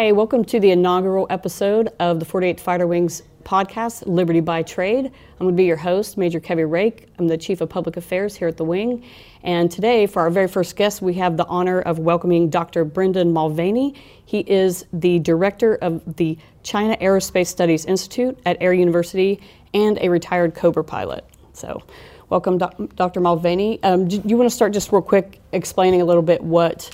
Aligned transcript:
Hey, 0.00 0.12
welcome 0.12 0.46
to 0.46 0.58
the 0.58 0.70
inaugural 0.70 1.26
episode 1.28 1.90
of 2.00 2.20
the 2.20 2.24
48th 2.24 2.60
Fighter 2.60 2.86
Wings 2.86 3.22
podcast, 3.44 4.06
Liberty 4.06 4.40
by 4.40 4.62
Trade. 4.62 5.04
I'm 5.04 5.38
going 5.38 5.52
to 5.54 5.56
be 5.58 5.66
your 5.66 5.76
host, 5.76 6.16
Major 6.16 6.40
Kevy 6.40 6.64
Rake. 6.64 7.08
I'm 7.18 7.28
the 7.28 7.36
Chief 7.36 7.60
of 7.60 7.68
Public 7.68 7.98
Affairs 7.98 8.34
here 8.34 8.48
at 8.48 8.56
the 8.56 8.64
Wing. 8.64 9.04
And 9.42 9.70
today, 9.70 10.06
for 10.06 10.22
our 10.22 10.30
very 10.30 10.48
first 10.48 10.74
guest, 10.74 11.02
we 11.02 11.12
have 11.16 11.36
the 11.36 11.44
honor 11.48 11.82
of 11.82 11.98
welcoming 11.98 12.48
Dr. 12.48 12.86
Brendan 12.86 13.34
Mulvaney. 13.34 13.94
He 14.24 14.38
is 14.38 14.86
the 14.94 15.18
Director 15.18 15.74
of 15.74 16.16
the 16.16 16.38
China 16.62 16.96
Aerospace 16.96 17.48
Studies 17.48 17.84
Institute 17.84 18.38
at 18.46 18.56
Air 18.62 18.72
University 18.72 19.38
and 19.74 19.98
a 20.00 20.08
retired 20.08 20.54
Cobra 20.54 20.82
pilot. 20.82 21.26
So, 21.52 21.82
welcome, 22.30 22.56
Dr. 22.56 23.20
Mulvaney. 23.20 23.82
Um, 23.82 24.08
do 24.08 24.22
you 24.24 24.38
want 24.38 24.48
to 24.48 24.56
start 24.56 24.72
just 24.72 24.92
real 24.92 25.02
quick 25.02 25.40
explaining 25.52 26.00
a 26.00 26.06
little 26.06 26.22
bit 26.22 26.42
what 26.42 26.88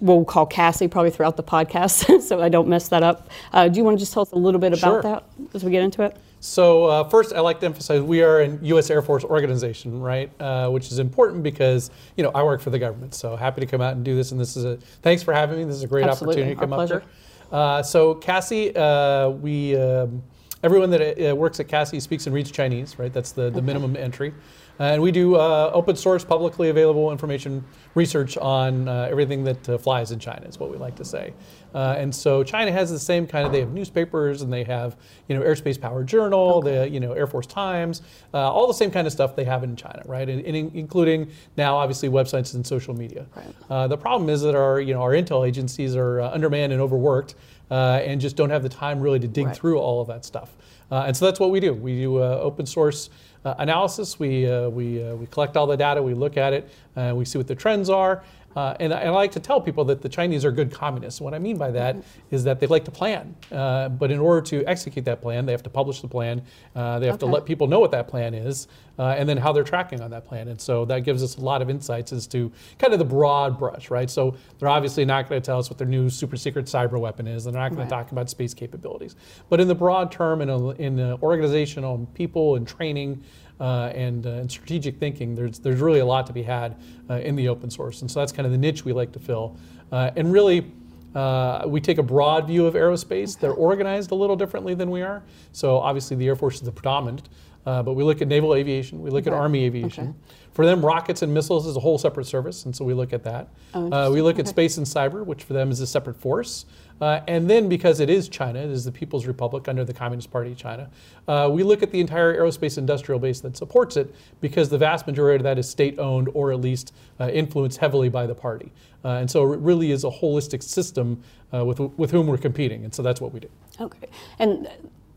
we'll 0.00 0.24
call 0.24 0.46
Cassie 0.46 0.88
probably 0.88 1.10
throughout 1.10 1.36
the 1.36 1.42
podcast, 1.42 2.20
so 2.28 2.40
I 2.42 2.48
don't 2.48 2.68
mess 2.68 2.88
that 2.88 3.02
up. 3.02 3.28
Uh, 3.52 3.68
do 3.68 3.78
you 3.78 3.84
want 3.84 3.96
to 3.96 4.00
just 4.00 4.12
tell 4.12 4.22
us 4.22 4.32
a 4.32 4.36
little 4.36 4.60
bit 4.60 4.72
about 4.72 5.02
Sure. 5.02 5.02
that 5.02 5.24
as 5.54 5.64
we 5.64 5.70
get 5.70 5.82
into 5.82 6.02
it? 6.02 6.16
So 6.40 6.84
uh, 6.84 7.08
first, 7.08 7.32
I 7.32 7.40
like 7.40 7.58
to 7.60 7.66
emphasize 7.66 8.00
we 8.00 8.22
are 8.22 8.40
a 8.42 8.48
U.S. 8.62 8.90
Air 8.90 9.02
Force 9.02 9.24
organization, 9.24 10.00
right? 10.00 10.30
Uh, 10.40 10.68
which 10.70 10.92
is 10.92 10.98
important 11.00 11.42
because 11.42 11.90
you 12.16 12.22
know 12.22 12.30
I 12.34 12.42
work 12.44 12.60
for 12.60 12.70
the 12.70 12.78
government. 12.78 13.14
So 13.14 13.34
happy 13.34 13.60
to 13.60 13.66
come 13.66 13.80
out 13.80 13.94
and 13.96 14.04
do 14.04 14.14
this, 14.14 14.30
and 14.30 14.40
this 14.40 14.56
is 14.56 14.64
a 14.64 14.76
thanks 15.02 15.22
for 15.22 15.34
having 15.34 15.58
me. 15.58 15.64
This 15.64 15.76
is 15.76 15.82
a 15.82 15.88
great 15.88 16.04
Absolutely. 16.06 16.42
opportunity 16.44 16.54
to 16.54 16.60
Our 16.60 16.66
come 16.68 16.76
pleasure. 16.76 16.96
up 16.96 17.02
here. 17.02 17.10
Uh, 17.50 17.82
so 17.82 18.14
Cassie, 18.14 18.76
uh, 18.76 19.30
we 19.30 19.76
um, 19.76 20.22
everyone 20.62 20.90
that 20.90 21.30
uh, 21.30 21.34
works 21.34 21.58
at 21.60 21.66
Cassie 21.68 21.98
speaks 21.98 22.26
and 22.26 22.34
reads 22.34 22.50
Chinese, 22.50 22.98
right? 22.98 23.12
That's 23.12 23.32
the, 23.32 23.50
the 23.50 23.62
minimum 23.62 23.96
entry. 23.96 24.34
Uh, 24.80 24.84
and 24.84 25.02
we 25.02 25.10
do 25.10 25.34
uh, 25.34 25.70
open 25.74 25.96
source, 25.96 26.24
publicly 26.24 26.68
available 26.68 27.10
information 27.10 27.64
research 27.96 28.36
on 28.38 28.86
uh, 28.86 29.08
everything 29.10 29.42
that 29.42 29.68
uh, 29.68 29.76
flies 29.78 30.12
in 30.12 30.18
China, 30.20 30.46
is 30.46 30.58
what 30.60 30.70
we 30.70 30.76
like 30.76 30.94
to 30.94 31.04
say. 31.04 31.32
Uh, 31.74 31.96
and 31.98 32.14
so 32.14 32.44
China 32.44 32.70
has 32.70 32.88
the 32.90 32.98
same 32.98 33.26
kind 33.26 33.44
of, 33.44 33.50
they 33.52 33.60
have 33.60 33.72
newspapers 33.72 34.42
and 34.42 34.52
they 34.52 34.62
have, 34.62 34.96
you 35.28 35.36
know, 35.36 35.42
Airspace 35.44 35.80
Power 35.80 36.04
Journal, 36.04 36.62
the, 36.62 36.88
you 36.88 37.00
know, 37.00 37.12
Air 37.12 37.26
Force 37.26 37.46
Times, 37.46 38.02
uh, 38.32 38.38
all 38.38 38.66
the 38.68 38.72
same 38.74 38.90
kind 38.90 39.06
of 39.06 39.12
stuff 39.12 39.34
they 39.34 39.44
have 39.44 39.64
in 39.64 39.74
China, 39.74 40.02
right? 40.06 40.28
And, 40.28 40.44
and 40.46 40.56
in- 40.56 40.70
including 40.74 41.28
now, 41.56 41.76
obviously, 41.76 42.08
websites 42.08 42.54
and 42.54 42.64
social 42.66 42.94
media. 42.94 43.26
Uh, 43.68 43.88
the 43.88 43.98
problem 43.98 44.30
is 44.30 44.42
that 44.42 44.54
our, 44.54 44.80
you 44.80 44.94
know, 44.94 45.02
our 45.02 45.10
intel 45.12 45.46
agencies 45.46 45.96
are 45.96 46.20
uh, 46.20 46.30
undermanned 46.30 46.72
and 46.72 46.80
overworked 46.80 47.34
uh, 47.70 48.00
and 48.04 48.20
just 48.20 48.36
don't 48.36 48.50
have 48.50 48.62
the 48.62 48.68
time 48.68 49.00
really 49.00 49.18
to 49.18 49.28
dig 49.28 49.46
Right. 49.46 49.56
through 49.56 49.78
all 49.78 50.00
of 50.00 50.06
that 50.08 50.24
stuff. 50.24 50.56
Uh, 50.90 51.04
and 51.06 51.16
so 51.16 51.24
that's 51.26 51.38
what 51.40 51.50
we 51.50 51.60
do. 51.60 51.74
We 51.74 52.00
do 52.00 52.22
uh, 52.22 52.38
open 52.40 52.66
source 52.66 53.10
uh, 53.44 53.54
analysis. 53.58 54.18
We, 54.18 54.46
we, 54.68 55.02
we 55.14 55.26
collect 55.26 55.56
all 55.56 55.66
the 55.66 55.76
data, 55.76 56.02
we 56.02 56.14
look 56.14 56.36
at 56.36 56.52
it, 56.52 56.68
we 57.14 57.24
see 57.24 57.38
what 57.38 57.46
the 57.46 57.54
trends 57.54 57.88
are. 57.88 58.22
Uh, 58.56 58.74
and 58.80 58.92
I, 58.92 59.02
I 59.02 59.08
like 59.10 59.30
to 59.32 59.40
tell 59.40 59.60
people 59.60 59.84
that 59.84 60.02
the 60.02 60.08
Chinese 60.08 60.44
are 60.44 60.50
good 60.50 60.72
communists. 60.72 61.20
What 61.20 61.34
I 61.34 61.38
mean 61.38 61.56
by 61.58 61.70
that 61.70 61.96
is 62.30 62.42
that 62.44 62.58
they 62.60 62.66
like 62.66 62.84
to 62.86 62.90
plan. 62.90 63.36
Uh, 63.52 63.88
but 63.88 64.10
in 64.10 64.18
order 64.18 64.40
to 64.48 64.64
execute 64.66 65.04
that 65.04 65.20
plan, 65.22 65.46
they 65.46 65.52
have 65.52 65.62
to 65.64 65.70
publish 65.70 66.00
the 66.00 66.08
plan. 66.08 66.42
Uh, 66.74 66.98
they 66.98 67.06
have 67.06 67.18
to 67.18 67.26
let 67.26 67.44
people 67.44 67.66
know 67.66 67.78
what 67.78 67.90
that 67.92 68.08
plan 68.08 68.34
is 68.34 68.66
uh, 68.98 69.14
and 69.18 69.28
then 69.28 69.36
how 69.36 69.52
they're 69.52 69.62
tracking 69.64 70.00
on 70.00 70.10
that 70.10 70.24
plan. 70.26 70.48
And 70.48 70.60
so 70.60 70.84
that 70.86 71.00
gives 71.00 71.22
us 71.22 71.36
a 71.36 71.40
lot 71.40 71.62
of 71.62 71.70
insights 71.70 72.12
as 72.12 72.26
to 72.28 72.50
kind 72.78 72.92
of 72.92 72.98
the 72.98 73.04
broad 73.04 73.58
brush, 73.58 73.90
right? 73.90 74.10
So 74.10 74.34
they're 74.58 74.68
obviously 74.68 75.04
not 75.04 75.28
going 75.28 75.40
to 75.40 75.46
tell 75.46 75.58
us 75.58 75.70
what 75.70 75.78
their 75.78 75.86
new 75.86 76.10
super 76.10 76.36
secret 76.36 76.66
cyber 76.66 76.98
weapon 76.98 77.28
is. 77.28 77.44
They're 77.44 77.52
not 77.52 77.68
going 77.68 77.78
Right. 77.78 77.84
to 77.88 77.90
talk 77.90 78.10
about 78.12 78.28
space 78.28 78.54
capabilities. 78.54 79.14
But 79.50 79.60
in 79.60 79.68
the 79.68 79.74
broad 79.74 80.10
term, 80.10 80.40
in, 80.40 80.48
a, 80.50 80.70
in 80.70 80.98
a 80.98 81.16
organizational 81.22 82.08
people 82.14 82.56
and 82.56 82.66
training 82.66 83.22
uh, 83.60 83.92
and, 83.94 84.26
uh, 84.26 84.30
and 84.30 84.50
strategic 84.50 84.98
thinking, 84.98 85.34
there's, 85.34 85.58
there's 85.58 85.80
really 85.80 86.00
a 86.00 86.06
lot 86.06 86.26
to 86.26 86.32
be 86.32 86.42
had 86.42 86.76
uh, 87.10 87.14
in 87.14 87.36
the 87.36 87.48
open 87.48 87.70
source. 87.70 88.02
And 88.02 88.10
so 88.10 88.20
that's 88.20 88.32
kind 88.32 88.46
of 88.46 88.52
the 88.52 88.58
niche 88.58 88.84
we 88.84 88.92
like 88.92 89.12
to 89.12 89.18
fill. 89.18 89.56
Uh, 89.90 90.10
and 90.16 90.32
really, 90.32 90.70
uh, 91.14 91.64
we 91.66 91.80
take 91.80 91.98
a 91.98 92.02
broad 92.02 92.46
view 92.46 92.66
of 92.66 92.74
aerospace. 92.74 93.38
They're 93.38 93.52
organized 93.52 94.10
a 94.10 94.14
little 94.14 94.36
differently 94.36 94.74
than 94.74 94.90
we 94.90 95.02
are. 95.02 95.22
So 95.52 95.78
obviously, 95.78 96.16
the 96.16 96.26
Air 96.26 96.36
Force 96.36 96.56
is 96.56 96.62
the 96.62 96.72
predominant. 96.72 97.28
Uh, 97.66 97.82
but 97.82 97.92
we 97.92 98.02
look 98.02 98.22
at 98.22 98.28
naval 98.28 98.54
aviation, 98.54 99.02
we 99.02 99.10
look 99.10 99.26
at 99.26 99.32
Army 99.34 99.64
aviation. 99.64 100.08
Okay. 100.08 100.34
For 100.52 100.64
them, 100.64 100.82
rockets 100.82 101.20
and 101.20 101.34
missiles 101.34 101.66
is 101.66 101.76
a 101.76 101.80
whole 101.80 101.98
separate 101.98 102.24
service, 102.24 102.64
and 102.64 102.74
so 102.74 102.82
we 102.82 102.94
look 102.94 103.12
at 103.12 103.22
that. 103.24 103.48
Oh, 103.74 103.92
uh, 103.92 104.10
we 104.10 104.22
look 104.22 104.38
at 104.38 104.48
space 104.48 104.78
and 104.78 104.86
cyber, 104.86 105.24
which 105.24 105.44
for 105.44 105.52
them 105.52 105.70
is 105.70 105.80
a 105.80 105.86
separate 105.86 106.16
force. 106.16 106.64
Uh, 107.00 107.20
and 107.28 107.48
then, 107.48 107.68
because 107.68 108.00
it 108.00 108.10
is 108.10 108.28
China, 108.28 108.58
it 108.58 108.70
is 108.70 108.84
the 108.84 108.92
People's 108.92 109.26
Republic 109.26 109.68
under 109.68 109.84
the 109.84 109.92
Communist 109.92 110.30
Party 110.30 110.52
of 110.52 110.58
China, 110.58 110.90
uh, 111.28 111.48
we 111.50 111.62
look 111.62 111.82
at 111.82 111.92
the 111.92 112.00
entire 112.00 112.36
aerospace 112.36 112.76
industrial 112.76 113.20
base 113.20 113.40
that 113.40 113.56
supports 113.56 113.96
it, 113.96 114.14
because 114.40 114.68
the 114.68 114.78
vast 114.78 115.06
majority 115.06 115.36
of 115.36 115.44
that 115.44 115.58
is 115.58 115.68
state 115.68 115.98
owned 115.98 116.28
or 116.34 116.52
at 116.52 116.60
least 116.60 116.92
uh, 117.20 117.28
influenced 117.28 117.78
heavily 117.78 118.08
by 118.08 118.26
the 118.26 118.34
party. 118.34 118.72
Uh, 119.04 119.10
and 119.10 119.30
so 119.30 119.52
it 119.52 119.60
really 119.60 119.92
is 119.92 120.04
a 120.04 120.10
holistic 120.10 120.62
system 120.62 121.22
uh, 121.54 121.64
with, 121.64 121.78
with 121.78 122.10
whom 122.10 122.26
we're 122.26 122.36
competing, 122.36 122.84
and 122.84 122.94
so 122.94 123.02
that's 123.02 123.20
what 123.20 123.32
we 123.32 123.40
do. 123.40 123.48
Okay, 123.80 124.08
and 124.38 124.68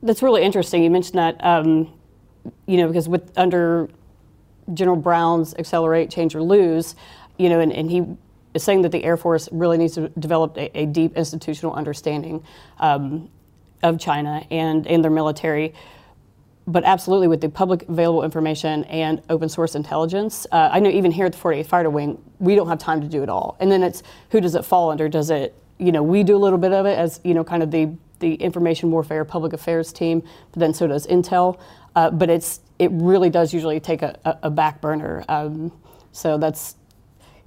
that's 0.03 0.21
really 0.21 0.43
interesting. 0.43 0.83
You 0.83 0.91
mentioned 0.91 1.17
that, 1.17 1.43
um, 1.43 1.91
you 2.67 2.77
know, 2.77 2.87
because 2.87 3.09
with 3.09 3.31
under 3.37 3.89
General 4.73 4.97
Brown's 4.97 5.55
accelerate, 5.55 6.09
change 6.11 6.35
or 6.35 6.43
lose, 6.43 6.95
you 7.37 7.49
know, 7.49 7.59
and, 7.59 7.73
and 7.73 7.89
he 7.89 8.05
is 8.53 8.63
saying 8.63 8.81
that 8.83 8.91
the 8.91 9.03
Air 9.03 9.17
Force 9.17 9.49
really 9.51 9.77
needs 9.77 9.95
to 9.95 10.09
develop 10.09 10.57
a, 10.57 10.77
a 10.77 10.85
deep 10.85 11.15
institutional 11.15 11.73
understanding 11.73 12.43
um, 12.79 13.29
of 13.83 13.99
China 13.99 14.45
and 14.51 14.87
and 14.87 15.03
their 15.03 15.11
military. 15.11 15.73
But 16.67 16.83
absolutely, 16.83 17.27
with 17.27 17.41
the 17.41 17.49
public 17.49 17.87
available 17.89 18.23
information 18.23 18.83
and 18.85 19.21
open 19.29 19.49
source 19.49 19.75
intelligence, 19.75 20.45
uh, 20.51 20.69
I 20.71 20.79
know 20.79 20.89
even 20.89 21.11
here 21.11 21.25
at 21.25 21.33
the 21.33 21.37
48th 21.39 21.65
Fighter 21.65 21.89
Wing, 21.89 22.21
we 22.39 22.55
don't 22.55 22.67
have 22.67 22.77
time 22.77 23.01
to 23.01 23.07
do 23.07 23.23
it 23.23 23.29
all. 23.29 23.57
And 23.59 23.71
then 23.71 23.81
it's 23.81 24.03
who 24.29 24.39
does 24.39 24.53
it 24.53 24.63
fall 24.63 24.91
under? 24.91 25.09
Does 25.09 25.31
it, 25.31 25.55
you 25.79 25.91
know, 25.91 26.03
we 26.03 26.23
do 26.23 26.35
a 26.35 26.37
little 26.37 26.59
bit 26.59 26.71
of 26.71 26.85
it 26.85 26.97
as, 26.97 27.19
you 27.23 27.33
know, 27.33 27.43
kind 27.43 27.63
of 27.63 27.71
the, 27.71 27.89
the 28.19 28.35
information 28.35 28.91
warfare 28.91 29.25
public 29.25 29.53
affairs 29.53 29.91
team, 29.91 30.21
but 30.51 30.59
then 30.59 30.73
so 30.73 30.85
does 30.85 31.07
Intel. 31.07 31.59
Uh, 31.95 32.11
but 32.11 32.29
it's 32.29 32.61
it 32.77 32.89
really 32.93 33.29
does 33.29 33.53
usually 33.53 33.79
take 33.79 34.01
a, 34.01 34.17
a, 34.23 34.37
a 34.43 34.49
back 34.49 34.81
burner. 34.81 35.25
Um, 35.27 35.71
so 36.11 36.37
that's 36.37 36.75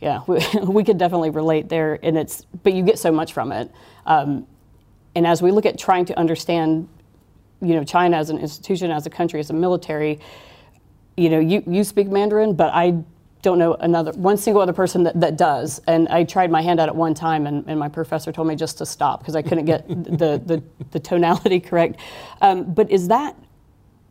yeah, 0.01 0.23
we, 0.27 0.41
we 0.67 0.85
could 0.85 0.99
definitely 0.99 1.31
relate 1.31 1.69
there. 1.69 1.99
And 2.03 2.17
it's 2.17 2.47
but 2.63 2.73
you 2.75 2.83
get 2.83 2.99
so 2.99 3.11
much 3.13 3.33
from 3.33 3.53
it. 3.53 3.71
Um, 4.07 4.47
and 5.15 5.27
as 5.27 5.41
we 5.41 5.53
look 5.53 5.67
at 5.67 5.79
trying 5.79 6.05
to 6.07 6.19
understand 6.19 6.89
you 7.65 7.75
know 7.75 7.85
China 7.85 8.17
as 8.17 8.31
an 8.31 8.39
institution, 8.39 8.91
as 8.91 9.07
a 9.07 9.11
country, 9.11 9.41
as 9.41 9.51
a 9.51 9.55
military. 9.55 10.21
You 11.17 11.31
know, 11.31 11.39
you, 11.39 11.63
you 11.67 11.85
speak 11.85 12.09
Mandarin, 12.09 12.55
but 12.55 12.73
I 12.75 13.03
don't 13.43 13.59
know 13.59 13.75
another 13.75 14.13
one 14.13 14.37
single 14.37 14.63
other 14.63 14.73
person 14.73 15.05
that, 15.05 15.21
that 15.21 15.37
does. 15.37 15.81
And 15.87 16.09
I 16.09 16.25
tried 16.25 16.51
my 16.51 16.61
hand 16.61 16.81
at 16.81 16.89
it 16.89 16.95
one 16.95 17.15
time, 17.15 17.47
and, 17.47 17.65
and 17.69 17.79
my 17.79 17.89
professor 17.89 18.33
told 18.33 18.49
me 18.49 18.57
just 18.57 18.79
to 18.79 18.87
stop 18.87 19.21
because 19.21 19.37
I 19.37 19.43
couldn't 19.43 19.65
get 19.65 19.87
the, 19.89 20.43
the, 20.45 20.63
the 20.91 20.99
tonality 20.99 21.61
correct. 21.61 22.01
Um, 22.41 22.73
but 22.73 22.91
is 22.91 23.09
that 23.09 23.37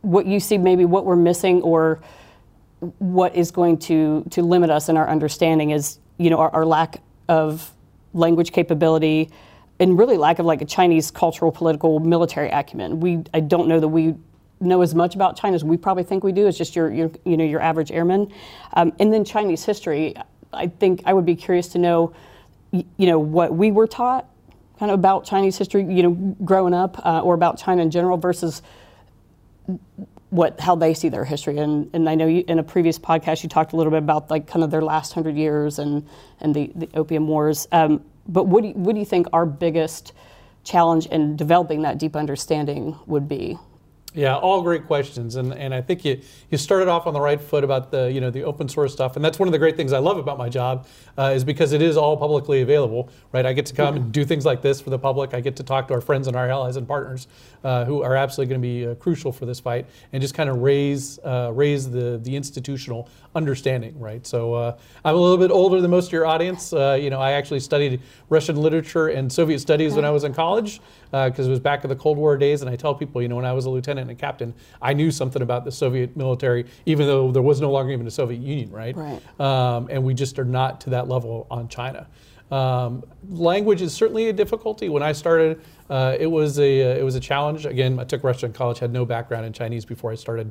what 0.00 0.26
you 0.26 0.40
see? 0.40 0.56
Maybe 0.56 0.84
what 0.84 1.04
we're 1.04 1.16
missing, 1.16 1.62
or 1.62 2.00
what 2.98 3.34
is 3.34 3.50
going 3.50 3.78
to 3.78 4.24
to 4.30 4.42
limit 4.42 4.70
us 4.70 4.88
in 4.88 4.96
our 4.96 5.08
understanding 5.08 5.70
is 5.70 5.98
you 6.18 6.30
know 6.30 6.38
our, 6.38 6.50
our 6.50 6.66
lack 6.66 7.02
of 7.28 7.72
language 8.12 8.52
capability 8.52 9.30
and 9.80 9.98
really 9.98 10.16
lack 10.16 10.38
of 10.38 10.46
like 10.46 10.62
a 10.62 10.64
Chinese 10.64 11.10
cultural, 11.10 11.50
political, 11.50 11.98
military 11.98 12.48
acumen. 12.50 13.00
We 13.00 13.22
I 13.32 13.40
don't 13.40 13.68
know 13.68 13.80
that 13.80 13.88
we 13.88 14.14
know 14.60 14.82
as 14.82 14.94
much 14.94 15.14
about 15.14 15.36
China 15.36 15.54
as 15.54 15.64
we 15.64 15.76
probably 15.76 16.04
think 16.04 16.24
we 16.24 16.32
do. 16.32 16.46
It's 16.46 16.56
just 16.56 16.76
your, 16.76 16.92
your 16.92 17.10
you 17.24 17.36
know 17.36 17.44
your 17.44 17.60
average 17.60 17.90
airman, 17.90 18.32
um, 18.74 18.92
and 18.98 19.12
then 19.12 19.24
Chinese 19.24 19.64
history. 19.64 20.14
I 20.52 20.68
think 20.68 21.02
I 21.04 21.12
would 21.12 21.26
be 21.26 21.34
curious 21.34 21.68
to 21.68 21.78
know, 21.78 22.14
you 22.70 22.84
know, 22.98 23.18
what 23.18 23.54
we 23.54 23.72
were 23.72 23.88
taught 23.88 24.28
kind 24.78 24.90
of 24.90 24.98
about 24.98 25.24
Chinese 25.24 25.56
history, 25.56 25.84
you 25.84 26.02
know, 26.02 26.10
growing 26.44 26.74
up, 26.74 27.04
uh, 27.04 27.20
or 27.20 27.34
about 27.34 27.58
China 27.58 27.82
in 27.82 27.90
general 27.90 28.16
versus 28.16 28.62
what 30.34 30.58
how 30.58 30.74
they 30.74 30.94
see 30.94 31.08
their 31.08 31.24
history 31.24 31.58
and 31.58 31.88
and 31.92 32.08
I 32.08 32.16
know 32.16 32.26
you, 32.26 32.42
in 32.48 32.58
a 32.58 32.62
previous 32.64 32.98
podcast 32.98 33.44
you 33.44 33.48
talked 33.48 33.72
a 33.72 33.76
little 33.76 33.92
bit 33.92 33.98
about 33.98 34.30
like 34.30 34.48
kind 34.48 34.64
of 34.64 34.70
their 34.72 34.82
last 34.82 35.12
hundred 35.12 35.36
years 35.36 35.78
and 35.78 36.04
and 36.40 36.52
the, 36.52 36.72
the 36.74 36.88
opium 36.94 37.28
wars. 37.28 37.68
Um, 37.70 38.04
but 38.26 38.48
what 38.48 38.62
do 38.62 38.68
you, 38.68 38.74
what 38.74 38.94
do 38.94 38.98
you 38.98 39.04
think 39.04 39.28
our 39.32 39.46
biggest 39.46 40.12
challenge 40.64 41.06
in 41.06 41.36
developing 41.36 41.82
that 41.82 41.98
deep 41.98 42.16
understanding 42.16 42.98
would 43.06 43.28
be? 43.28 43.58
Yeah, 44.16 44.36
all 44.36 44.62
great 44.62 44.86
questions, 44.86 45.34
and 45.34 45.52
and 45.52 45.74
I 45.74 45.82
think 45.82 46.04
you 46.04 46.20
you 46.48 46.56
started 46.56 46.86
off 46.86 47.08
on 47.08 47.14
the 47.14 47.20
right 47.20 47.40
foot 47.40 47.64
about 47.64 47.90
the 47.90 48.12
you 48.12 48.20
know 48.20 48.30
the 48.30 48.44
open 48.44 48.68
source 48.68 48.92
stuff, 48.92 49.16
and 49.16 49.24
that's 49.24 49.40
one 49.40 49.48
of 49.48 49.52
the 49.52 49.58
great 49.58 49.76
things 49.76 49.92
I 49.92 49.98
love 49.98 50.18
about 50.18 50.38
my 50.38 50.48
job 50.48 50.86
uh, 51.18 51.32
is 51.34 51.42
because 51.42 51.72
it 51.72 51.82
is 51.82 51.96
all 51.96 52.16
publicly 52.16 52.60
available, 52.62 53.10
right? 53.32 53.44
I 53.44 53.52
get 53.52 53.66
to 53.66 53.74
come 53.74 53.96
and 53.96 54.12
do 54.12 54.24
things 54.24 54.46
like 54.46 54.62
this 54.62 54.80
for 54.80 54.90
the 54.90 55.00
public. 55.00 55.34
I 55.34 55.40
get 55.40 55.56
to 55.56 55.64
talk 55.64 55.88
to 55.88 55.94
our 55.94 56.00
friends 56.00 56.28
and 56.28 56.36
our 56.36 56.48
allies 56.48 56.76
and 56.76 56.86
partners 56.86 57.26
uh, 57.64 57.84
who 57.86 58.02
are 58.02 58.14
absolutely 58.14 58.50
going 58.50 58.62
to 58.62 58.68
be 58.68 58.86
uh, 58.86 58.94
crucial 58.94 59.32
for 59.32 59.46
this 59.46 59.58
fight, 59.58 59.86
and 60.12 60.22
just 60.22 60.34
kind 60.34 60.48
of 60.48 60.58
raise 60.58 61.18
uh, 61.24 61.50
raise 61.52 61.90
the 61.90 62.20
the 62.22 62.36
institutional 62.36 63.08
understanding, 63.34 63.98
right? 63.98 64.26
So 64.26 64.54
uh, 64.54 64.78
I'm 65.04 65.14
a 65.14 65.18
little 65.18 65.38
bit 65.38 65.50
older 65.50 65.80
than 65.80 65.90
most 65.90 66.06
of 66.06 66.12
your 66.12 66.26
audience. 66.26 66.72
Uh, 66.72 66.98
you 67.00 67.10
know, 67.10 67.20
I 67.20 67.32
actually 67.32 67.60
studied 67.60 68.00
Russian 68.28 68.56
literature 68.56 69.08
and 69.08 69.32
Soviet 69.32 69.58
studies 69.58 69.94
when 69.94 70.04
I 70.04 70.10
was 70.10 70.24
in 70.24 70.32
college 70.32 70.80
because 71.10 71.46
it 71.46 71.50
was 71.50 71.60
back 71.60 71.84
in 71.84 71.90
the 71.90 71.96
Cold 71.96 72.18
War 72.18 72.36
days. 72.36 72.62
And 72.62 72.70
I 72.70 72.76
tell 72.76 72.94
people, 72.94 73.22
you 73.22 73.28
know, 73.28 73.36
when 73.36 73.44
I 73.44 73.52
was 73.52 73.66
a 73.66 73.70
lieutenant 73.70 74.10
and 74.10 74.18
a 74.18 74.20
captain, 74.20 74.54
I 74.80 74.92
knew 74.92 75.10
something 75.10 75.42
about 75.42 75.64
the 75.64 75.72
Soviet 75.72 76.16
military, 76.16 76.66
even 76.86 77.06
though 77.06 77.30
there 77.30 77.42
was 77.42 77.60
no 77.60 77.70
longer 77.70 77.92
even 77.92 78.06
a 78.06 78.10
Soviet 78.10 78.40
Union, 78.40 78.70
right? 78.70 78.96
Right. 78.96 79.40
Um, 79.40 79.88
and 79.90 80.04
we 80.04 80.14
just 80.14 80.38
are 80.38 80.44
not 80.44 80.80
to 80.82 80.90
that 80.90 81.08
level 81.08 81.46
on 81.50 81.68
China. 81.68 82.06
Um, 82.50 83.02
language 83.30 83.82
is 83.82 83.92
certainly 83.92 84.28
a 84.28 84.32
difficulty. 84.32 84.88
When 84.88 85.02
I 85.02 85.12
started, 85.12 85.60
uh, 85.90 86.16
it 86.20 86.26
was 86.26 86.58
a 86.58 86.92
uh, 86.92 86.98
it 86.98 87.02
was 87.02 87.14
a 87.14 87.20
challenge. 87.20 87.66
Again, 87.66 87.98
I 87.98 88.04
took 88.04 88.22
Russian 88.22 88.50
in 88.50 88.52
college, 88.52 88.78
had 88.78 88.92
no 88.92 89.04
background 89.04 89.46
in 89.46 89.52
Chinese 89.52 89.84
before 89.84 90.12
I 90.12 90.14
started 90.14 90.50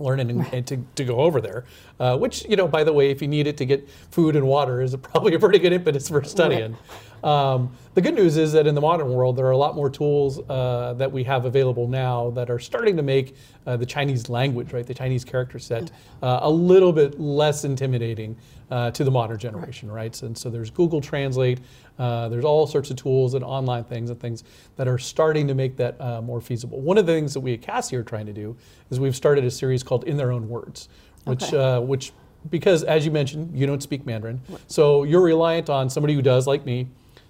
learning 0.00 0.30
and, 0.30 0.52
and 0.52 0.66
to, 0.66 0.84
to 0.96 1.04
go 1.04 1.18
over 1.18 1.40
there. 1.40 1.64
Uh, 2.00 2.16
which, 2.16 2.44
you 2.44 2.56
know, 2.56 2.68
by 2.68 2.84
the 2.84 2.92
way, 2.92 3.10
if 3.10 3.20
you 3.20 3.28
need 3.28 3.46
it 3.46 3.56
to 3.56 3.66
get 3.66 3.88
food 4.10 4.36
and 4.36 4.46
water, 4.46 4.80
is 4.80 4.94
probably 4.96 5.34
a 5.34 5.38
pretty 5.38 5.58
good 5.58 5.72
impetus 5.72 6.08
for 6.08 6.22
studying. 6.24 6.76
Um, 7.24 7.70
the 7.94 8.00
good 8.00 8.14
news 8.14 8.36
is 8.36 8.52
that 8.52 8.66
in 8.66 8.74
the 8.74 8.80
modern 8.80 9.12
world, 9.12 9.36
there 9.36 9.46
are 9.46 9.52
a 9.52 9.56
lot 9.56 9.74
more 9.74 9.90
tools 9.90 10.38
uh, 10.48 10.94
that 10.98 11.10
we 11.10 11.24
have 11.24 11.44
available 11.44 11.88
now 11.88 12.30
that 12.30 12.48
are 12.50 12.58
starting 12.58 12.96
to 12.96 13.02
make 13.02 13.36
uh, 13.66 13.76
the 13.76 13.86
Chinese 13.86 14.28
language, 14.28 14.72
right, 14.72 14.86
the 14.86 14.94
Chinese 14.94 15.24
character 15.24 15.58
set, 15.58 15.90
uh, 16.22 16.40
a 16.42 16.50
little 16.50 16.92
bit 16.92 17.18
less 17.18 17.64
intimidating 17.64 18.36
uh, 18.70 18.90
to 18.92 19.02
the 19.02 19.10
modern 19.10 19.38
generation, 19.38 19.90
right? 19.90 20.22
And 20.22 20.36
so 20.36 20.50
there's 20.50 20.70
Google 20.70 21.00
Translate, 21.00 21.58
uh, 21.98 22.28
there's 22.28 22.44
all 22.44 22.66
sorts 22.66 22.90
of 22.90 22.96
tools 22.96 23.34
and 23.34 23.42
online 23.42 23.84
things 23.84 24.10
and 24.10 24.20
things 24.20 24.44
that 24.76 24.86
are 24.86 24.98
starting 24.98 25.48
to 25.48 25.54
make 25.54 25.76
that 25.76 26.00
uh, 26.00 26.22
more 26.22 26.40
feasible. 26.40 26.80
One 26.80 26.98
of 26.98 27.06
the 27.06 27.12
things 27.12 27.34
that 27.34 27.40
we 27.40 27.54
at 27.54 27.62
CASI 27.62 27.96
are 27.96 28.02
trying 28.04 28.26
to 28.26 28.32
do 28.32 28.56
is 28.90 29.00
we've 29.00 29.16
started 29.16 29.44
a 29.44 29.50
series 29.50 29.82
called 29.82 30.04
In 30.04 30.16
Their 30.16 30.30
Own 30.30 30.48
Words, 30.48 30.88
which 31.24 31.52
Okay. 31.52 31.84
which 31.84 32.12
because 32.50 32.84
as 32.84 33.04
you 33.04 33.10
mentioned, 33.10 33.58
you 33.58 33.66
don't 33.66 33.82
speak 33.82 34.06
Mandarin, 34.06 34.40
so 34.68 35.02
you're 35.02 35.20
reliant 35.20 35.68
on 35.68 35.90
somebody 35.90 36.14
who 36.14 36.22
does, 36.22 36.46
like 36.46 36.64
me, 36.64 36.86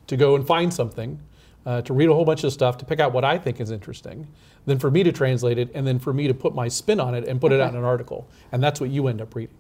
to 0.09 0.17
go 0.17 0.35
and 0.35 0.47
find 0.47 0.75
something, 0.75 1.21
uh, 1.65 1.83
to 1.83 1.93
read 1.93 2.09
a 2.09 2.15
whole 2.15 2.25
bunch 2.25 2.45
of 2.45 2.53
stuff, 2.53 2.77
to 2.79 2.85
pick 2.85 2.99
out 3.01 3.13
what 3.13 3.25
I 3.25 3.39
think 3.39 3.61
is 3.61 3.71
interesting, 3.71 4.27
then 4.67 4.79
for 4.79 4.91
me 4.91 5.03
to 5.05 5.13
translate 5.13 5.59
it, 5.59 5.71
and 5.75 5.87
then 5.87 5.99
for 5.99 6.13
me 6.13 6.27
to 6.27 6.35
put 6.35 6.55
my 6.55 6.69
spin 6.69 7.01
on 7.01 7.15
it 7.15 7.27
and 7.29 7.41
put 7.41 7.53
it 7.53 7.61
out 7.61 7.71
in 7.71 7.79
an 7.79 7.85
article, 7.85 8.29
and 8.53 8.63
that's 8.63 8.81
what 8.81 8.91
you 8.91 9.07
end 9.09 9.21
up 9.21 9.35
reading. 9.35 9.55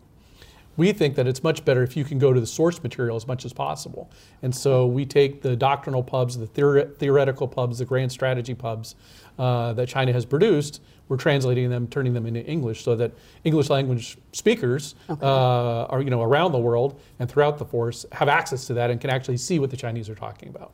We 0.78 0.92
think 0.92 1.16
that 1.16 1.26
it's 1.26 1.42
much 1.42 1.64
better 1.64 1.82
if 1.82 1.96
you 1.96 2.04
can 2.04 2.18
go 2.18 2.32
to 2.32 2.40
the 2.40 2.46
source 2.46 2.82
material 2.82 3.16
as 3.16 3.26
much 3.26 3.44
as 3.44 3.52
possible. 3.52 4.10
And 4.42 4.54
so 4.54 4.86
we 4.86 5.04
take 5.04 5.42
the 5.42 5.56
doctrinal 5.56 6.04
pubs, 6.04 6.38
the 6.38 6.46
theore- 6.46 6.96
theoretical 6.98 7.48
pubs, 7.48 7.78
the 7.78 7.84
grand 7.84 8.12
strategy 8.12 8.54
pubs 8.54 8.94
uh, 9.40 9.72
that 9.72 9.88
China 9.88 10.12
has 10.12 10.24
produced. 10.24 10.80
We're 11.08 11.16
translating 11.16 11.68
them, 11.68 11.88
turning 11.88 12.12
them 12.14 12.26
into 12.26 12.44
English, 12.44 12.84
so 12.84 12.94
that 12.94 13.12
English 13.42 13.70
language 13.70 14.18
speakers 14.32 14.94
uh, 15.08 15.84
are, 15.86 16.00
you 16.00 16.10
know, 16.10 16.22
around 16.22 16.52
the 16.52 16.58
world 16.58 17.00
and 17.18 17.28
throughout 17.28 17.58
the 17.58 17.64
force 17.64 18.06
have 18.12 18.28
access 18.28 18.66
to 18.66 18.74
that 18.74 18.90
and 18.90 19.00
can 19.00 19.10
actually 19.10 19.38
see 19.38 19.58
what 19.58 19.70
the 19.70 19.76
Chinese 19.76 20.08
are 20.08 20.14
talking 20.14 20.48
about. 20.48 20.72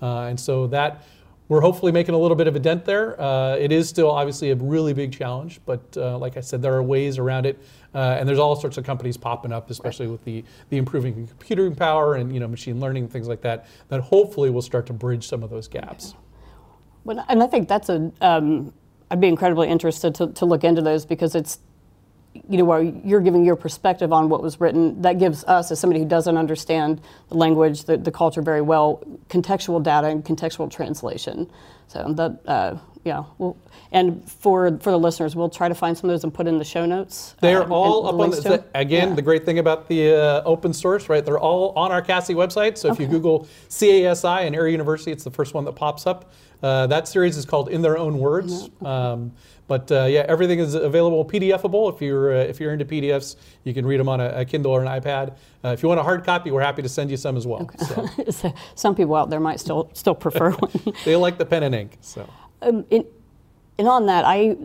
Uh, 0.00 0.28
and 0.28 0.40
so 0.40 0.66
that 0.68 1.04
we're 1.48 1.60
hopefully 1.60 1.92
making 1.92 2.14
a 2.14 2.18
little 2.18 2.36
bit 2.36 2.46
of 2.46 2.56
a 2.56 2.58
dent 2.58 2.84
there. 2.86 3.20
Uh, 3.20 3.56
it 3.56 3.72
is 3.72 3.86
still 3.86 4.10
obviously 4.10 4.52
a 4.52 4.54
really 4.54 4.94
big 4.94 5.12
challenge, 5.12 5.60
but 5.66 5.82
uh, 5.98 6.16
like 6.16 6.38
I 6.38 6.40
said, 6.40 6.62
there 6.62 6.72
are 6.72 6.82
ways 6.82 7.18
around 7.18 7.44
it, 7.44 7.60
uh, 7.94 8.16
and 8.18 8.28
there's 8.28 8.38
all 8.38 8.56
sorts 8.56 8.78
of 8.78 8.84
companies 8.84 9.16
popping 9.16 9.52
up, 9.52 9.70
especially 9.70 10.06
with 10.06 10.24
the 10.24 10.44
the 10.70 10.76
improving 10.76 11.26
computing 11.26 11.74
power 11.74 12.14
and 12.14 12.32
you 12.32 12.40
know 12.40 12.48
machine 12.48 12.80
learning 12.80 13.08
things 13.08 13.28
like 13.28 13.42
that. 13.42 13.66
That 13.88 14.00
hopefully 14.00 14.50
will 14.50 14.62
start 14.62 14.86
to 14.86 14.92
bridge 14.92 15.26
some 15.26 15.42
of 15.42 15.50
those 15.50 15.68
gaps. 15.68 16.14
Well, 17.04 17.24
and 17.28 17.42
I 17.42 17.46
think 17.46 17.68
that's 17.68 17.88
a. 17.88 18.10
Um, 18.20 18.72
I'd 19.12 19.20
be 19.20 19.28
incredibly 19.28 19.68
interested 19.68 20.14
to, 20.16 20.28
to 20.28 20.46
look 20.46 20.64
into 20.64 20.80
those 20.80 21.04
because 21.04 21.34
it's, 21.34 21.58
you 22.48 22.56
know, 22.56 22.64
while 22.64 22.82
you're 22.82 23.20
giving 23.20 23.44
your 23.44 23.56
perspective 23.56 24.10
on 24.10 24.30
what 24.30 24.42
was 24.42 24.58
written, 24.58 25.02
that 25.02 25.18
gives 25.18 25.44
us, 25.44 25.70
as 25.70 25.78
somebody 25.78 26.00
who 26.00 26.08
doesn't 26.08 26.38
understand 26.38 26.98
the 27.28 27.34
language, 27.34 27.84
the, 27.84 27.98
the 27.98 28.10
culture 28.10 28.40
very 28.40 28.62
well, 28.62 29.04
contextual 29.28 29.82
data 29.82 30.06
and 30.06 30.24
contextual 30.24 30.70
translation. 30.70 31.50
So 31.88 32.10
that, 32.14 32.40
uh, 32.46 32.78
yeah. 33.04 33.24
Well, 33.38 33.56
and 33.90 34.28
for 34.30 34.78
for 34.78 34.90
the 34.90 34.98
listeners, 34.98 35.34
we'll 35.34 35.48
try 35.48 35.68
to 35.68 35.74
find 35.74 35.96
some 35.96 36.08
of 36.08 36.14
those 36.14 36.24
and 36.24 36.32
put 36.32 36.46
in 36.46 36.58
the 36.58 36.64
show 36.64 36.86
notes. 36.86 37.34
They're 37.40 37.64
um, 37.64 37.72
all 37.72 38.06
up 38.06 38.14
on 38.14 38.20
links 38.20 38.40
the, 38.40 38.64
again. 38.74 39.10
Yeah. 39.10 39.14
The 39.14 39.22
great 39.22 39.44
thing 39.44 39.58
about 39.58 39.88
the 39.88 40.14
uh, 40.14 40.42
open 40.44 40.72
source, 40.72 41.08
right? 41.08 41.24
They're 41.24 41.38
all 41.38 41.72
on 41.76 41.90
our 41.90 42.02
CASI 42.02 42.34
website. 42.34 42.78
So 42.78 42.92
if 42.92 43.00
you 43.00 43.06
Google 43.06 43.48
CASI 43.68 44.46
and 44.46 44.54
Air 44.54 44.68
University, 44.68 45.10
it's 45.10 45.24
the 45.24 45.30
first 45.30 45.52
one 45.52 45.64
that 45.64 45.72
pops 45.72 46.06
up. 46.06 46.32
Uh, 46.62 46.86
that 46.86 47.08
series 47.08 47.36
is 47.36 47.44
called 47.44 47.68
In 47.68 47.82
Their 47.82 47.98
Own 47.98 48.18
Words. 48.18 48.70
Um, 48.82 49.32
but 49.66 49.90
uh, 49.90 50.04
yeah, 50.04 50.24
everything 50.28 50.58
is 50.58 50.74
available 50.74 51.24
PDFable. 51.24 51.92
If 51.92 52.02
you're 52.02 52.32
uh, 52.32 52.40
if 52.40 52.60
you're 52.60 52.72
into 52.72 52.84
PDFs, 52.84 53.36
you 53.64 53.72
can 53.72 53.86
read 53.86 54.00
them 54.00 54.08
on 54.08 54.20
a, 54.20 54.28
a 54.28 54.44
Kindle 54.44 54.70
or 54.70 54.82
an 54.82 54.88
iPad. 54.88 55.36
Uh, 55.64 55.68
if 55.68 55.82
you 55.82 55.88
want 55.88 55.98
a 55.98 56.02
hard 56.02 56.24
copy, 56.24 56.50
we're 56.50 56.60
happy 56.60 56.82
to 56.82 56.88
send 56.88 57.10
you 57.10 57.16
some 57.16 57.36
as 57.36 57.46
well. 57.46 57.68
So 57.78 58.06
So 58.30 58.54
some 58.74 58.94
people 58.94 59.14
out 59.14 59.30
there 59.30 59.40
might 59.40 59.60
still 59.60 59.90
still 59.94 60.14
prefer 60.14 60.50
one. 60.58 60.94
they 61.04 61.16
like 61.16 61.38
the 61.38 61.46
pen 61.46 61.62
and 61.62 61.74
ink. 61.74 61.96
So 62.00 62.28
Um, 62.62 62.86
in, 62.90 63.06
and 63.78 63.88
on 63.88 64.06
that, 64.06 64.24
I 64.24 64.56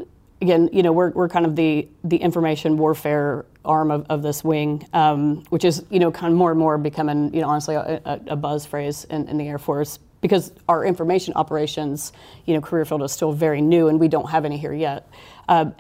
again, 0.42 0.70
you 0.72 0.84
know, 0.84 0.92
we're, 0.92 1.10
we're 1.12 1.30
kind 1.30 1.46
of 1.46 1.56
the 1.56 1.88
the 2.04 2.18
information 2.18 2.78
warfare 2.78 3.46
arm 3.66 3.92
of, 3.92 4.06
of 4.10 4.22
this 4.22 4.44
wing, 4.44 4.88
um, 4.94 5.44
which 5.50 5.66
is 5.66 5.84
you 5.90 6.00
know 6.00 6.12
kind 6.12 6.32
of 6.32 6.38
more 6.38 6.52
and 6.52 6.60
more 6.60 6.78
becoming 6.78 7.34
you 7.34 7.42
know 7.42 7.50
honestly 7.50 7.76
a, 7.76 8.02
a, 8.06 8.20
a 8.28 8.36
buzz 8.36 8.66
phrase 8.66 9.06
in, 9.06 9.28
in 9.28 9.38
the 9.38 9.48
Air 9.48 9.58
Force 9.58 10.00
because 10.22 10.52
our 10.68 10.84
information 10.86 11.34
operations, 11.36 12.12
you 12.46 12.54
know, 12.54 12.62
career 12.62 12.86
field 12.86 13.04
is 13.04 13.12
still 13.12 13.32
very 13.32 13.62
new 13.62 13.88
and 13.88 14.00
we 14.00 14.08
don't 14.08 14.30
have 14.30 14.46
any 14.46 14.58
here 14.58 14.74
yet. 14.74 15.08
Uh, 15.48 15.72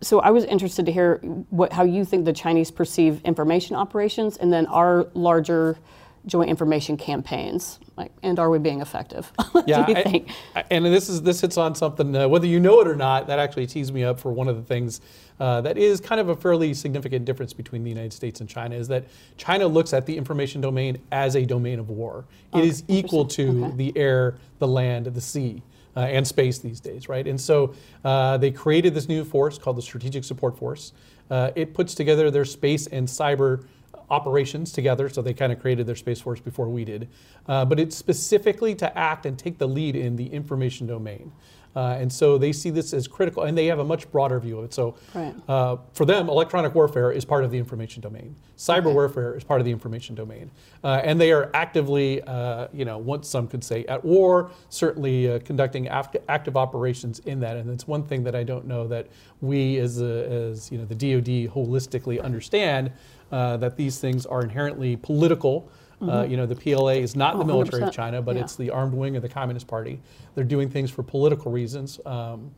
so 0.00 0.20
I 0.20 0.30
was 0.30 0.44
interested 0.44 0.86
to 0.86 0.92
hear 0.92 1.16
what, 1.50 1.72
how 1.72 1.84
you 1.84 2.04
think 2.04 2.24
the 2.24 2.32
Chinese 2.32 2.70
perceive 2.70 3.20
information 3.24 3.76
operations 3.76 4.36
and 4.36 4.52
then 4.52 4.66
our 4.66 5.08
larger 5.14 5.78
joint 6.26 6.50
information 6.50 6.96
campaigns. 6.96 7.78
Like, 7.96 8.12
and 8.22 8.38
are 8.38 8.50
we 8.50 8.58
being 8.58 8.80
effective? 8.80 9.32
yeah, 9.66 9.84
I- 9.86 10.02
think? 10.02 10.30
I- 10.54 10.64
and 10.70 10.84
this 10.84 11.08
is 11.08 11.22
this 11.22 11.40
hits 11.40 11.56
on 11.56 11.74
something. 11.74 12.14
Uh, 12.14 12.28
whether 12.28 12.46
you 12.46 12.60
know 12.60 12.80
it 12.80 12.88
or 12.88 12.96
not, 12.96 13.26
that 13.28 13.38
actually 13.38 13.66
tees 13.66 13.92
me 13.92 14.04
up 14.04 14.18
for 14.20 14.32
one 14.32 14.48
of 14.48 14.56
the 14.56 14.62
things 14.62 15.00
uh, 15.40 15.60
that 15.62 15.78
is 15.78 16.00
kind 16.00 16.20
of 16.20 16.28
a 16.28 16.36
fairly 16.36 16.74
significant 16.74 17.24
difference 17.24 17.52
between 17.52 17.84
the 17.84 17.90
United 17.90 18.12
States 18.12 18.40
and 18.40 18.48
China. 18.48 18.74
Is 18.74 18.88
that 18.88 19.04
China 19.36 19.66
looks 19.66 19.92
at 19.92 20.06
the 20.06 20.16
information 20.16 20.60
domain 20.60 20.98
as 21.12 21.36
a 21.36 21.44
domain 21.44 21.78
of 21.78 21.88
war. 21.90 22.24
It 22.54 22.64
is 22.64 22.82
equal 22.88 23.24
to 23.26 23.72
the 23.76 23.96
air, 23.96 24.36
the 24.58 24.68
land, 24.68 25.06
the 25.06 25.20
sea. 25.20 25.62
Uh, 25.98 26.00
and 26.00 26.26
space 26.28 26.58
these 26.58 26.78
days, 26.78 27.08
right? 27.08 27.26
And 27.26 27.40
so 27.40 27.72
uh, 28.04 28.36
they 28.36 28.50
created 28.50 28.92
this 28.92 29.08
new 29.08 29.24
force 29.24 29.56
called 29.56 29.78
the 29.78 29.82
Strategic 29.82 30.24
Support 30.24 30.58
Force. 30.58 30.92
Uh, 31.30 31.52
it 31.56 31.72
puts 31.72 31.94
together 31.94 32.30
their 32.30 32.44
space 32.44 32.86
and 32.88 33.08
cyber 33.08 33.64
operations 34.10 34.72
together, 34.72 35.08
so 35.08 35.22
they 35.22 35.34
kind 35.34 35.52
of 35.52 35.60
created 35.60 35.86
their 35.86 35.96
Space 35.96 36.20
Force 36.20 36.40
before 36.40 36.68
we 36.68 36.84
did. 36.84 37.08
Uh, 37.46 37.64
but 37.64 37.80
it's 37.80 37.96
specifically 37.96 38.74
to 38.74 38.98
act 38.98 39.26
and 39.26 39.38
take 39.38 39.58
the 39.58 39.66
lead 39.68 39.96
in 39.96 40.16
the 40.16 40.26
information 40.26 40.86
domain. 40.86 41.32
Uh, 41.76 41.98
and 42.00 42.10
so 42.10 42.38
they 42.38 42.52
see 42.52 42.70
this 42.70 42.94
as 42.94 43.06
critical, 43.06 43.42
and 43.42 43.56
they 43.56 43.66
have 43.66 43.78
a 43.78 43.84
much 43.84 44.10
broader 44.10 44.40
view 44.40 44.58
of 44.58 44.64
it. 44.64 44.72
So 44.72 44.94
Right. 45.14 45.34
uh, 45.46 45.76
for 45.92 46.06
them, 46.06 46.30
electronic 46.30 46.74
warfare 46.74 47.12
is 47.12 47.26
part 47.26 47.44
of 47.44 47.50
the 47.50 47.58
information 47.58 48.00
domain. 48.00 48.34
Cyber 48.56 48.90
warfare 48.92 49.34
is 49.36 49.44
part 49.44 49.60
of 49.60 49.66
the 49.66 49.70
information 49.72 50.14
domain, 50.14 50.50
uh, 50.82 51.02
and 51.04 51.20
they 51.20 51.32
are 51.32 51.50
actively, 51.52 52.22
uh, 52.22 52.68
you 52.72 52.86
know, 52.86 52.96
once 52.96 53.28
some 53.28 53.46
could 53.46 53.62
say, 53.62 53.84
at 53.84 54.02
war. 54.02 54.50
Certainly 54.70 55.30
uh, 55.30 55.38
conducting 55.40 55.86
act- 55.88 56.16
active 56.30 56.56
operations 56.56 57.18
in 57.26 57.40
that, 57.40 57.58
and 57.58 57.68
it's 57.68 57.86
one 57.86 58.02
thing 58.02 58.24
that 58.24 58.34
I 58.34 58.42
don't 58.42 58.66
know 58.66 58.86
that 58.88 59.08
we, 59.42 59.76
as 59.76 60.00
a, 60.00 60.26
as 60.30 60.72
you 60.72 60.78
know, 60.78 60.86
the 60.86 60.94
DoD 60.94 61.52
holistically 61.54 62.22
understand 62.22 62.90
uh, 63.30 63.58
that 63.58 63.76
these 63.76 63.98
things 63.98 64.24
are 64.24 64.40
inherently 64.42 64.96
political. 64.96 65.68
Uh, 66.02 66.26
you 66.28 66.36
know, 66.36 66.44
the 66.46 66.54
PLA 66.54 66.92
is 67.00 67.16
not 67.16 67.34
Oh, 67.36 67.38
the 67.38 67.44
military 67.44 67.82
of 67.82 67.88
100%. 67.88 67.92
China, 67.92 68.20
but 68.22 68.36
Yeah. 68.36 68.42
it's 68.42 68.56
the 68.56 68.70
armed 68.70 68.92
wing 68.94 69.16
of 69.16 69.22
the 69.22 69.28
Communist 69.28 69.66
Party. 69.66 70.00
They're 70.34 70.44
doing 70.44 70.68
things 70.68 70.90
for 70.90 71.02
political 71.02 71.50
reasons. 71.50 71.98
Um, 72.04 72.50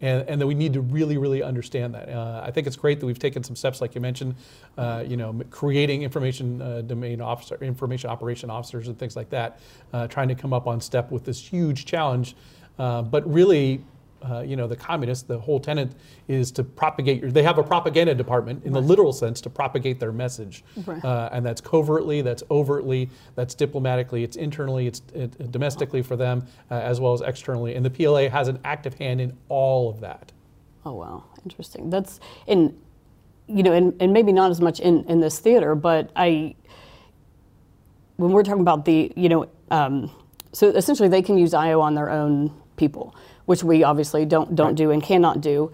and, 0.00 0.28
and 0.28 0.40
that 0.40 0.46
we 0.46 0.54
need 0.54 0.72
to 0.74 0.80
really, 0.80 1.18
really 1.18 1.42
understand 1.42 1.92
that. 1.94 2.08
Uh, 2.08 2.40
I 2.44 2.52
think 2.52 2.66
it's 2.68 2.76
great 2.76 3.00
that 3.00 3.06
we've 3.06 3.18
taken 3.18 3.42
some 3.42 3.56
steps, 3.56 3.80
like 3.80 3.96
you 3.96 4.00
mentioned, 4.00 4.36
uh, 4.76 5.02
you 5.06 5.16
know, 5.16 5.40
creating 5.50 6.02
information 6.04 6.62
uh, 6.62 6.82
domain 6.82 7.20
officer, 7.20 7.56
information 7.60 8.08
operation 8.08 8.48
officers, 8.48 8.86
and 8.86 8.96
things 8.96 9.16
like 9.16 9.28
that, 9.30 9.58
uh, 9.92 10.06
trying 10.06 10.28
to 10.28 10.36
come 10.36 10.52
up 10.52 10.68
on 10.68 10.80
step 10.80 11.10
with 11.10 11.24
this 11.24 11.40
huge 11.40 11.84
challenge. 11.84 12.36
Uh, 12.78 13.02
but 13.02 13.28
really, 13.28 13.82
uh, 14.22 14.40
you 14.40 14.56
know, 14.56 14.66
the 14.66 14.76
communists, 14.76 15.24
the 15.24 15.38
whole 15.38 15.60
tenet 15.60 15.92
is 16.26 16.50
to 16.52 16.64
propagate. 16.64 17.20
Your, 17.22 17.30
they 17.30 17.42
have 17.42 17.58
a 17.58 17.62
propaganda 17.62 18.14
department 18.14 18.64
in 18.64 18.72
the 18.72 18.80
literal 18.80 19.12
sense 19.12 19.40
to 19.42 19.50
propagate 19.50 20.00
their 20.00 20.12
message, 20.12 20.64
Right. 20.86 21.04
uh, 21.04 21.28
and 21.32 21.44
that's 21.44 21.60
covertly, 21.60 22.22
that's 22.22 22.42
overtly, 22.50 23.10
that's 23.34 23.54
diplomatically, 23.54 24.24
it's 24.24 24.36
internally, 24.36 24.86
it's 24.86 25.02
it, 25.14 25.50
domestically 25.52 26.02
for 26.02 26.16
them, 26.16 26.46
uh, 26.70 26.74
as 26.74 27.00
well 27.00 27.12
as 27.12 27.20
externally. 27.20 27.74
And 27.74 27.84
the 27.84 27.90
PLA 27.90 28.28
has 28.28 28.48
an 28.48 28.58
active 28.64 28.94
hand 28.94 29.20
in 29.20 29.36
all 29.48 29.88
of 29.90 30.00
that. 30.00 30.32
Oh 30.84 30.94
wow, 30.94 31.24
interesting. 31.44 31.90
That's 31.90 32.18
in, 32.46 32.76
you 33.46 33.62
know, 33.62 33.72
and, 33.72 33.94
and 34.00 34.12
maybe 34.12 34.32
not 34.32 34.50
as 34.50 34.60
much 34.60 34.80
in, 34.80 35.04
in 35.04 35.20
this 35.20 35.38
theater, 35.38 35.74
but 35.74 36.10
I, 36.16 36.54
when 38.16 38.32
we're 38.32 38.42
talking 38.42 38.62
about 38.62 38.84
the, 38.84 39.12
you 39.16 39.28
know, 39.28 39.46
um, 39.70 40.10
so 40.52 40.68
essentially 40.68 41.08
they 41.08 41.22
can 41.22 41.38
use 41.38 41.54
IO 41.54 41.80
on 41.80 41.94
their 41.94 42.10
own 42.10 42.52
people, 42.76 43.14
which 43.48 43.64
we 43.64 43.82
obviously 43.82 44.26
don't 44.26 44.54
don't 44.54 44.68
Right. 44.68 44.76
do 44.76 44.90
and 44.90 45.02
cannot 45.02 45.40
do. 45.40 45.72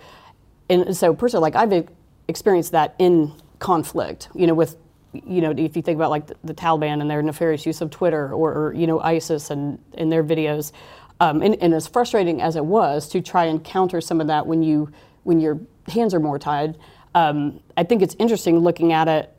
And 0.68 0.96
so 0.96 1.12
personally, 1.12 1.42
like 1.50 1.56
I've 1.56 1.88
experienced 2.28 2.70
that 2.70 2.94
in 3.00 3.32
conflict, 3.58 4.28
you 4.32 4.46
know, 4.46 4.54
with, 4.54 4.76
you 5.12 5.40
know, 5.40 5.50
if 5.50 5.74
you 5.74 5.82
think 5.82 5.96
about 5.96 6.10
like 6.10 6.28
the, 6.28 6.36
the 6.44 6.54
Taliban 6.54 7.00
and 7.00 7.10
their 7.10 7.20
nefarious 7.20 7.66
use 7.66 7.80
of 7.80 7.90
Twitter 7.90 8.32
or, 8.32 8.52
or 8.52 8.72
you 8.74 8.86
know, 8.86 9.00
ISIS 9.00 9.50
and, 9.50 9.80
and 9.94 10.12
their 10.12 10.22
videos. 10.22 10.70
Um, 11.18 11.42
and, 11.42 11.56
and 11.60 11.74
as 11.74 11.88
frustrating 11.88 12.40
as 12.40 12.54
it 12.54 12.64
was 12.64 13.08
to 13.08 13.20
try 13.20 13.46
and 13.46 13.62
counter 13.64 14.00
some 14.00 14.20
of 14.20 14.28
that 14.28 14.46
when 14.46 14.62
you 14.62 14.92
when 15.24 15.40
your 15.40 15.58
hands 15.88 16.14
are 16.14 16.20
more 16.20 16.38
tied, 16.38 16.78
um, 17.16 17.58
I 17.76 17.82
think 17.82 18.02
it's 18.02 18.14
interesting 18.20 18.60
looking 18.60 18.92
at 18.92 19.08
it 19.08 19.32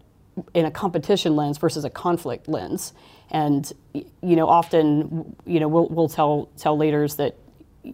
in 0.54 0.66
a 0.66 0.72
competition 0.72 1.38
lens 1.38 1.58
versus 1.58 1.86
a 1.86 1.90
conflict 1.90 2.50
lens. 2.50 2.92
And 3.32 3.72
you 3.94 4.36
know, 4.36 4.50
often, 4.50 5.36
you 5.46 5.62
know, 5.62 5.70
we'll, 5.70 5.88
we'll 5.88 6.10
tell 6.10 6.50
tell 6.58 6.78
leaders 6.78 7.16
that 7.16 7.38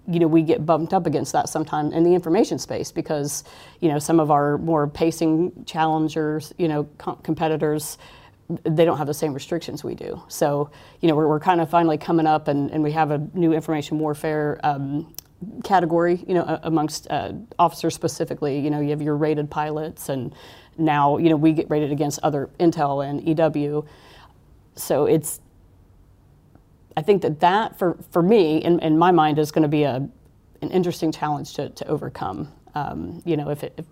you 0.07 0.19
know 0.19 0.27
we 0.27 0.41
get 0.41 0.65
bumped 0.65 0.93
up 0.93 1.05
against 1.05 1.33
that 1.33 1.49
sometimes 1.49 1.93
in 1.93 2.03
the 2.03 2.13
information 2.13 2.57
space 2.57 2.91
because 2.91 3.43
you 3.79 3.89
know 3.89 3.99
some 3.99 4.19
of 4.19 4.31
our 4.31 4.57
more 4.57 4.87
pacing 4.87 5.65
challengers, 5.65 6.53
you 6.57 6.67
know, 6.67 6.83
com- 6.97 7.17
competitors 7.23 7.97
they 8.63 8.85
don't 8.85 8.97
have 8.97 9.07
the 9.07 9.13
same 9.13 9.33
restrictions 9.33 9.83
we 9.83 9.95
do. 9.95 10.21
So, 10.27 10.71
you 10.99 11.07
know, 11.07 11.15
we're, 11.15 11.27
we're 11.27 11.39
kind 11.39 11.61
of 11.61 11.69
finally 11.69 11.97
coming 11.97 12.27
up 12.27 12.47
and, 12.47 12.69
and 12.71 12.83
we 12.83 12.91
have 12.91 13.11
a 13.11 13.17
new 13.33 13.53
information 13.53 13.99
warfare 13.99 14.59
um, 14.63 15.13
category, 15.63 16.23
you 16.27 16.33
know, 16.33 16.59
amongst 16.63 17.07
uh, 17.09 17.33
officers 17.57 17.95
specifically. 17.95 18.59
You 18.59 18.69
know, 18.69 18.79
you 18.79 18.89
have 18.89 19.01
your 19.01 19.15
rated 19.15 19.49
pilots 19.49 20.09
and 20.09 20.33
now, 20.77 21.17
you 21.17 21.29
know, 21.29 21.35
we 21.35 21.53
get 21.53 21.69
rated 21.69 21.91
against 21.91 22.19
other 22.23 22.49
Intel 22.59 23.07
and 23.07 23.27
EW. 23.27 23.85
So 24.75 25.05
it's, 25.05 25.39
I 26.97 27.01
think 27.01 27.21
that 27.21 27.39
that 27.39 27.77
for, 27.79 27.97
for 28.11 28.21
me, 28.21 28.57
in, 28.57 28.79
in 28.79 28.97
my 28.97 29.11
mind, 29.11 29.39
is 29.39 29.51
going 29.51 29.63
to 29.63 29.67
be 29.69 29.83
a, 29.83 29.95
an 30.61 30.69
interesting 30.71 31.11
challenge 31.11 31.53
to, 31.55 31.69
to 31.69 31.87
overcome. 31.87 32.49
Um, 32.75 33.21
you 33.25 33.37
know, 33.37 33.49
if 33.49 33.63
it, 33.63 33.73
if, 33.77 33.85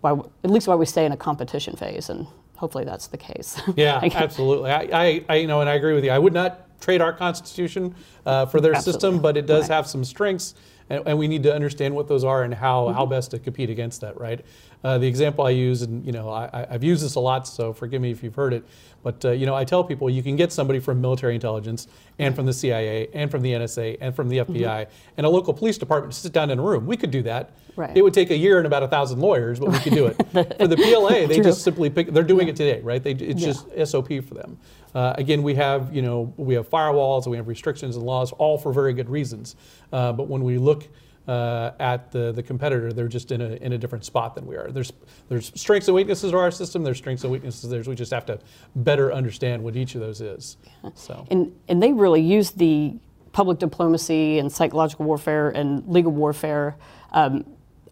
why, 0.00 0.12
at 0.44 0.50
least 0.50 0.66
why 0.68 0.74
we 0.74 0.86
stay 0.86 1.04
in 1.06 1.12
a 1.12 1.16
competition 1.16 1.76
phase, 1.76 2.08
and 2.10 2.26
hopefully 2.56 2.84
that's 2.84 3.06
the 3.08 3.16
case. 3.16 3.60
Yeah, 3.76 4.00
absolutely. 4.14 4.70
I, 4.70 5.24
I, 5.28 5.34
you 5.36 5.46
know, 5.46 5.60
and 5.60 5.68
I 5.70 5.74
agree 5.74 5.94
with 5.94 6.04
you. 6.04 6.10
I 6.10 6.18
would 6.18 6.32
not 6.34 6.80
trade 6.80 7.00
our 7.00 7.12
constitution 7.12 7.94
uh, 8.26 8.46
for 8.46 8.60
their 8.60 8.74
Absolutely. 8.74 8.92
system, 9.00 9.22
but 9.22 9.36
it 9.36 9.46
does 9.46 9.68
Right. 9.68 9.76
have 9.76 9.86
some 9.86 10.04
strengths, 10.04 10.54
and, 10.90 11.02
and 11.06 11.16
we 11.18 11.28
need 11.28 11.44
to 11.44 11.54
understand 11.54 11.94
what 11.94 12.08
those 12.08 12.24
are 12.24 12.42
and 12.42 12.52
how, 12.52 12.86
Mm-hmm. 12.86 12.94
how 12.96 13.06
best 13.06 13.30
to 13.30 13.38
compete 13.38 13.70
against 13.70 14.00
that, 14.00 14.18
right? 14.20 14.44
Uh, 14.84 14.98
the 14.98 15.06
example 15.06 15.46
I 15.46 15.50
use, 15.50 15.82
and 15.82 16.04
you 16.04 16.10
know, 16.12 16.28
I, 16.28 16.46
I- 16.52 16.66
I've 16.70 16.82
used 16.84 17.04
this 17.04 17.14
a 17.14 17.20
lot, 17.20 17.46
so 17.46 17.72
forgive 17.72 18.02
me 18.02 18.10
if 18.10 18.22
you've 18.22 18.34
heard 18.34 18.52
it, 18.52 18.64
but 19.04 19.24
uh, 19.24 19.30
you 19.30 19.46
know, 19.46 19.54
I 19.54 19.64
tell 19.64 19.84
people 19.84 20.10
you 20.10 20.22
can 20.24 20.34
get 20.34 20.50
somebody 20.52 20.80
from 20.80 21.00
military 21.00 21.34
intelligence 21.36 21.86
and 22.18 22.34
from 22.34 22.46
the 22.46 22.52
CIA 22.52 23.08
and 23.14 23.30
from 23.30 23.42
the 23.42 23.52
NSA 23.52 23.98
and 24.00 24.14
from 24.14 24.28
the 24.28 24.38
FBI 24.38 24.62
Mm-hmm. 24.62 24.90
and 25.18 25.26
a 25.26 25.28
local 25.28 25.54
police 25.54 25.78
department 25.78 26.12
to 26.14 26.18
sit 26.20 26.32
down 26.32 26.50
in 26.50 26.58
a 26.58 26.62
room. 26.62 26.86
We 26.86 26.96
could 26.96 27.10
do 27.12 27.22
that. 27.22 27.50
Right. 27.76 27.96
It 27.96 28.02
would 28.02 28.12
take 28.12 28.30
a 28.30 28.36
year 28.36 28.58
and 28.58 28.66
about 28.66 28.82
a 28.82 28.88
thousand 28.88 29.20
lawyers, 29.20 29.58
but 29.60 29.70
we 29.70 29.78
could 29.78 29.94
do 29.94 30.06
it. 30.06 30.16
For 30.58 30.66
the 30.66 30.76
PLA, 30.76 31.26
they 31.26 31.36
True. 31.36 31.44
just 31.44 31.62
simply 31.62 31.88
pick. 31.88 32.08
They're 32.12 32.22
doing 32.24 32.48
it 32.48 32.56
today, 32.56 32.80
right? 32.80 33.02
They, 33.02 33.12
it's 33.12 33.40
Yeah. 33.40 33.52
just 33.52 33.90
SOP 33.92 34.08
for 34.24 34.34
them. 34.34 34.58
Uh, 34.94 35.14
again, 35.16 35.42
we 35.42 35.54
have 35.54 35.94
you 35.94 36.02
know 36.02 36.34
we 36.36 36.54
have 36.54 36.68
firewalls 36.68 37.22
and 37.24 37.30
we 37.30 37.36
have 37.38 37.48
restrictions 37.48 37.96
and 37.96 38.04
laws, 38.04 38.32
all 38.32 38.58
for 38.58 38.72
very 38.72 38.92
good 38.92 39.08
reasons. 39.08 39.56
Uh, 39.92 40.12
but 40.12 40.28
when 40.28 40.42
we 40.44 40.58
look 40.58 40.86
uh, 41.28 41.70
at 41.78 42.10
the, 42.10 42.32
the 42.32 42.42
competitor, 42.42 42.92
they're 42.92 43.08
just 43.08 43.30
in 43.30 43.40
a, 43.40 43.50
in 43.56 43.72
a 43.72 43.78
different 43.78 44.04
spot 44.04 44.34
than 44.34 44.46
we 44.46 44.56
are. 44.56 44.70
There's 44.70 44.92
there's 45.28 45.52
strengths 45.54 45.88
and 45.88 45.94
weaknesses 45.94 46.32
to 46.32 46.38
our 46.38 46.50
system. 46.50 46.82
There's 46.82 46.98
strengths 46.98 47.22
and 47.22 47.32
weaknesses. 47.32 47.70
There's 47.70 47.86
we 47.86 47.94
just 47.94 48.12
have 48.12 48.26
to 48.26 48.38
better 48.76 49.12
understand 49.12 49.62
what 49.62 49.76
each 49.76 49.94
of 49.94 50.00
those 50.00 50.20
is. 50.20 50.56
So 50.94 51.26
and 51.30 51.54
and 51.68 51.82
they 51.82 51.92
really 51.92 52.22
use 52.22 52.50
the 52.50 52.94
public 53.32 53.58
diplomacy 53.58 54.38
and 54.38 54.50
psychological 54.52 55.06
warfare 55.06 55.50
and 55.50 55.86
legal 55.86 56.12
warfare. 56.12 56.76
Um, 57.12 57.44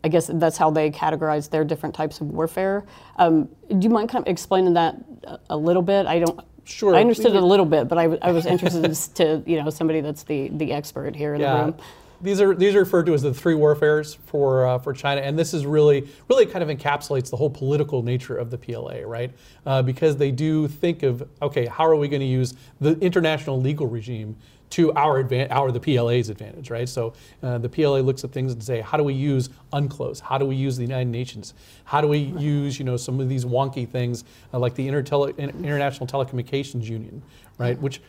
I 0.02 0.08
guess 0.08 0.30
that's 0.32 0.56
how 0.56 0.70
they 0.70 0.90
categorize 0.90 1.50
their 1.50 1.64
different 1.64 1.94
types 1.94 2.20
of 2.20 2.28
warfare. 2.28 2.84
Um, 3.16 3.48
do 3.68 3.78
you 3.80 3.90
mind 3.90 4.08
kind 4.08 4.26
of 4.26 4.30
explaining 4.30 4.74
that 4.74 4.96
a, 5.50 5.56
little 5.56 5.82
bit? 5.82 6.06
I 6.06 6.20
don't. 6.20 6.40
Sure. 6.64 6.94
I 6.94 7.00
understood 7.00 7.34
it 7.34 7.42
a 7.42 7.46
little 7.46 7.66
bit, 7.66 7.88
but 7.88 7.98
I, 7.98 8.04
w- 8.04 8.20
I 8.22 8.32
was 8.32 8.46
interested 8.46 8.94
to 9.16 9.42
you 9.46 9.62
know 9.62 9.70
somebody 9.70 10.00
that's 10.00 10.22
the 10.22 10.48
the 10.48 10.72
expert 10.72 11.16
here 11.16 11.34
in 11.34 11.40
the 11.40 11.46
yeah. 11.46 11.64
room. 11.64 11.74
These 12.22 12.40
are 12.40 12.54
these 12.54 12.74
are 12.74 12.80
referred 12.80 13.06
to 13.06 13.14
as 13.14 13.22
the 13.22 13.32
three 13.32 13.54
warfares 13.54 14.14
for 14.26 14.66
uh, 14.66 14.78
for 14.78 14.92
China, 14.92 15.22
and 15.22 15.38
this 15.38 15.54
is 15.54 15.64
really 15.64 16.08
really 16.28 16.46
kind 16.46 16.68
of 16.68 16.76
encapsulates 16.76 17.30
the 17.30 17.36
whole 17.36 17.50
political 17.50 18.02
nature 18.02 18.36
of 18.36 18.50
the 18.50 18.58
PLA, 18.58 19.00
right? 19.04 19.32
Uh, 19.64 19.82
because 19.82 20.16
they 20.16 20.30
do 20.30 20.68
think 20.68 21.02
of 21.02 21.26
okay, 21.40 21.66
how 21.66 21.86
are 21.86 21.96
we 21.96 22.08
going 22.08 22.20
to 22.20 22.26
use 22.26 22.54
the 22.80 22.98
international 22.98 23.60
legal 23.60 23.86
regime 23.86 24.36
to 24.70 24.92
our 24.92 25.18
advantage, 25.18 25.50
our 25.50 25.72
the 25.72 25.80
PLA's 25.80 26.28
advantage, 26.28 26.70
right? 26.70 26.88
So 26.88 27.12
uh, 27.42 27.58
the 27.58 27.68
PLA 27.68 27.98
looks 27.98 28.22
at 28.22 28.32
things 28.32 28.52
and 28.52 28.62
say, 28.62 28.80
how 28.80 28.96
do 28.96 29.02
we 29.02 29.14
use 29.14 29.50
UNCLOS? 29.72 30.20
How 30.20 30.38
do 30.38 30.46
we 30.46 30.54
use 30.54 30.76
the 30.76 30.84
United 30.84 31.10
Nations? 31.10 31.54
How 31.84 32.00
do 32.00 32.06
we 32.06 32.18
use 32.18 32.78
you 32.78 32.84
know 32.84 32.96
some 32.96 33.18
of 33.20 33.28
these 33.28 33.44
wonky 33.44 33.88
things 33.88 34.24
uh, 34.52 34.58
like 34.58 34.74
the 34.74 34.86
Intertele- 34.86 35.36
International 35.38 36.06
Telecommunications 36.06 36.84
Union, 36.84 37.22
right? 37.58 37.78
Which 37.80 38.00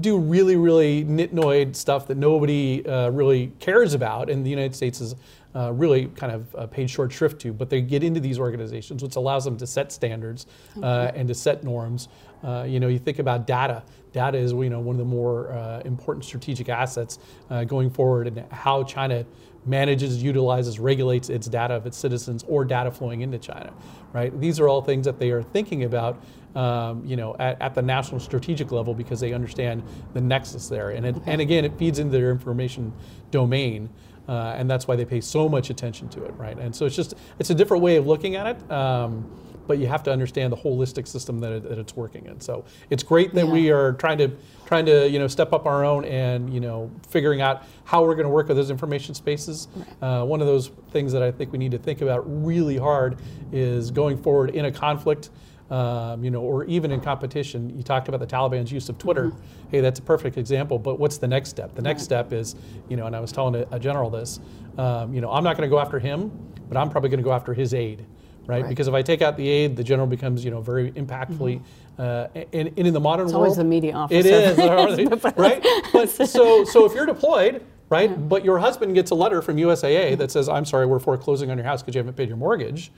do 0.00 0.18
really, 0.18 0.56
really 0.56 1.04
nitnoid 1.04 1.74
stuff 1.74 2.06
that 2.08 2.16
nobody 2.16 2.86
uh, 2.86 3.10
really 3.10 3.52
cares 3.58 3.94
about, 3.94 4.30
and 4.30 4.44
the 4.44 4.50
United 4.50 4.74
States 4.74 5.00
is 5.00 5.14
uh, 5.54 5.72
really 5.72 6.06
kind 6.06 6.32
of 6.32 6.54
uh, 6.54 6.66
paid 6.66 6.88
short 6.88 7.12
shrift 7.12 7.40
to. 7.40 7.52
But 7.52 7.70
they 7.70 7.80
get 7.80 8.02
into 8.02 8.20
these 8.20 8.38
organizations, 8.38 9.02
which 9.02 9.16
allows 9.16 9.44
them 9.44 9.56
to 9.58 9.66
set 9.66 9.92
standards 9.92 10.46
uh, 10.82 11.12
and 11.14 11.28
to 11.28 11.34
set 11.34 11.64
norms. 11.64 12.08
Uh, 12.42 12.64
you 12.66 12.80
know, 12.80 12.88
you 12.88 12.98
think 12.98 13.18
about 13.18 13.46
data. 13.46 13.82
Data 14.12 14.38
is, 14.38 14.52
you 14.52 14.70
know, 14.70 14.80
one 14.80 14.94
of 14.94 14.98
the 14.98 15.04
more 15.04 15.52
uh, 15.52 15.80
important 15.84 16.24
strategic 16.24 16.68
assets 16.68 17.18
uh, 17.50 17.64
going 17.64 17.90
forward, 17.90 18.26
and 18.26 18.44
how 18.52 18.82
China 18.82 19.24
manages, 19.66 20.22
utilizes, 20.22 20.78
regulates 20.80 21.28
its 21.28 21.46
data 21.46 21.74
of 21.74 21.86
its 21.86 21.96
citizens 21.96 22.44
or 22.48 22.64
data 22.64 22.90
flowing 22.90 23.20
into 23.20 23.38
China, 23.38 23.72
right? 24.12 24.38
These 24.40 24.58
are 24.58 24.68
all 24.68 24.82
things 24.82 25.04
that 25.04 25.18
they 25.18 25.30
are 25.30 25.42
thinking 25.42 25.84
about, 25.84 26.22
um, 26.54 27.04
you 27.04 27.16
know, 27.16 27.36
at, 27.38 27.60
at 27.60 27.74
the 27.74 27.82
national 27.82 28.20
strategic 28.20 28.72
level 28.72 28.94
because 28.94 29.20
they 29.20 29.32
understand 29.32 29.82
the 30.14 30.20
nexus 30.20 30.68
there. 30.68 30.90
And, 30.90 31.06
it, 31.06 31.16
and 31.26 31.40
again, 31.40 31.64
it 31.64 31.78
feeds 31.78 31.98
into 31.98 32.12
their 32.12 32.30
information 32.30 32.92
domain. 33.30 33.88
Uh, 34.28 34.54
and 34.56 34.70
that's 34.70 34.86
why 34.86 34.94
they 34.94 35.04
pay 35.04 35.20
so 35.20 35.48
much 35.48 35.70
attention 35.70 36.08
to 36.08 36.24
it, 36.24 36.32
right? 36.36 36.56
And 36.58 36.74
so 36.74 36.86
it's 36.86 36.94
just, 36.94 37.14
it's 37.38 37.50
a 37.50 37.54
different 37.54 37.82
way 37.82 37.96
of 37.96 38.06
looking 38.06 38.36
at 38.36 38.46
it. 38.46 38.70
Um, 38.70 39.28
but 39.70 39.78
you 39.78 39.86
have 39.86 40.02
to 40.02 40.10
understand 40.10 40.52
the 40.52 40.56
holistic 40.56 41.06
system 41.06 41.38
that, 41.38 41.52
it, 41.52 41.62
that 41.68 41.78
it's 41.78 41.94
working 41.94 42.26
in. 42.26 42.40
So 42.40 42.64
it's 42.90 43.04
great 43.04 43.32
that 43.34 43.46
we 43.46 43.70
are 43.70 43.92
trying 43.92 44.18
to 44.18 44.32
trying 44.66 44.84
to 44.86 45.08
you 45.08 45.20
know 45.20 45.28
step 45.28 45.52
up 45.52 45.64
our 45.64 45.84
own 45.84 46.04
and 46.04 46.52
you 46.52 46.58
know 46.58 46.90
figuring 47.08 47.40
out 47.40 47.62
how 47.84 48.02
we're 48.02 48.16
going 48.16 48.26
to 48.26 48.30
work 48.30 48.48
with 48.48 48.56
those 48.56 48.70
information 48.70 49.14
spaces. 49.14 49.68
Uh, 50.02 50.24
one 50.24 50.40
of 50.40 50.48
those 50.48 50.72
things 50.90 51.12
that 51.12 51.22
I 51.22 51.30
think 51.30 51.52
we 51.52 51.58
need 51.58 51.70
to 51.70 51.78
think 51.78 52.02
about 52.02 52.24
really 52.44 52.78
hard 52.78 53.18
is 53.52 53.92
going 53.92 54.20
forward 54.20 54.50
in 54.50 54.64
a 54.64 54.72
conflict. 54.72 55.30
Um, 55.70 56.24
you 56.24 56.32
know, 56.32 56.40
or 56.40 56.64
even 56.64 56.90
in 56.90 57.00
competition, 57.00 57.76
you 57.76 57.84
talked 57.84 58.08
about 58.08 58.18
the 58.18 58.26
Taliban's 58.26 58.72
use 58.72 58.88
of 58.88 58.98
Twitter. 58.98 59.32
Hey, 59.70 59.80
that's 59.80 60.00
a 60.00 60.02
perfect 60.02 60.36
example. 60.36 60.80
But 60.80 60.98
what's 60.98 61.18
the 61.18 61.28
next 61.28 61.48
step? 61.50 61.76
The 61.76 61.82
next 61.82 62.02
step 62.02 62.32
is, 62.32 62.56
you 62.88 62.96
know, 62.96 63.06
and 63.06 63.14
I 63.14 63.20
was 63.20 63.30
telling 63.30 63.54
a, 63.54 63.66
a 63.70 63.78
general 63.78 64.10
this. 64.10 64.40
Um, 64.78 65.14
you 65.14 65.20
know, 65.20 65.30
I'm 65.30 65.44
not 65.44 65.56
going 65.56 65.68
to 65.68 65.72
go 65.72 65.78
after 65.78 66.00
him, 66.00 66.32
but 66.68 66.76
I'm 66.76 66.90
probably 66.90 67.08
going 67.08 67.20
to 67.20 67.24
go 67.24 67.32
after 67.32 67.54
his 67.54 67.72
aide 67.72 68.04
right? 68.46 68.62
Right. 68.62 68.68
Because 68.68 68.88
if 68.88 68.94
I 68.94 69.02
take 69.02 69.22
out 69.22 69.36
the 69.36 69.48
aide, 69.48 69.76
the 69.76 69.84
general 69.84 70.06
becomes 70.08 70.44
you 70.44 70.50
know 70.50 70.60
very 70.60 70.90
impactfully. 70.92 71.62
Uh, 71.98 72.28
and, 72.52 72.68
and 72.76 72.86
in 72.86 72.92
the 72.94 73.00
modern 73.00 73.26
world, 73.26 73.28
It's 73.28 73.32
world, 73.34 73.44
always 73.44 73.56
the 73.56 73.64
media 73.64 73.92
officer. 73.92 74.28
is, 74.28 74.58
are 74.58 74.96
they? 74.96 75.04
right? 75.36 75.62
But 75.92 76.08
so 76.28 76.64
so 76.64 76.84
if 76.84 76.94
you're 76.94 77.06
deployed, 77.06 77.64
right? 77.88 78.28
But 78.28 78.44
your 78.44 78.58
husband 78.58 78.94
gets 78.94 79.10
a 79.10 79.14
letter 79.14 79.42
from 79.42 79.56
USAA 79.56 80.16
that 80.18 80.30
says, 80.30 80.48
"I'm 80.48 80.64
sorry, 80.64 80.86
we're 80.86 80.98
foreclosing 80.98 81.50
on 81.50 81.58
your 81.58 81.66
house 81.66 81.82
because 81.82 81.94
you 81.94 82.00
haven't 82.00 82.16
paid 82.16 82.28
your 82.28 82.38
mortgage." 82.38 82.90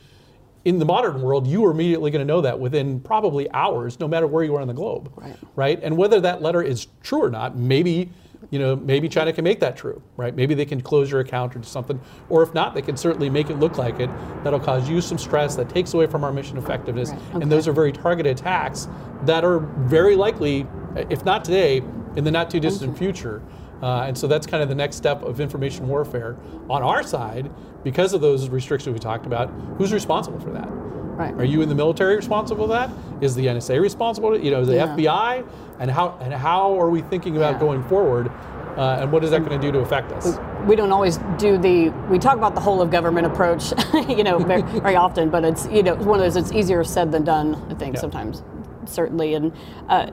In 0.64 0.78
the 0.78 0.85
modern 0.85 1.23
world, 1.23 1.47
you 1.47 1.64
are 1.66 1.73
immediately 1.73 2.11
going 2.11 2.25
to 2.25 2.31
know 2.33 2.40
that 2.40 2.59
within 2.59 3.00
probably 3.00 3.50
hours, 3.52 3.99
no 3.99 4.07
matter 4.07 4.26
where 4.28 4.45
you 4.45 4.54
are 4.54 4.61
on 4.61 4.69
the 4.69 4.75
globe, 4.75 5.12
Right. 5.16 5.37
right? 5.57 5.81
And 5.83 5.97
whether 5.97 6.21
that 6.21 6.40
letter 6.40 6.62
is 6.62 6.87
true 7.02 7.23
or 7.25 7.31
not, 7.31 7.57
maybe 7.57 8.11
you 8.50 8.59
know, 8.59 8.75
maybe 8.76 9.09
China 9.09 9.33
can 9.33 9.45
make 9.45 9.61
that 9.61 9.76
true, 9.76 10.02
right? 10.16 10.35
Maybe 10.35 10.52
they 10.54 10.64
can 10.66 10.81
close 10.81 11.11
your 11.11 11.21
account 11.21 11.54
or 11.54 11.61
do 11.61 11.64
something, 11.64 11.99
or 12.28 12.42
if 12.42 12.52
not, 12.52 12.75
they 12.75 12.83
can 12.83 12.97
certainly 12.99 13.31
make 13.31 13.49
it 13.50 13.54
look 13.61 13.78
like 13.78 13.99
it. 14.00 14.11
That'll 14.42 14.61
cause 14.61 14.90
you 14.90 15.00
some 15.00 15.16
stress 15.16 15.54
that 15.57 15.71
takes 15.71 15.95
away 15.95 16.07
from 16.07 16.23
our 16.23 16.33
mission 16.33 16.59
effectiveness, 16.59 17.12
Right. 17.12 17.42
and 17.42 17.50
those 17.50 17.66
are 17.69 17.73
very 17.73 17.92
targeted 17.92 18.38
attacks 18.38 18.88
that 19.25 19.42
are 19.45 19.61
very 19.61 20.16
likely, 20.16 20.66
if 21.09 21.25
not 21.25 21.45
today, 21.45 21.83
in 22.16 22.25
the 22.25 22.31
not 22.33 22.50
too 22.50 22.61
distant 22.61 22.99
future. 22.99 23.40
Uh, 23.81 24.02
and 24.07 24.19
so 24.19 24.26
that's 24.26 24.47
kind 24.47 24.62
of 24.62 24.69
the 24.69 24.75
next 24.75 24.97
step 24.97 25.23
of 25.23 25.40
information 25.40 25.88
warfare 25.88 26.37
on 26.69 26.83
our 26.83 27.02
side 27.02 27.49
because 27.84 28.12
of 28.12 28.20
those 28.20 28.48
restrictions 28.48 28.92
we 28.92 28.98
talked 29.00 29.26
about. 29.26 29.50
Who's 29.78 29.92
responsible 29.92 30.40
for 30.40 30.50
that? 30.50 30.68
Right. 30.70 31.34
Are 31.34 31.44
you 31.44 31.62
in 31.62 31.68
the 31.68 31.74
military 31.74 32.16
responsible 32.16 32.66
for 32.66 32.72
that? 32.72 32.90
Is 33.20 33.34
the 33.34 33.46
NSA 33.46 33.80
responsible? 33.80 34.38
You 34.38 34.50
know, 34.50 34.60
is 34.60 34.68
the 34.68 34.74
Yeah. 34.76 34.96
FBI? 34.96 35.44
And 35.78 35.90
how 35.90 36.16
and 36.20 36.32
how 36.32 36.78
are 36.80 36.88
we 36.90 37.02
thinking 37.02 37.36
about 37.36 37.54
Yeah. 37.54 37.60
going 37.60 37.82
forward? 37.84 38.30
Uh, 38.76 38.98
and 39.00 39.12
what 39.12 39.22
is 39.22 39.30
that 39.30 39.44
going 39.44 39.60
to 39.60 39.66
do 39.66 39.70
to 39.72 39.80
affect 39.80 40.12
us? 40.12 40.38
we 40.66 40.76
don't 40.76 40.92
always 40.92 41.18
do 41.38 41.58
the 41.58 41.90
we 42.08 42.18
talk 42.20 42.36
about 42.38 42.54
the 42.54 42.60
whole 42.60 42.80
of 42.80 42.88
government 42.90 43.26
approach 43.26 43.72
you 44.08 44.22
know 44.22 44.38
very, 44.38 44.62
very 44.80 44.94
often 44.94 45.28
but 45.28 45.44
it's 45.44 45.66
you 45.66 45.82
know 45.82 45.94
one 45.96 46.20
of 46.20 46.24
those 46.24 46.36
it's 46.36 46.52
easier 46.52 46.84
said 46.84 47.10
than 47.10 47.24
done 47.24 47.56
i 47.68 47.74
think 47.74 47.96
Yeah. 47.96 48.00
sometimes 48.00 48.44
certainly 48.84 49.34
and 49.34 49.52
uh, 49.88 50.06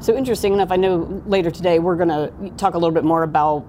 so 0.00 0.12
interesting 0.16 0.52
enough 0.52 0.72
i 0.72 0.76
know 0.76 1.22
later 1.26 1.52
today 1.52 1.78
we're 1.78 1.94
going 1.94 2.08
to 2.08 2.50
talk 2.56 2.74
a 2.74 2.78
little 2.78 2.92
bit 2.92 3.04
more 3.04 3.22
about 3.22 3.64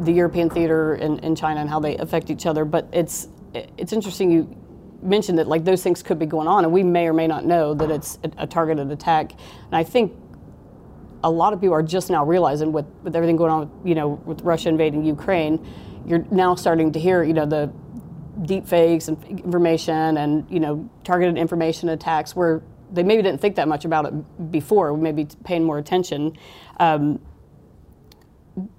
the 0.00 0.12
european 0.12 0.50
theater 0.50 0.94
in 0.94 1.34
china 1.34 1.60
and 1.60 1.70
how 1.70 1.80
they 1.80 1.96
affect 1.96 2.30
each 2.30 2.46
other 2.46 2.64
but 2.64 2.88
it's 2.92 3.28
it's 3.54 3.92
interesting 3.92 4.30
you 4.30 4.56
mentioned 5.02 5.38
that 5.38 5.46
like 5.46 5.64
those 5.64 5.82
things 5.82 6.02
could 6.02 6.18
be 6.18 6.26
going 6.26 6.48
on 6.48 6.64
and 6.64 6.72
we 6.72 6.82
may 6.82 7.06
or 7.06 7.12
may 7.12 7.26
not 7.26 7.44
know 7.44 7.74
that 7.74 7.90
it's 7.90 8.18
a, 8.24 8.44
a 8.44 8.46
targeted 8.46 8.90
attack 8.90 9.32
and 9.32 9.74
i 9.74 9.84
think 9.84 10.12
a 11.24 11.30
lot 11.30 11.52
of 11.52 11.60
people 11.60 11.74
are 11.74 11.82
just 11.82 12.08
now 12.10 12.24
realizing 12.24 12.72
with, 12.72 12.86
with 13.02 13.16
everything 13.16 13.36
going 13.36 13.50
on 13.50 13.70
you 13.84 13.94
know 13.94 14.08
with 14.24 14.40
Russia 14.42 14.68
invading 14.68 15.04
Ukraine, 15.04 15.64
you're 16.06 16.24
now 16.30 16.54
starting 16.54 16.92
to 16.92 17.00
hear 17.00 17.22
you 17.22 17.34
know 17.34 17.46
the 17.46 17.72
deep 18.42 18.66
fakes 18.66 19.08
and 19.08 19.22
information 19.24 20.18
and 20.18 20.46
you 20.50 20.60
know 20.60 20.88
targeted 21.04 21.36
information 21.36 21.88
attacks 21.88 22.36
where 22.36 22.62
they 22.92 23.02
maybe 23.02 23.22
didn't 23.22 23.40
think 23.40 23.56
that 23.56 23.66
much 23.66 23.84
about 23.84 24.06
it 24.06 24.52
before, 24.52 24.96
maybe 24.96 25.26
paying 25.42 25.64
more 25.64 25.78
attention. 25.78 26.36
Um, 26.78 27.20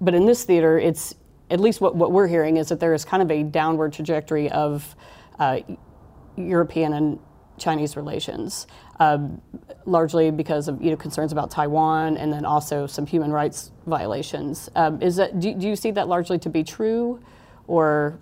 but 0.00 0.14
in 0.14 0.26
this 0.26 0.44
theater, 0.44 0.78
it's 0.78 1.14
at 1.50 1.60
least 1.60 1.80
what, 1.80 1.96
what 1.96 2.12
we're 2.12 2.26
hearing 2.26 2.56
is 2.56 2.68
that 2.68 2.80
there 2.80 2.94
is 2.94 3.04
kind 3.04 3.22
of 3.22 3.30
a 3.30 3.42
downward 3.42 3.92
trajectory 3.92 4.50
of 4.50 4.96
uh, 5.38 5.60
European 6.36 6.92
and 6.92 7.18
Chinese 7.58 7.96
relations, 7.96 8.66
um, 9.00 9.40
largely 9.84 10.30
because 10.30 10.68
of 10.68 10.80
you 10.82 10.90
know 10.90 10.96
concerns 10.96 11.32
about 11.32 11.50
Taiwan 11.50 12.16
and 12.16 12.32
then 12.32 12.44
also 12.44 12.86
some 12.86 13.06
human 13.06 13.32
rights 13.32 13.72
violations. 13.86 14.70
Um, 14.74 15.02
is 15.02 15.16
that 15.16 15.40
do, 15.40 15.54
do, 15.54 15.66
you 15.68 15.76
see 15.76 15.90
that 15.92 16.08
largely 16.08 16.38
to 16.40 16.48
be 16.48 16.62
true, 16.62 17.20
or 17.66 18.18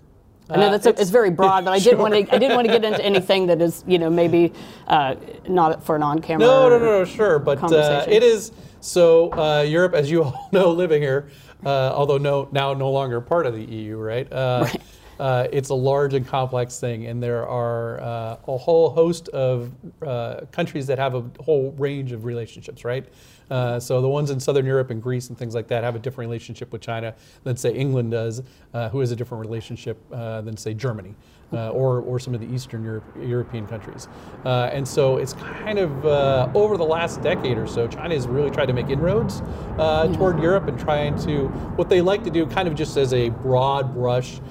I 0.49 0.57
know 0.57 0.67
uh, 0.67 0.71
that's 0.71 0.87
uh, 0.87 0.89
it's, 0.91 0.99
a, 0.99 1.01
it's, 1.03 1.11
very 1.11 1.29
broad, 1.29 1.65
but 1.65 1.71
I 1.71 1.79
didn't 1.87 1.99
want 1.99 2.13
to 2.13 2.35
I 2.35 2.39
didn't 2.39 2.55
want 2.55 2.67
to 2.67 2.73
get 2.73 2.83
into 2.83 3.03
anything 3.03 3.47
that 3.47 3.61
is 3.61 3.83
you 3.87 3.99
know 3.99 4.09
maybe 4.09 4.53
uh, 4.87 5.15
not 5.47 5.83
for 5.83 5.95
an 5.95 6.03
on-camera. 6.03 6.45
No, 6.45 6.69
no, 6.69 6.79
no, 6.79 6.85
no, 6.99 7.05
sure, 7.05 7.39
but 7.39 7.61
uh, 7.71 8.05
it 8.07 8.23
is. 8.23 8.51
So 8.79 9.33
uh, 9.33 9.61
Europe, 9.61 9.93
as 9.93 10.09
you 10.09 10.23
all 10.23 10.49
know, 10.51 10.71
living 10.71 11.01
here, 11.01 11.29
although 11.65 12.17
no 12.17 12.47
now 12.51 12.73
no 12.73 12.91
longer 12.91 13.21
part 13.21 13.45
of 13.45 13.53
the 13.53 13.63
EU, 13.63 13.97
right? 13.97 14.27
right. 14.31 14.81
Uh, 15.19 15.47
it's 15.51 15.69
a 15.69 15.73
large 15.73 16.13
and 16.13 16.27
complex 16.27 16.79
thing, 16.79 17.07
and 17.07 17.21
there 17.21 17.47
are 17.47 17.99
uh, 18.01 18.37
a 18.47 18.57
whole 18.57 18.89
host 18.89 19.29
of 19.29 19.71
uh, 20.05 20.41
countries 20.51 20.85
that 20.87 20.99
have 20.99 21.15
a 21.15 21.25
whole 21.43 21.71
range 21.77 22.11
of 22.11 22.25
relationships, 22.25 22.85
right? 22.85 23.07
Uh, 23.49 23.79
so 23.79 24.01
the 24.01 24.09
ones 24.09 24.29
in 24.29 24.39
Southern 24.39 24.65
Europe 24.65 24.91
and 24.91 25.01
Greece 25.01 25.29
and 25.29 25.37
things 25.37 25.55
like 25.55 25.67
that 25.69 25.83
have 25.83 25.95
a 25.95 25.99
different 25.99 26.29
relationship 26.29 26.71
with 26.71 26.81
China 26.81 27.15
than 27.43 27.55
say 27.55 27.73
England 27.73 28.11
does, 28.11 28.43
uh, 28.73 28.89
who 28.89 28.99
has 28.99 29.11
a 29.11 29.15
different 29.15 29.41
relationship 29.41 29.97
uh, 30.11 30.41
than 30.41 30.57
say 30.57 30.73
Germany. 30.73 31.15
Uh, 31.53 31.69
or, 31.69 32.01
or 32.01 32.19
some 32.19 32.35
of 32.35 32.41
the 32.41 32.53
Eastern 32.53 32.83
Europe, 32.83 33.05
European 33.17 33.65
countries. 33.65 34.09
Uh, 34.43 34.69
and 34.73 34.85
so 34.85 35.15
it's 35.15 35.31
kind 35.31 35.79
of 35.79 36.05
uh, 36.05 36.51
over 36.53 36.75
the 36.75 36.83
last 36.83 37.21
decade 37.21 37.57
or 37.57 37.65
so, 37.65 37.87
China 37.87 38.13
has 38.13 38.27
really 38.27 38.51
tried 38.51 38.65
to 38.65 38.73
make 38.73 38.89
inroads 38.89 39.39
mm-hmm. 39.39 40.13
toward 40.15 40.41
Europe 40.41 40.67
and 40.67 40.77
trying 40.77 41.17
to, 41.19 41.47
what 41.77 41.87
they 41.87 42.01
like 42.01 42.21
to 42.25 42.29
do 42.29 42.45
kind 42.47 42.67
of 42.67 42.75
just 42.75 42.97
as 42.97 43.13
a 43.13 43.29
broad 43.29 43.93
brush, 43.93 44.41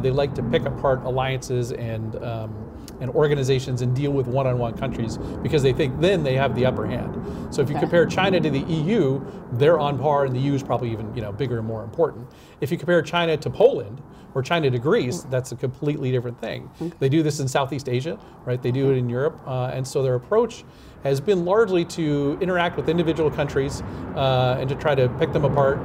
they 0.00 0.10
like 0.10 0.34
to 0.34 0.42
pick 0.44 0.64
apart 0.64 1.04
alliances 1.04 1.72
and 1.72 2.16
um, 2.24 2.70
and 3.00 3.10
organizations 3.10 3.82
and 3.82 3.96
deal 3.96 4.12
with 4.12 4.26
one-on-one 4.26 4.76
countries 4.76 5.18
because 5.42 5.62
they 5.62 5.72
think 5.72 5.98
then 6.00 6.22
they 6.22 6.34
have 6.34 6.54
the 6.54 6.66
upper 6.66 6.86
hand. 6.86 7.14
So 7.52 7.62
if 7.62 7.68
you 7.68 7.74
okay. 7.76 7.82
compare 7.82 8.06
China 8.06 8.40
to 8.40 8.50
the 8.50 8.60
EU, 8.60 9.24
they're 9.52 9.78
on 9.78 9.98
par, 9.98 10.26
and 10.26 10.34
the 10.34 10.40
EU 10.40 10.54
is 10.54 10.62
probably 10.62 10.92
even 10.92 11.14
you 11.14 11.22
know 11.22 11.32
bigger 11.32 11.58
and 11.58 11.66
more 11.66 11.82
important. 11.82 12.28
If 12.60 12.70
you 12.70 12.76
compare 12.76 13.02
China 13.02 13.36
to 13.36 13.50
Poland 13.50 14.02
or 14.34 14.42
China 14.42 14.70
to 14.70 14.78
Greece, 14.78 15.26
that's 15.30 15.52
a 15.52 15.56
completely 15.56 16.10
different 16.10 16.40
thing. 16.40 16.70
They 16.98 17.08
do 17.08 17.22
this 17.22 17.40
in 17.40 17.48
Southeast 17.48 17.88
Asia, 17.88 18.18
right? 18.44 18.62
They 18.62 18.70
do 18.70 18.90
it 18.90 18.96
in 18.96 19.08
Europe, 19.08 19.40
uh, 19.46 19.72
and 19.72 19.86
so 19.86 20.02
their 20.02 20.14
approach 20.14 20.64
has 21.02 21.20
been 21.20 21.44
largely 21.44 21.84
to 21.86 22.38
interact 22.40 22.76
with 22.76 22.88
individual 22.88 23.30
countries 23.30 23.82
uh, 24.14 24.58
and 24.60 24.68
to 24.68 24.74
try 24.74 24.94
to 24.94 25.08
pick 25.18 25.32
them 25.32 25.44
apart 25.44 25.78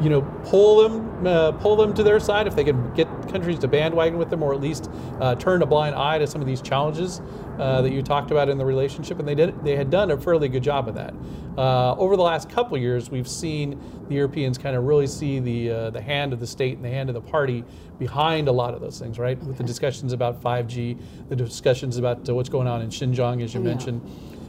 you 0.00 0.08
know, 0.08 0.22
pull 0.44 0.88
them, 0.88 1.26
uh, 1.26 1.52
pull 1.52 1.76
them 1.76 1.92
to 1.94 2.02
their 2.02 2.20
side 2.20 2.46
if 2.46 2.54
they 2.54 2.64
can 2.64 2.94
get 2.94 3.08
countries 3.28 3.58
to 3.58 3.68
bandwagon 3.68 4.18
with 4.18 4.30
them, 4.30 4.42
or 4.42 4.54
at 4.54 4.60
least 4.60 4.90
uh, 5.20 5.34
turn 5.34 5.62
a 5.62 5.66
blind 5.66 5.94
eye 5.94 6.18
to 6.18 6.26
some 6.26 6.40
of 6.40 6.46
these 6.46 6.62
challenges 6.62 7.20
uh, 7.58 7.82
that 7.82 7.92
you 7.92 8.02
talked 8.02 8.30
about 8.30 8.48
in 8.48 8.58
the 8.58 8.64
relationship. 8.64 9.18
And 9.18 9.26
they 9.26 9.34
did, 9.34 9.64
they 9.64 9.76
had 9.76 9.90
done 9.90 10.10
a 10.10 10.18
fairly 10.18 10.48
good 10.48 10.62
job 10.62 10.88
of 10.88 10.94
that. 10.94 11.14
Uh, 11.56 11.94
over 11.96 12.16
the 12.16 12.22
last 12.22 12.48
couple 12.48 12.78
years, 12.78 13.10
we've 13.10 13.28
seen 13.28 13.80
the 14.08 14.14
Europeans 14.14 14.56
kind 14.56 14.76
of 14.76 14.84
really 14.84 15.08
see 15.08 15.40
the 15.40 15.70
uh, 15.70 15.90
the 15.90 16.00
hand 16.00 16.32
of 16.32 16.38
the 16.38 16.46
state 16.46 16.76
and 16.76 16.84
the 16.84 16.88
hand 16.88 17.10
of 17.10 17.14
the 17.14 17.20
party 17.20 17.64
behind 17.98 18.46
a 18.46 18.52
lot 18.52 18.74
of 18.74 18.80
those 18.80 18.98
things, 18.98 19.18
right? 19.18 19.36
Okay. 19.36 19.46
With 19.46 19.58
the 19.58 19.64
discussions 19.64 20.12
about 20.12 20.40
5G, 20.40 21.28
the 21.28 21.36
discussions 21.36 21.96
about 21.96 22.28
what's 22.28 22.48
going 22.48 22.68
on 22.68 22.82
in 22.82 22.90
Xinjiang, 22.90 23.42
as 23.42 23.54
you 23.54 23.60
yeah. 23.60 23.66
mentioned. 23.66 24.08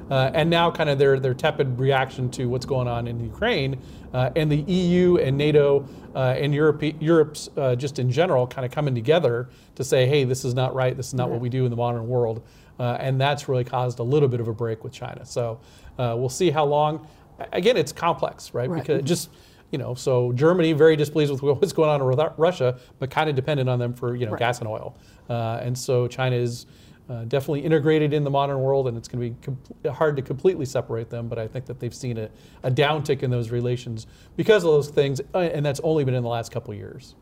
Uh, 0.09 0.31
and 0.33 0.49
now 0.49 0.71
kind 0.71 0.89
of 0.89 0.97
their, 0.97 1.19
their 1.19 1.33
tepid 1.35 1.79
reaction 1.79 2.31
to 2.31 2.47
what's 2.47 2.65
going 2.65 2.87
on 2.87 3.07
in 3.07 3.19
Ukraine 3.19 3.79
uh, 4.13 4.31
and 4.35 4.51
the 4.51 4.61
EU 4.61 5.17
and 5.17 5.37
NATO 5.37 5.87
uh, 6.15 6.35
and 6.37 6.53
Europe, 6.53 6.81
Europe's 6.99 7.49
uh, 7.57 7.75
just 7.75 7.99
in 7.99 8.11
general 8.11 8.47
kind 8.47 8.65
of 8.65 8.71
coming 8.71 8.95
together 8.95 9.49
to 9.75 9.83
say, 9.83 10.05
hey, 10.07 10.23
this 10.23 10.43
is 10.43 10.53
not 10.53 10.73
right, 10.73 10.95
this 10.95 11.07
is 11.07 11.13
not 11.13 11.27
yeah. 11.27 11.33
what 11.33 11.41
we 11.41 11.49
do 11.49 11.65
in 11.65 11.69
the 11.69 11.77
modern 11.77 12.07
world. 12.07 12.43
Uh, 12.79 12.97
and 12.99 13.19
that's 13.19 13.49
really 13.49 13.63
caused 13.63 13.99
a 13.99 14.03
little 14.03 14.29
bit 14.29 14.39
of 14.39 14.47
a 14.47 14.53
break 14.53 14.83
with 14.83 14.93
China. 14.93 15.25
So 15.25 15.59
uh, 15.97 16.15
we'll 16.17 16.29
see 16.29 16.49
how 16.49 16.65
long. 16.65 17.07
Again, 17.51 17.77
it's 17.77 17.91
complex, 17.91 18.53
right? 18.53 18.69
right. 18.69 18.81
Because 18.81 19.03
just 19.03 19.29
you 19.71 19.77
know, 19.77 19.93
so 19.93 20.31
Germany 20.33 20.73
very 20.73 20.95
displeased 20.95 21.31
with 21.31 21.41
what's 21.43 21.73
going 21.73 21.89
on 21.89 22.05
with 22.05 22.19
Russia, 22.37 22.79
but 22.97 23.11
kind 23.11 23.29
of 23.29 23.35
dependent 23.35 23.69
on 23.69 23.79
them 23.79 23.93
for 23.93 24.15
you 24.15 24.25
know 24.25 24.31
right. 24.31 24.39
gas 24.39 24.59
and 24.59 24.67
oil, 24.67 24.95
uh, 25.29 25.59
and 25.61 25.77
so 25.77 26.07
China 26.07 26.35
is 26.35 26.65
uh, 27.09 27.23
definitely 27.25 27.61
integrated 27.61 28.13
in 28.13 28.23
the 28.23 28.29
modern 28.29 28.59
world, 28.59 28.87
and 28.87 28.95
it's 28.95 29.07
going 29.07 29.35
to 29.41 29.51
be 29.51 29.89
hard 29.89 30.15
to 30.15 30.21
completely 30.21 30.65
separate 30.65 31.09
them. 31.09 31.27
But 31.27 31.39
I 31.39 31.47
think 31.47 31.65
that 31.65 31.79
they've 31.79 31.93
seen 31.93 32.17
a, 32.17 32.29
a 32.63 32.69
downtick 32.69 33.23
in 33.23 33.31
those 33.31 33.49
relations 33.49 34.05
because 34.37 34.63
of 34.63 34.71
those 34.71 34.89
things, 34.89 35.19
uh, 35.33 35.39
and 35.39 35.65
that's 35.65 35.79
only 35.81 36.03
been 36.03 36.13
in 36.13 36.23
the 36.23 36.29
last 36.29 36.51
couple 36.51 36.73
years. 36.73 37.15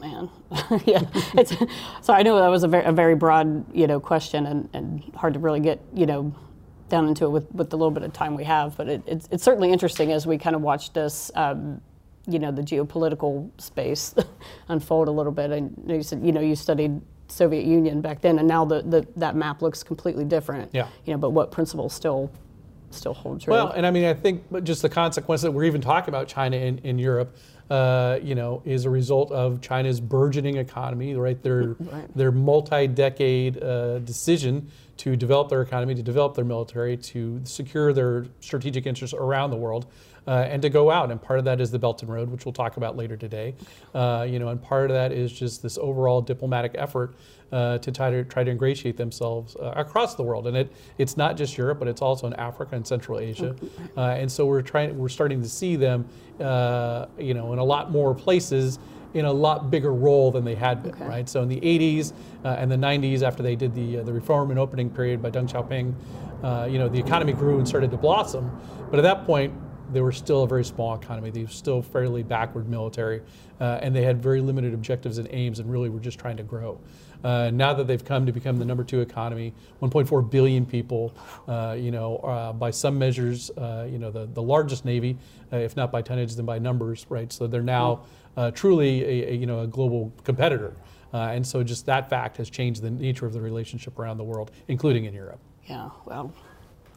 Man, 0.00 0.30
yeah. 0.84 1.02
It's, 1.34 1.52
so 2.00 2.12
I 2.12 2.22
know 2.22 2.38
that 2.38 2.48
was 2.48 2.64
a 2.64 2.68
very, 2.68 2.84
a 2.84 2.92
very 2.92 3.14
broad, 3.14 3.64
you 3.74 3.86
know, 3.86 4.00
question, 4.00 4.46
and, 4.46 4.68
and 4.72 5.02
hard 5.16 5.34
to 5.34 5.40
really 5.40 5.60
get, 5.60 5.80
you 5.94 6.06
know, 6.06 6.34
down 6.88 7.08
into 7.08 7.24
it 7.24 7.30
with, 7.30 7.52
with 7.52 7.70
the 7.70 7.76
little 7.76 7.90
bit 7.90 8.02
of 8.02 8.12
time 8.12 8.36
we 8.36 8.44
have. 8.44 8.76
But 8.76 8.88
it, 8.88 9.02
it's, 9.06 9.28
it's 9.30 9.42
certainly 9.42 9.72
interesting 9.72 10.12
as 10.12 10.26
we 10.26 10.38
kind 10.38 10.54
of 10.54 10.62
watch 10.62 10.92
this. 10.92 11.30
Um, 11.34 11.80
you 12.28 12.38
know 12.38 12.52
the 12.52 12.62
geopolitical 12.62 13.50
space 13.60 14.14
unfold 14.68 15.08
a 15.08 15.10
little 15.10 15.32
bit. 15.32 15.50
And 15.50 15.74
you 15.88 16.04
said 16.04 16.24
you 16.24 16.30
know 16.30 16.40
you 16.40 16.54
studied 16.54 17.00
Soviet 17.32 17.64
Union 17.64 18.00
back 18.00 18.20
then, 18.20 18.38
and 18.38 18.46
now 18.46 18.64
the, 18.64 18.82
the, 18.82 19.06
that 19.16 19.34
map 19.34 19.62
looks 19.62 19.82
completely 19.82 20.24
different. 20.24 20.70
Yeah. 20.72 20.88
You 21.04 21.14
know, 21.14 21.18
but 21.18 21.30
what 21.30 21.50
principles 21.50 21.94
still 21.94 22.30
still 22.90 23.14
hold 23.14 23.40
true? 23.40 23.52
Well, 23.52 23.70
and 23.70 23.86
I 23.86 23.90
mean, 23.90 24.04
I 24.04 24.12
think 24.12 24.64
just 24.64 24.82
the 24.82 24.88
consequence 24.88 25.40
that 25.42 25.50
we're 25.50 25.64
even 25.64 25.80
talking 25.80 26.10
about 26.10 26.28
China 26.28 26.58
in, 26.58 26.78
in 26.78 26.98
Europe, 26.98 27.34
uh, 27.70 28.18
you 28.22 28.34
know, 28.34 28.60
is 28.66 28.84
a 28.84 28.90
result 28.90 29.32
of 29.32 29.62
China's 29.62 29.98
burgeoning 29.98 30.58
economy, 30.58 31.14
right? 31.14 31.42
Their 31.42 31.68
right. 31.68 32.16
their 32.16 32.30
multi-decade 32.30 33.62
uh, 33.62 34.00
decision 34.00 34.70
to 34.98 35.16
develop 35.16 35.48
their 35.48 35.62
economy, 35.62 35.94
to 35.94 36.02
develop 36.02 36.34
their 36.34 36.44
military, 36.44 36.98
to 36.98 37.40
secure 37.44 37.94
their 37.94 38.26
strategic 38.40 38.86
interests 38.86 39.14
around 39.14 39.50
the 39.50 39.56
world 39.56 39.86
uh, 40.26 40.46
and 40.48 40.62
to 40.62 40.70
go 40.70 40.90
out. 40.90 41.10
And 41.10 41.20
part 41.20 41.38
of 41.38 41.44
that 41.46 41.60
is 41.60 41.70
the 41.70 41.78
Belt 41.78 42.02
and 42.02 42.12
Road, 42.12 42.30
which 42.30 42.44
we'll 42.44 42.52
talk 42.52 42.76
about 42.76 42.96
later 42.96 43.16
today. 43.16 43.54
Uh, 43.94 44.26
you 44.28 44.38
know, 44.38 44.48
and 44.48 44.62
part 44.62 44.90
of 44.90 44.94
that 44.94 45.12
is 45.12 45.32
just 45.32 45.62
this 45.62 45.78
overall 45.78 46.20
diplomatic 46.20 46.72
effort 46.76 47.14
uh, 47.50 47.78
to 47.78 47.92
try 47.92 48.10
to 48.10 48.24
try 48.24 48.44
to 48.44 48.50
ingratiate 48.50 48.96
themselves 48.96 49.56
uh, 49.56 49.72
across 49.76 50.14
the 50.14 50.22
world. 50.22 50.46
And 50.46 50.56
it 50.56 50.72
it's 50.98 51.16
not 51.16 51.36
just 51.36 51.56
Europe, 51.58 51.78
but 51.78 51.88
it's 51.88 52.02
also 52.02 52.26
in 52.26 52.34
Africa 52.34 52.76
and 52.76 52.86
Central 52.86 53.18
Asia. 53.18 53.54
Uh, 53.96 54.00
and 54.00 54.30
so 54.30 54.46
we're 54.46 54.62
trying 54.62 54.96
we're 54.96 55.08
starting 55.08 55.42
to 55.42 55.48
see 55.48 55.76
them, 55.76 56.08
uh, 56.40 57.06
you 57.18 57.34
know, 57.34 57.52
in 57.52 57.58
a 57.58 57.64
lot 57.64 57.90
more 57.90 58.14
places 58.14 58.78
in 59.14 59.26
a 59.26 59.32
lot 59.32 59.70
bigger 59.70 59.92
role 59.92 60.30
than 60.30 60.44
they 60.44 60.54
had 60.54 60.82
been, 60.82 60.94
okay. 60.94 61.06
right? 61.06 61.28
So 61.28 61.42
in 61.42 61.48
the 61.50 61.60
80s 61.60 62.14
uh, 62.44 62.56
and 62.58 62.70
the 62.70 62.76
90s, 62.76 63.22
after 63.22 63.42
they 63.42 63.56
did 63.56 63.74
the 63.74 63.98
uh, 63.98 64.02
the 64.04 64.12
reform 64.12 64.50
and 64.50 64.58
opening 64.58 64.88
period 64.88 65.20
by 65.20 65.30
Deng 65.30 65.50
Xiaoping, 65.50 65.94
uh, 66.42 66.66
you 66.66 66.78
know, 66.78 66.88
the 66.88 66.98
economy 66.98 67.32
grew 67.32 67.58
and 67.58 67.68
started 67.68 67.90
to 67.90 67.96
blossom. 67.96 68.50
But 68.90 68.98
at 68.98 69.02
that 69.02 69.26
point, 69.26 69.52
they 69.92 70.00
were 70.00 70.12
still 70.12 70.42
a 70.42 70.48
very 70.48 70.64
small 70.64 70.94
economy. 70.94 71.30
They 71.30 71.42
were 71.42 71.48
still 71.48 71.82
fairly 71.82 72.22
backward 72.22 72.68
military, 72.68 73.22
uh, 73.60 73.80
and 73.82 73.94
they 73.94 74.02
had 74.02 74.22
very 74.22 74.40
limited 74.40 74.74
objectives 74.74 75.18
and 75.18 75.28
aims, 75.30 75.58
and 75.58 75.70
really 75.70 75.88
were 75.88 76.00
just 76.00 76.18
trying 76.18 76.36
to 76.38 76.42
grow. 76.42 76.80
Uh, 77.24 77.50
now 77.52 77.72
that 77.72 77.86
they've 77.86 78.04
come 78.04 78.26
to 78.26 78.32
become 78.32 78.58
the 78.58 78.64
number 78.64 78.82
two 78.82 79.00
economy, 79.00 79.54
1.4 79.80 80.28
billion 80.28 80.66
people, 80.66 81.14
uh, 81.46 81.76
you 81.78 81.90
know, 81.90 82.16
uh, 82.18 82.52
by 82.52 82.70
some 82.70 82.98
measures, 82.98 83.50
uh, 83.50 83.86
you 83.88 83.98
know, 83.98 84.10
the, 84.10 84.26
the 84.26 84.42
largest 84.42 84.84
navy, 84.84 85.16
uh, 85.52 85.56
if 85.56 85.76
not 85.76 85.92
by 85.92 86.02
tonnage, 86.02 86.34
then 86.34 86.44
by 86.44 86.58
numbers, 86.58 87.06
right? 87.08 87.32
So 87.32 87.46
they're 87.46 87.62
now 87.62 88.02
truly 88.54 89.04
a, 89.04 89.30
a, 89.30 89.34
you 89.34 89.46
know 89.46 89.60
a 89.60 89.66
global 89.66 90.12
competitor, 90.24 90.74
and 91.12 91.46
so 91.46 91.62
just 91.62 91.86
that 91.86 92.08
fact 92.08 92.38
has 92.38 92.48
changed 92.50 92.82
the 92.82 92.90
nature 92.90 93.26
of 93.26 93.32
the 93.32 93.40
relationship 93.40 93.98
around 93.98 94.16
the 94.16 94.24
world, 94.24 94.50
including 94.68 95.04
in 95.04 95.14
Europe. 95.14 95.38
Yeah, 95.66 95.90
well, 96.06 96.32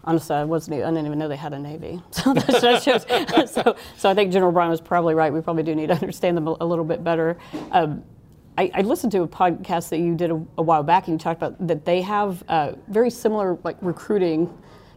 honestly, 0.05 0.35
I 0.35 0.43
wasn't. 0.43 0.81
I 0.83 0.89
didn't 0.89 1.05
even 1.05 1.19
know 1.19 1.27
they 1.27 1.35
had 1.35 1.53
a 1.53 1.59
navy. 1.59 2.01
So 2.11 2.33
shows. 2.79 3.05
so, 3.51 3.75
so 3.97 4.09
I 4.09 4.13
think 4.13 4.31
General 4.31 4.51
Brown 4.51 4.69
was 4.69 4.81
probably 4.81 5.13
right. 5.13 5.33
We 5.33 5.41
probably 5.41 5.63
do 5.63 5.75
need 5.75 5.87
to 5.87 5.93
understand 5.93 6.37
them 6.37 6.47
a, 6.47 6.55
a 6.61 6.65
little 6.65 6.85
bit 6.85 7.03
better. 7.03 7.37
Um, 7.71 8.03
I, 8.57 8.71
I, 8.73 8.81
listened 8.81 9.11
to 9.11 9.21
a 9.23 9.27
podcast 9.27 9.89
that 9.89 9.99
you 9.99 10.15
did 10.15 10.31
a, 10.31 10.35
a, 10.57 10.61
while 10.61 10.81
back, 10.81 11.07
and 11.07 11.15
you 11.15 11.19
talked 11.19 11.41
about 11.41 11.67
that 11.67 11.83
they 11.83 12.01
have 12.01 12.41
uh, 12.47 12.73
very 12.87 13.09
similar 13.09 13.57
like 13.63 13.77
recruiting 13.81 14.49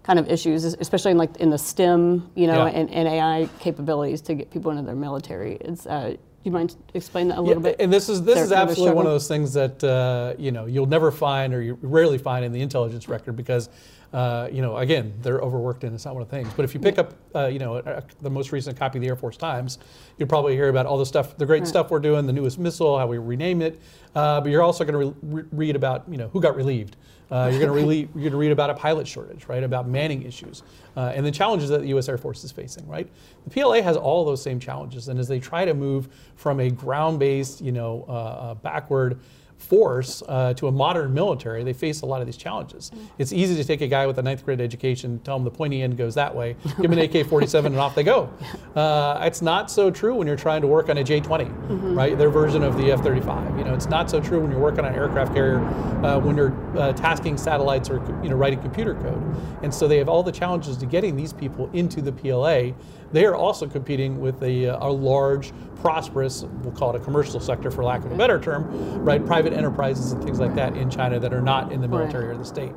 kind 0.05 0.19
of 0.19 0.29
issues, 0.31 0.65
especially 0.65 1.11
in 1.11 1.19
like 1.19 1.37
in 1.39 1.51
the 1.51 1.59
STEM, 1.59 2.31
you 2.35 2.47
know, 2.47 2.67
yeah. 2.67 2.73
and, 2.73 2.91
and, 2.91 3.09
AI 3.09 3.49
capabilities 3.59 4.21
to 4.23 4.35
get 4.35 4.51
people 4.51 4.71
into 4.71 4.83
their 4.83 4.95
military. 4.95 5.57
It's 5.61 5.87
uh, 5.87 6.17
you 6.45 6.53
mind 6.53 6.77
explain 6.95 7.29
that 7.29 7.39
a 7.39 7.41
little 7.41 7.63
yeah, 7.63 7.71
bit? 7.71 7.81
And 7.81 7.93
this 7.93 8.09
is 8.09 8.23
this 8.23 8.39
is 8.39 8.53
absolutely 8.53 8.95
one 8.95 9.07
of 9.07 9.13
those 9.13 9.29
things 9.29 9.53
that 9.55 9.83
uh, 9.83 10.35
you 10.39 10.53
know 10.53 10.67
you'll 10.67 10.87
never 10.87 11.11
find 11.11 11.53
or 11.53 11.61
you 11.61 11.79
rarely 11.83 12.19
find 12.19 12.45
in 12.45 12.53
the 12.53 12.61
intelligence 12.61 13.09
record 13.09 13.37
because 13.37 13.69
Uh, 14.13 14.49
you 14.51 14.63
know, 14.63 14.79
again, 14.79 15.13
they're 15.21 15.41
overworked 15.41 15.85
and 15.85 15.95
it's 15.95 16.07
not 16.07 16.15
one 16.15 16.23
of 16.23 16.31
the 16.31 16.37
things. 16.37 16.49
But 16.57 16.65
if 16.65 16.73
you 16.73 16.81
pick 16.81 16.99
up, 16.99 17.13
uh, 17.35 17.47
you 17.47 17.59
know, 17.59 17.83
the 18.23 18.31
most 18.31 18.53
recent 18.53 18.79
copy 18.79 18.97
of 18.99 19.03
the 19.03 19.09
Air 19.09 19.17
Force 19.17 19.37
Times, 19.37 19.79
you'll 20.17 20.29
probably 20.29 20.55
hear 20.55 20.71
about 20.71 20.87
all 20.87 20.97
the 20.97 21.05
stuff, 21.05 21.37
the 21.37 21.45
great 21.45 21.61
Right. 21.61 21.69
stuff 21.69 21.91
we're 21.91 21.99
doing, 21.99 22.27
the 22.27 22.33
newest 22.33 22.59
missile, 22.59 22.99
how 22.99 23.07
we 23.07 23.19
rename 23.19 23.61
it. 23.61 23.79
Uh, 24.15 24.41
but 24.41 24.51
you're 24.51 24.63
also 24.63 24.83
going 24.85 24.99
to 24.99 25.15
re- 25.27 25.43
re- 25.43 25.49
read 25.53 25.77
about, 25.77 26.05
you 26.11 26.17
know, 26.17 26.29
who 26.29 26.41
got 26.41 26.57
relieved. 26.57 26.97
Uh, 27.31 27.49
you're 27.51 27.61
going 27.61 27.71
to 27.71 27.73
really, 27.75 27.99
you're 28.15 28.23
going 28.23 28.31
to 28.33 28.39
read 28.39 28.51
about 28.53 28.71
a 28.71 28.75
pilot 28.75 29.07
shortage, 29.07 29.45
right? 29.47 29.63
About 29.63 29.87
manning 29.87 30.23
issues, 30.23 30.63
uh, 30.97 31.13
and 31.15 31.27
the 31.27 31.31
challenges 31.31 31.69
that 31.69 31.83
the 31.83 31.89
U.S. 31.89 32.09
Air 32.09 32.17
Force 32.17 32.43
is 32.45 32.51
facing, 32.51 32.89
right? 32.89 33.07
The 33.47 33.51
PLA 33.51 33.83
has 33.83 33.99
all 33.99 34.25
those 34.25 34.41
same 34.43 34.59
challenges, 34.59 35.09
and 35.09 35.21
as 35.21 35.29
they 35.29 35.39
try 35.39 35.67
to 35.67 35.75
move 35.75 36.09
from 36.37 36.59
a 36.61 36.71
ground-based, 36.71 37.61
you 37.61 37.73
know, 37.73 38.57
backward 38.63 39.21
force 39.59 40.23
uh, 40.29 40.55
to 40.55 40.69
a 40.69 40.73
modern 40.73 41.13
military, 41.13 41.65
they 41.65 41.73
face 41.73 42.01
a 42.03 42.07
lot 42.07 42.21
of 42.21 42.27
these 42.27 42.37
challenges. 42.37 42.91
It's 43.19 43.33
easy 43.33 43.57
to 43.57 43.65
take 43.65 43.81
a 43.81 43.87
guy 43.89 44.07
with 44.07 44.19
a 44.19 44.23
ninth 44.23 44.45
grade 44.45 44.61
education, 44.61 45.21
tell 45.25 45.37
him 45.37 45.45
the 45.45 45.51
pointy 45.51 45.83
end 45.83 45.97
goes 45.97 46.15
that 46.15 46.35
way, 46.35 46.57
give 46.81 46.91
him 46.91 46.93
an 46.93 47.01
AK-47, 47.01 47.67
and 47.67 47.77
off 47.77 47.95
they 47.95 48.05
go. 48.05 48.33
Uh, 48.75 49.21
it's 49.23 49.43
not 49.43 49.71
so 49.71 49.91
true 49.91 50.15
when 50.15 50.27
you're 50.27 50.37
trying 50.37 50.63
to 50.63 50.69
work 50.69 50.89
on 50.89 50.99
a 50.99 51.05
J-20, 51.05 51.95
right? 51.95 52.17
Their 52.17 52.31
version 52.31 52.63
of 52.63 52.77
the 52.79 52.93
F-35. 52.93 53.59
You 53.59 53.65
know, 53.65 53.75
it's 53.75 53.89
not 53.89 54.09
so 54.09 54.21
true 54.21 54.41
when 54.41 54.51
you're 54.51 54.61
working 54.61 54.81
on 54.81 54.93
an 54.93 54.95
aircraft 54.95 55.35
carrier, 55.35 55.59
uh, 56.05 56.19
when 56.19 56.37
you're 56.37 56.55
uh, 56.79 56.93
tasking 56.93 57.37
satellites 57.37 57.91
or 57.91 57.97
you 58.23 58.31
know 58.31 58.37
writing 58.37 58.61
computer 58.63 58.95
code. 58.95 59.23
And 59.63 59.75
so 59.75 59.89
they 59.89 59.99
have 59.99 60.09
all 60.09 60.23
the 60.23 60.33
challenges 60.33 60.77
to 60.79 60.87
getting 60.87 61.17
these 61.17 61.33
people 61.33 61.69
into 61.73 62.01
the 62.01 62.13
PLA. 62.13 62.73
They 63.13 63.25
are 63.25 63.35
also 63.35 63.67
competing 63.67 64.21
with 64.21 64.43
a, 64.43 64.67
a 64.67 64.89
large, 64.89 65.53
prosperous, 65.77 66.43
we'll 66.63 66.73
call 66.73 66.95
it 66.95 67.01
a 67.01 67.05
commercial 67.05 67.41
sector 67.41 67.71
for 67.71 67.85
lack 67.85 68.05
of 68.05 68.13
a 68.13 68.17
better 68.17 68.39
term, 68.39 68.65
right? 69.03 69.25
Private 69.25 69.53
enterprises 69.53 70.13
and 70.13 70.23
things 70.23 70.39
like 70.39 70.55
that 70.55 70.77
in 70.77 70.91
China 70.91 71.19
that 71.19 71.33
are 71.33 71.41
not 71.41 71.73
in 71.73 71.81
the 71.81 71.89
military 71.89 72.29
or 72.29 72.37
the 72.37 72.45
state. 72.45 72.75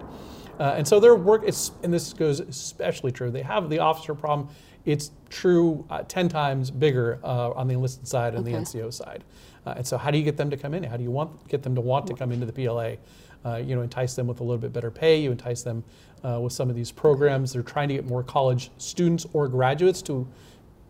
Uh, 0.59 0.75
and 0.77 0.87
so 0.87 0.99
their 0.99 1.15
work 1.15 1.43
is, 1.43 1.71
and 1.83 1.93
this 1.93 2.13
goes 2.13 2.39
especially 2.39 3.11
true, 3.11 3.31
they 3.31 3.41
have 3.41 3.69
the 3.69 3.79
officer 3.79 4.13
problem. 4.13 4.47
It's 4.85 5.11
true 5.29 5.85
uh, 5.89 6.03
10 6.03 6.29
times 6.29 6.71
bigger 6.71 7.19
uh, 7.23 7.51
on 7.51 7.67
the 7.67 7.73
enlisted 7.73 8.07
side 8.07 8.35
and 8.35 8.45
the 8.45 8.51
NCO 8.51 8.93
side. 8.93 9.23
Uh, 9.65 9.75
and 9.77 9.85
so 9.87 9.97
how 9.97 10.11
do 10.11 10.17
you 10.17 10.23
get 10.23 10.37
them 10.37 10.49
to 10.49 10.57
come 10.57 10.73
in? 10.73 10.83
How 10.83 10.97
do 10.97 11.03
you 11.03 11.11
want 11.11 11.47
get 11.47 11.63
them 11.63 11.75
to 11.75 11.81
want 11.81 12.07
to 12.07 12.15
come 12.15 12.31
into 12.31 12.45
the 12.45 12.53
PLA? 12.53 12.95
Uh, 13.43 13.55
you 13.55 13.75
know, 13.75 13.81
entice 13.81 14.13
them 14.13 14.27
with 14.27 14.39
a 14.39 14.43
little 14.43 14.59
bit 14.59 14.71
better 14.71 14.91
pay. 14.91 15.19
You 15.19 15.31
entice 15.31 15.63
them 15.63 15.83
uh, 16.23 16.39
with 16.39 16.53
some 16.53 16.69
of 16.69 16.75
these 16.75 16.91
programs. 16.91 17.53
They're 17.53 17.63
trying 17.63 17.87
to 17.87 17.95
get 17.95 18.05
more 18.05 18.21
college 18.23 18.69
students 18.77 19.25
or 19.33 19.47
graduates 19.47 20.03
to, 20.03 20.27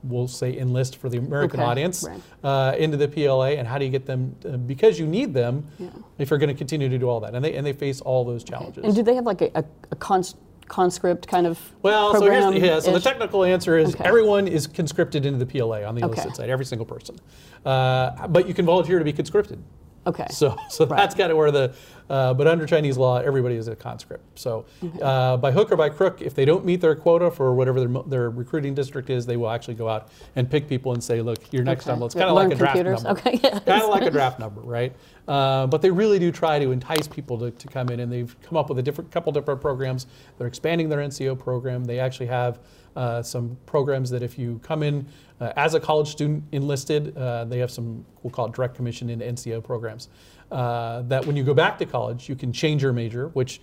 we'll 0.03 0.27
say, 0.27 0.57
enlist 0.57 0.97
for 0.97 1.07
the 1.07 1.17
American 1.17 1.61
Okay, 1.61 1.69
audience 1.69 2.03
right. 2.03 2.21
uh, 2.43 2.75
into 2.77 2.97
the 2.97 3.07
PLA. 3.07 3.51
And 3.51 3.65
how 3.65 3.77
do 3.77 3.85
you 3.85 3.91
get 3.91 4.05
them? 4.05 4.35
Uh, 4.45 4.57
because 4.57 4.99
you 4.99 5.07
need 5.07 5.33
them 5.33 5.65
Yeah. 5.79 5.89
if 6.17 6.29
you're 6.29 6.39
going 6.39 6.49
to 6.49 6.55
continue 6.55 6.89
to 6.89 6.97
do 6.97 7.07
all 7.07 7.21
that. 7.21 7.33
And 7.33 7.43
they 7.45 7.55
and 7.55 7.65
they 7.65 7.71
face 7.73 8.01
all 8.01 8.25
those 8.25 8.43
challenges. 8.43 8.83
And 8.83 8.93
do 8.93 9.01
they 9.01 9.15
have 9.15 9.25
like 9.25 9.39
a, 9.41 9.49
a, 9.55 9.63
a 9.91 9.95
cons- 9.95 10.35
conscript 10.67 11.27
kind 11.29 11.47
of 11.47 11.57
Well, 11.83 12.13
so 12.15 12.29
here's 12.29 12.45
the, 12.53 12.59
yeah, 12.59 12.79
so 12.81 12.91
the 12.91 12.99
technical 12.99 13.45
answer 13.45 13.77
is 13.77 13.95
Okay. 13.95 14.03
everyone 14.03 14.47
is 14.49 14.67
conscripted 14.67 15.25
into 15.25 15.39
the 15.43 15.45
PLA 15.45 15.85
on 15.87 15.95
the 15.95 16.03
Okay. 16.03 16.11
enlisted 16.11 16.35
side, 16.35 16.49
every 16.49 16.65
single 16.65 16.85
person. 16.85 17.17
Uh, 17.65 18.27
but 18.27 18.45
you 18.45 18.53
can 18.53 18.65
volunteer 18.65 18.99
to 18.99 19.05
be 19.05 19.13
conscripted. 19.13 19.61
Okay. 20.07 20.27
So, 20.31 20.55
so 20.69 20.85
Right. 20.85 20.97
that's 20.97 21.15
kind 21.15 21.31
of 21.31 21.37
where 21.37 21.51
the, 21.51 21.73
uh, 22.09 22.33
but 22.33 22.45
under 22.47 22.65
Chinese 22.65 22.97
law, 22.97 23.17
everybody 23.19 23.55
is 23.55 23.67
a 23.67 23.75
conscript. 23.75 24.37
So, 24.37 24.65
uh, 25.01 25.37
by 25.37 25.51
hook 25.51 25.71
or 25.71 25.77
by 25.77 25.89
crook, 25.89 26.21
if 26.21 26.33
they 26.35 26.43
don't 26.43 26.65
meet 26.65 26.81
their 26.81 26.95
quota 26.95 27.31
for 27.31 27.53
whatever 27.53 27.79
their, 27.79 28.03
their 28.03 28.29
recruiting 28.29 28.73
district 28.73 29.09
is, 29.09 29.25
they 29.25 29.37
will 29.37 29.49
actually 29.49 29.75
go 29.75 29.87
out 29.87 30.09
and 30.35 30.49
pick 30.49 30.67
people 30.67 30.93
and 30.93 31.01
say, 31.03 31.21
look, 31.21 31.37
you're 31.53 31.63
next 31.63 31.87
Okay. 31.87 31.93
on. 31.95 32.03
It's 32.03 32.15
kind 32.15 32.29
of 32.29 32.35
like 32.35 32.51
a 32.51 32.55
draft 32.55 32.75
computers. 32.75 33.03
number. 33.03 33.19
Okay. 33.21 33.37
Kind 33.65 33.83
of 33.83 33.89
like 33.89 34.03
a 34.03 34.11
draft 34.11 34.39
number, 34.39 34.59
right? 34.61 34.93
Uh, 35.27 35.67
but 35.67 35.81
they 35.81 35.91
really 35.91 36.19
do 36.19 36.31
try 36.31 36.59
to 36.59 36.71
entice 36.71 37.07
people 37.07 37.37
to, 37.37 37.51
to 37.51 37.67
come 37.67 37.89
in, 37.89 37.99
and 38.01 38.11
they've 38.11 38.35
come 38.41 38.57
up 38.57 38.67
with 38.69 38.79
a 38.79 38.83
different 38.83 39.09
couple 39.11 39.31
different 39.31 39.61
programs. 39.61 40.07
They're 40.37 40.47
expanding 40.47 40.89
their 40.89 40.99
NCO 40.99 41.39
program. 41.39 41.85
They 41.85 41.99
actually 41.99 42.25
have 42.27 42.59
uh, 42.95 43.21
some 43.21 43.57
programs 43.65 44.09
that 44.09 44.21
if 44.23 44.37
you 44.37 44.59
come 44.63 44.83
in 44.83 45.05
uh, 45.39 45.53
as 45.55 45.73
a 45.73 45.79
college 45.79 46.09
student 46.09 46.43
enlisted, 46.51 47.15
uh, 47.17 47.45
they 47.45 47.59
have 47.59 47.71
some 47.71 48.05
we'll 48.23 48.31
call 48.31 48.45
it 48.45 48.53
direct 48.53 48.75
commission 48.75 49.09
into 49.09 49.25
NCO 49.25 49.63
programs. 49.63 50.09
Uh, 50.51 51.01
that 51.03 51.25
when 51.25 51.35
you 51.37 51.43
go 51.43 51.53
back 51.53 51.77
to 51.79 51.85
college, 51.85 52.27
you 52.27 52.35
can 52.35 52.51
change 52.51 52.83
your 52.83 52.91
major, 52.91 53.29
which 53.29 53.61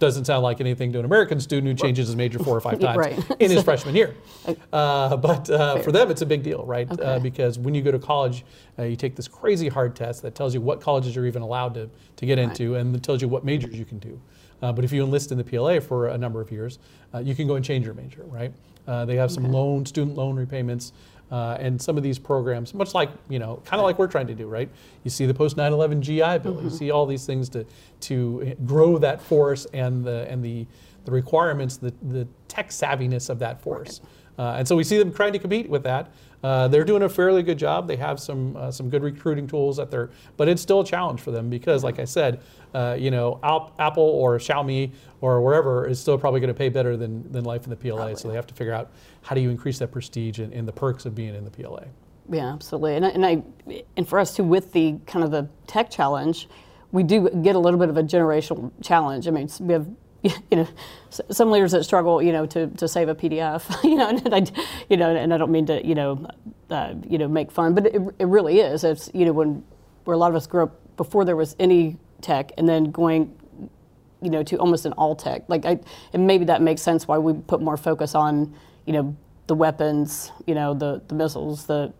doesn't 0.00 0.24
sound 0.24 0.42
like 0.42 0.60
anything 0.60 0.92
to 0.92 0.98
an 0.98 1.04
American 1.04 1.38
student 1.38 1.68
who 1.68 1.74
changes 1.86 2.08
his 2.08 2.16
major 2.16 2.38
four 2.38 2.56
or 2.56 2.60
five 2.60 2.80
times 2.80 2.98
Right. 2.98 3.40
in 3.40 3.50
his 3.50 3.62
freshman 3.62 3.94
year. 3.94 4.14
Uh, 4.72 5.16
but 5.16 5.48
uh, 5.48 5.78
for 5.78 5.92
them, 5.92 6.10
it's 6.10 6.20
a 6.20 6.26
big 6.26 6.42
deal, 6.42 6.64
right? 6.64 6.88
Uh, 7.00 7.18
because 7.20 7.58
when 7.60 7.74
you 7.74 7.80
go 7.80 7.92
to 7.92 7.98
college, 7.98 8.44
uh, 8.78 8.82
you 8.82 8.96
take 8.96 9.14
this 9.14 9.28
crazy 9.28 9.68
hard 9.68 9.94
test 9.94 10.20
that 10.22 10.34
tells 10.34 10.52
you 10.52 10.60
what 10.60 10.80
colleges 10.80 11.14
you're 11.14 11.26
even 11.26 11.40
allowed 11.42 11.72
to, 11.74 11.88
to 12.16 12.26
get 12.26 12.38
into 12.40 12.74
and 12.74 12.94
it 12.94 13.02
tells 13.04 13.22
you 13.22 13.28
what 13.28 13.44
majors 13.44 13.78
you 13.78 13.84
can 13.84 13.98
do. 14.00 14.20
Uh, 14.62 14.72
but 14.72 14.84
if 14.84 14.92
you 14.92 15.02
enlist 15.04 15.32
in 15.32 15.38
the 15.38 15.44
PLA 15.44 15.80
for 15.80 16.08
a 16.08 16.18
number 16.18 16.40
of 16.40 16.50
years, 16.50 16.78
uh, 17.14 17.18
you 17.18 17.34
can 17.34 17.46
go 17.46 17.56
and 17.56 17.64
change 17.64 17.84
your 17.84 17.94
major, 17.94 18.24
right? 18.24 18.52
Uh, 18.86 19.04
they 19.04 19.16
have 19.16 19.30
some 19.30 19.50
loan, 19.50 19.86
student 19.86 20.16
loan 20.16 20.36
repayments. 20.36 20.92
Uh, 21.30 21.56
and 21.58 21.80
some 21.80 21.96
of 21.96 22.02
these 22.02 22.18
programs, 22.18 22.74
much 22.74 22.94
like 22.94 23.08
you 23.30 23.38
know, 23.38 23.60
kind 23.64 23.80
of 23.80 23.84
like 23.84 23.98
we're 23.98 24.06
trying 24.06 24.26
to 24.26 24.34
do, 24.34 24.46
right? 24.46 24.68
You 25.04 25.10
see 25.10 25.24
the 25.24 25.32
post 25.32 25.56
9/11 25.56 26.00
GI 26.00 26.38
Bill. 26.38 26.62
You 26.62 26.68
see 26.70 26.90
all 26.90 27.06
these 27.06 27.24
things 27.24 27.48
to 27.48 27.64
to 28.00 28.54
grow 28.66 28.98
that 28.98 29.22
force 29.22 29.66
and 29.72 30.04
the 30.04 30.26
and 30.30 30.44
the 30.44 30.66
the 31.06 31.10
requirements, 31.10 31.78
the 31.78 31.94
the 32.02 32.28
tech 32.46 32.68
savviness 32.68 33.30
of 33.30 33.38
that 33.38 33.60
force. 33.60 34.00
Uh, 34.38 34.56
and 34.58 34.66
so 34.66 34.76
we 34.76 34.84
see 34.84 34.98
them 34.98 35.12
trying 35.12 35.32
to 35.32 35.38
compete 35.38 35.68
with 35.68 35.82
that. 35.84 36.10
Uh, 36.42 36.68
they're 36.68 36.84
doing 36.84 37.02
a 37.02 37.08
fairly 37.08 37.42
good 37.42 37.58
job. 37.58 37.88
They 37.88 37.96
have 37.96 38.20
some 38.20 38.54
uh, 38.54 38.70
some 38.70 38.90
good 38.90 39.02
recruiting 39.02 39.46
tools 39.46 39.78
at 39.78 39.90
their, 39.90 40.10
but 40.36 40.46
it's 40.46 40.60
still 40.60 40.80
a 40.80 40.84
challenge 40.84 41.22
for 41.22 41.30
them 41.30 41.48
because, 41.48 41.82
like 41.82 41.98
I 41.98 42.04
said, 42.04 42.42
uh, 42.74 42.96
you 42.98 43.10
know, 43.10 43.40
Al- 43.42 43.72
Apple 43.78 44.02
or 44.02 44.36
Xiaomi 44.38 44.92
or 45.22 45.40
wherever 45.40 45.86
is 45.86 45.98
still 45.98 46.18
probably 46.18 46.40
going 46.40 46.52
to 46.52 46.58
pay 46.58 46.68
better 46.68 46.98
than, 46.98 47.30
than 47.32 47.44
life 47.44 47.64
in 47.64 47.70
the 47.70 47.76
PLA. 47.76 48.14
So 48.14 48.28
they 48.28 48.34
have 48.34 48.46
to 48.48 48.54
figure 48.54 48.74
out 48.74 48.90
how 49.22 49.34
do 49.34 49.40
you 49.40 49.48
increase 49.48 49.78
that 49.78 49.90
prestige 49.90 50.38
and, 50.38 50.52
and 50.52 50.68
the 50.68 50.72
perks 50.72 51.06
of 51.06 51.14
being 51.14 51.34
in 51.34 51.44
the 51.44 51.50
PLA. 51.50 51.84
Yeah, 52.28 52.52
absolutely. 52.52 52.96
And 52.96 53.06
I, 53.06 53.08
and 53.08 53.24
I 53.26 53.42
and 53.96 54.06
for 54.06 54.18
us 54.18 54.36
too, 54.36 54.44
with 54.44 54.72
the 54.72 54.98
kind 55.06 55.24
of 55.24 55.30
the 55.30 55.48
tech 55.66 55.90
challenge, 55.90 56.48
we 56.92 57.02
do 57.02 57.30
get 57.42 57.56
a 57.56 57.58
little 57.58 57.78
bit 57.80 57.88
of 57.88 57.96
a 57.96 58.02
generational 58.02 58.70
challenge. 58.82 59.26
I 59.26 59.30
mean, 59.30 59.48
we 59.60 59.72
have 59.72 59.86
you 60.50 60.56
know 60.56 60.68
some 61.30 61.50
leaders 61.50 61.72
that 61.72 61.84
struggle, 61.84 62.20
you 62.22 62.32
know, 62.32 62.46
to, 62.46 62.66
to 62.68 62.88
save 62.88 63.08
a 63.08 63.14
PDF, 63.14 63.84
you 63.84 63.96
know, 63.96 64.08
and 64.08 64.34
I, 64.34 64.44
you 64.88 64.96
know, 64.96 65.14
and 65.14 65.32
I 65.32 65.36
don't 65.38 65.52
mean 65.52 65.66
to, 65.66 65.86
you 65.86 65.94
know, 65.94 66.26
uh, 66.70 66.94
you 67.08 67.18
know, 67.18 67.28
make 67.28 67.52
fun, 67.52 67.74
but 67.74 67.86
it, 67.86 68.02
it 68.18 68.26
really 68.26 68.60
is. 68.60 68.84
It's 68.84 69.10
you 69.14 69.24
know 69.26 69.32
when 69.32 69.64
where 70.04 70.14
a 70.14 70.18
lot 70.18 70.30
of 70.30 70.36
us 70.36 70.46
grew 70.46 70.64
up 70.64 70.96
before 70.96 71.24
there 71.24 71.36
was 71.36 71.54
any 71.58 71.96
tech, 72.20 72.52
and 72.58 72.68
then 72.68 72.90
going 72.90 73.36
you 74.22 74.30
know, 74.30 74.42
to 74.42 74.56
almost 74.56 74.86
an 74.86 74.92
all 74.94 75.14
tech. 75.14 75.42
Like, 75.48 75.66
I, 75.66 75.78
and 76.14 76.26
maybe 76.26 76.46
that 76.46 76.62
makes 76.62 76.80
sense 76.80 77.06
why 77.06 77.18
we 77.18 77.34
put 77.34 77.60
more 77.60 77.76
focus 77.76 78.14
on, 78.14 78.54
you 78.86 78.94
know, 78.94 79.16
the 79.46 79.54
weapons, 79.54 80.32
you 80.46 80.54
know, 80.54 80.72
the, 80.72 81.02
the 81.08 81.14
missiles, 81.14 81.66
the 81.66 81.92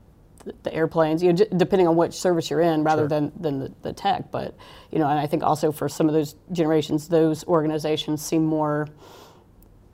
the 0.62 0.74
airplanes, 0.74 1.22
you 1.22 1.32
know, 1.32 1.44
depending 1.56 1.88
on 1.88 1.96
which 1.96 2.14
service 2.14 2.50
you're 2.50 2.60
in, 2.60 2.84
rather 2.84 3.02
Sure. 3.02 3.08
than 3.08 3.32
than 3.40 3.58
the, 3.60 3.72
the 3.82 3.92
tech. 3.92 4.30
But 4.30 4.56
you 4.90 4.98
know, 4.98 5.08
and 5.08 5.18
I 5.18 5.26
think 5.26 5.42
also 5.42 5.72
for 5.72 5.88
some 5.88 6.08
of 6.08 6.14
those 6.14 6.36
generations, 6.52 7.08
those 7.08 7.44
organizations 7.46 8.22
seem 8.22 8.44
more 8.44 8.88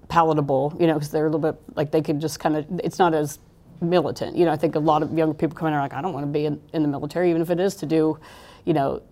palatable, 0.08 0.76
you 0.80 0.86
know, 0.86 0.94
because 0.94 1.10
they're 1.10 1.26
a 1.26 1.30
little 1.30 1.52
bit 1.52 1.60
like 1.76 1.90
they 1.90 2.02
could 2.02 2.20
just 2.20 2.40
kind 2.40 2.56
of. 2.56 2.66
It's 2.84 2.98
not 2.98 3.14
as 3.14 3.38
militant, 3.80 4.36
you 4.36 4.44
know. 4.44 4.52
I 4.52 4.56
think 4.56 4.74
a 4.74 4.80
lot 4.80 5.02
of 5.02 5.16
younger 5.16 5.34
people 5.34 5.56
come 5.56 5.68
in 5.68 5.74
are 5.74 5.80
like, 5.82 5.94
I 5.94 6.02
don't 6.02 6.12
want 6.12 6.26
to 6.26 6.32
be 6.32 6.46
in, 6.46 6.60
in 6.72 6.82
the 6.82 6.88
military, 6.88 7.30
even 7.30 7.42
if 7.42 7.50
it 7.50 7.60
is 7.60 7.76
to 7.76 7.86
do, 7.86 8.18
you 8.64 8.74
know, 8.74 9.02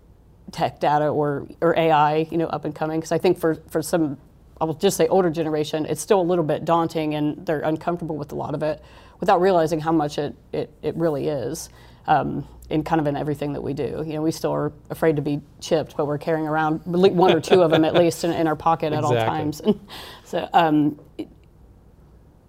tech 0.51 0.79
data 0.79 1.07
or 1.09 1.47
or 1.61 1.77
AI, 1.77 2.27
you 2.31 2.37
know, 2.37 2.47
up 2.47 2.65
and 2.65 2.75
coming. 2.75 2.99
Because 2.99 3.11
I 3.11 3.17
think 3.17 3.39
for 3.39 3.55
for 3.69 3.81
some, 3.81 4.17
I 4.61 4.65
will 4.65 4.73
just 4.73 4.97
say 4.97 5.07
older 5.07 5.29
generation, 5.29 5.85
it's 5.85 6.01
still 6.01 6.21
a 6.21 6.23
little 6.23 6.43
bit 6.43 6.65
daunting 6.65 7.15
and 7.15 7.45
they're 7.45 7.61
uncomfortable 7.61 8.17
with 8.17 8.31
a 8.31 8.35
lot 8.35 8.53
of 8.53 8.63
it, 8.63 8.83
without 9.19 9.41
realizing 9.41 9.79
how 9.79 9.91
much 9.91 10.17
it 10.17 10.35
it, 10.51 10.71
it 10.81 10.95
really 10.95 11.27
is. 11.27 11.69
Um, 12.07 12.47
in 12.69 12.83
kind 12.83 13.01
of 13.01 13.07
in 13.07 13.15
everything 13.15 13.53
that 13.53 13.61
we 13.61 13.73
do, 13.73 14.03
you 14.05 14.13
know, 14.13 14.21
we 14.21 14.31
still 14.31 14.51
are 14.51 14.71
afraid 14.91 15.15
to 15.15 15.21
be 15.23 15.41
chipped, 15.59 15.97
but 15.97 16.05
we're 16.05 16.19
carrying 16.19 16.47
around 16.47 16.81
one 16.85 17.31
or 17.31 17.39
two 17.39 17.63
of 17.63 17.71
them 17.71 17.83
at 17.83 17.93
least 18.03 18.23
in, 18.23 18.31
in 18.31 18.47
our 18.47 18.55
pocket 18.55 18.93
at 18.93 19.03
all 19.03 19.13
times. 19.13 19.61
So, 20.23 20.47
um, 20.53 20.99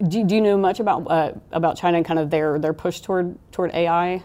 do, 0.06 0.24
do 0.24 0.34
you 0.34 0.40
know 0.42 0.58
much 0.58 0.80
about 0.80 1.10
uh, 1.10 1.32
about 1.52 1.76
China 1.76 1.96
and 1.96 2.06
kind 2.06 2.18
of 2.18 2.28
their 2.30 2.58
their 2.58 2.74
push 2.74 3.00
toward 3.00 3.38
toward 3.52 3.70
AI? 3.74 4.22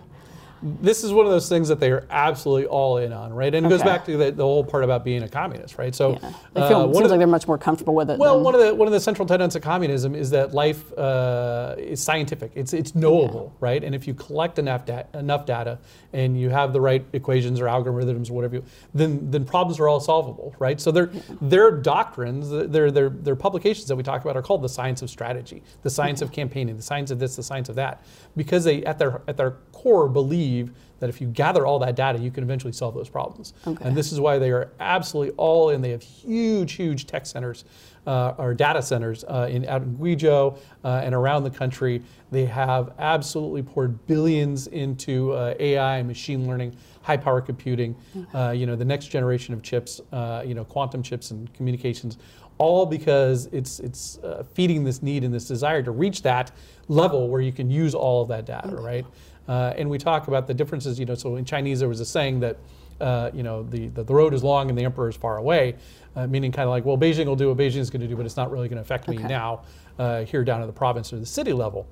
This 0.65 1.03
is 1.03 1.13
one 1.13 1.27
of 1.27 1.31
those 1.31 1.47
things 1.47 1.67
that 1.67 1.79
they 1.79 1.91
are 1.91 2.07
absolutely 2.09 2.65
all 2.65 2.97
in 2.97 3.13
on, 3.13 3.31
right? 3.31 3.53
And 3.53 3.67
it 3.67 3.69
goes 3.69 3.83
back 3.83 4.03
to 4.05 4.17
the, 4.17 4.31
the 4.31 4.43
whole 4.43 4.63
part 4.63 4.83
about 4.83 5.03
being 5.03 5.21
a 5.21 5.29
communist, 5.29 5.77
right? 5.77 5.93
So, 5.93 6.13
Yeah, 6.13 6.33
they 6.53 6.61
uh, 6.61 6.67
feel 6.67 6.85
one 6.87 6.93
seems 6.95 7.03
the- 7.03 7.09
like 7.11 7.19
they're 7.19 7.27
much 7.27 7.47
more 7.47 7.59
comfortable 7.59 7.93
with 7.93 8.09
it. 8.09 8.17
well, 8.17 8.39
one 8.41 8.55
of 8.55 8.61
the 8.61 8.73
one 8.73 8.87
of 8.87 8.91
the 8.91 8.99
central 8.99 9.27
tenets 9.27 9.55
of 9.55 9.61
communism 9.61 10.15
is 10.15 10.31
that 10.31 10.53
life 10.55 10.91
uh, 10.97 11.75
is 11.77 12.01
scientific. 12.01 12.51
It's 12.55 12.73
it's 12.73 12.95
knowable, 12.95 13.55
right? 13.59 13.83
And 13.83 13.93
if 13.93 14.07
you 14.07 14.15
collect 14.15 14.57
enough 14.57 14.85
da- 14.87 15.03
enough 15.13 15.45
data 15.45 15.77
and 16.13 16.39
you 16.39 16.49
have 16.49 16.73
the 16.73 16.81
right 16.81 17.05
equations 17.13 17.61
or 17.61 17.65
algorithms 17.65 18.31
or 18.31 18.33
whatever, 18.33 18.55
you, 18.55 18.63
then 18.95 19.29
then 19.29 19.45
problems 19.45 19.79
are 19.79 19.87
all 19.87 19.99
solvable, 19.99 20.55
right? 20.57 20.81
So 20.81 20.91
their 20.91 21.11
their 21.41 21.69
doctrines, 21.69 22.49
their 22.49 22.89
their 22.89 23.09
their 23.09 23.35
publications 23.35 23.87
that 23.87 23.95
we 23.95 24.01
talk 24.01 24.23
about 24.23 24.35
are 24.35 24.41
called 24.41 24.63
the 24.63 24.69
science 24.69 25.03
of 25.03 25.11
strategy, 25.11 25.61
the 25.83 25.91
science 25.91 26.23
of 26.23 26.31
campaigning, 26.31 26.75
the 26.75 26.81
science 26.81 27.11
of 27.11 27.19
this, 27.19 27.35
the 27.35 27.43
science 27.43 27.69
of 27.69 27.75
that, 27.75 28.03
because 28.35 28.63
they 28.63 28.83
at 28.85 28.97
their 28.97 29.21
at 29.27 29.37
their 29.37 29.51
core 29.71 30.07
believe 30.09 30.54
believe 30.63 30.77
that 30.99 31.09
if 31.09 31.19
you 31.19 31.27
gather 31.27 31.65
all 31.65 31.77
that 31.79 31.95
data, 31.95 32.17
you 32.17 32.31
can 32.31 32.43
eventually 32.43 32.71
solve 32.71 32.95
those 32.95 33.09
problems. 33.09 33.53
Okay. 33.67 33.83
And 33.83 33.97
this 33.97 34.11
is 34.13 34.19
why 34.19 34.39
they 34.39 34.51
are 34.51 34.71
absolutely 34.79 35.35
all 35.35 35.69
in. 35.69 35.81
They 35.81 35.91
have 35.91 36.01
huge, 36.01 36.73
huge 36.73 37.05
tech 37.05 37.25
centers 37.25 37.65
uh, 38.07 38.33
or 38.37 38.53
data 38.53 38.81
centers 38.81 39.25
uh, 39.25 39.47
in 39.51 39.65
out 39.65 39.81
in 39.81 39.97
Guizhou 39.97 40.57
uh, 40.83 41.01
and 41.03 41.13
around 41.13 41.43
the 41.43 41.49
country. 41.49 42.01
They 42.31 42.45
have 42.45 42.93
absolutely 42.97 43.63
poured 43.63 44.07
billions 44.07 44.67
into 44.67 45.33
uh, 45.33 45.53
AI 45.59 45.97
and 45.97 46.07
machine 46.07 46.47
learning, 46.47 46.75
high 47.01 47.17
power 47.17 47.41
computing. 47.41 47.95
Uh, 48.33 48.51
you 48.51 48.65
know, 48.65 48.75
the 48.75 48.85
next 48.85 49.07
generation 49.07 49.53
of 49.53 49.61
chips. 49.61 50.01
uh, 50.11 50.43
you 50.45 50.53
know, 50.53 50.63
quantum 50.63 51.03
chips 51.03 51.31
and 51.31 51.53
communications. 51.53 52.17
All 52.57 52.85
because 52.85 53.47
it's 53.51 53.81
it's 53.81 54.17
uh, 54.19 54.43
feeding 54.53 54.85
this 54.85 55.01
need 55.03 55.25
and 55.25 55.33
this 55.33 55.45
desire 55.45 55.83
to 55.83 55.91
reach 55.91 56.21
that 56.21 56.51
level 56.87 57.27
where 57.27 57.41
you 57.41 57.51
can 57.51 57.69
use 57.69 57.93
all 57.93 58.21
of 58.21 58.29
that 58.29 58.45
data, 58.45 58.69
right? 58.69 59.05
Uh, 59.47 59.73
and 59.77 59.89
we 59.89 59.97
talk 59.97 60.27
about 60.27 60.47
the 60.47 60.53
differences. 60.53 60.99
You 60.99 61.05
know, 61.05 61.15
so 61.15 61.35
in 61.35 61.45
Chinese 61.45 61.79
there 61.79 61.89
was 61.89 61.99
a 61.99 62.05
saying 62.05 62.39
that 62.41 62.57
uh, 62.99 63.29
you 63.33 63.43
know, 63.43 63.63
the, 63.63 63.87
the, 63.87 64.03
the 64.03 64.13
road 64.13 64.33
is 64.33 64.43
long 64.43 64.69
and 64.69 64.77
the 64.77 64.83
emperor 64.83 65.09
is 65.09 65.15
far 65.15 65.37
away, 65.37 65.75
uh, 66.15 66.27
meaning 66.27 66.51
kind 66.51 66.63
of 66.63 66.69
like, 66.69 66.85
well, 66.85 66.97
Beijing 66.97 67.25
will 67.25 67.35
do 67.35 67.49
what 67.49 67.57
Beijing 67.57 67.77
is 67.77 67.89
going 67.89 68.01
to 68.01 68.07
do, 68.07 68.15
but 68.15 68.25
it's 68.25 68.37
not 68.37 68.51
really 68.51 68.67
going 68.67 68.77
to 68.77 68.81
affect 68.81 69.07
me 69.07 69.17
now 69.17 69.61
uh, 69.99 70.23
here 70.23 70.43
down 70.43 70.61
at 70.61 70.67
the 70.67 70.73
province 70.73 71.11
or 71.11 71.17
the 71.17 71.25
city 71.25 71.53
level. 71.53 71.87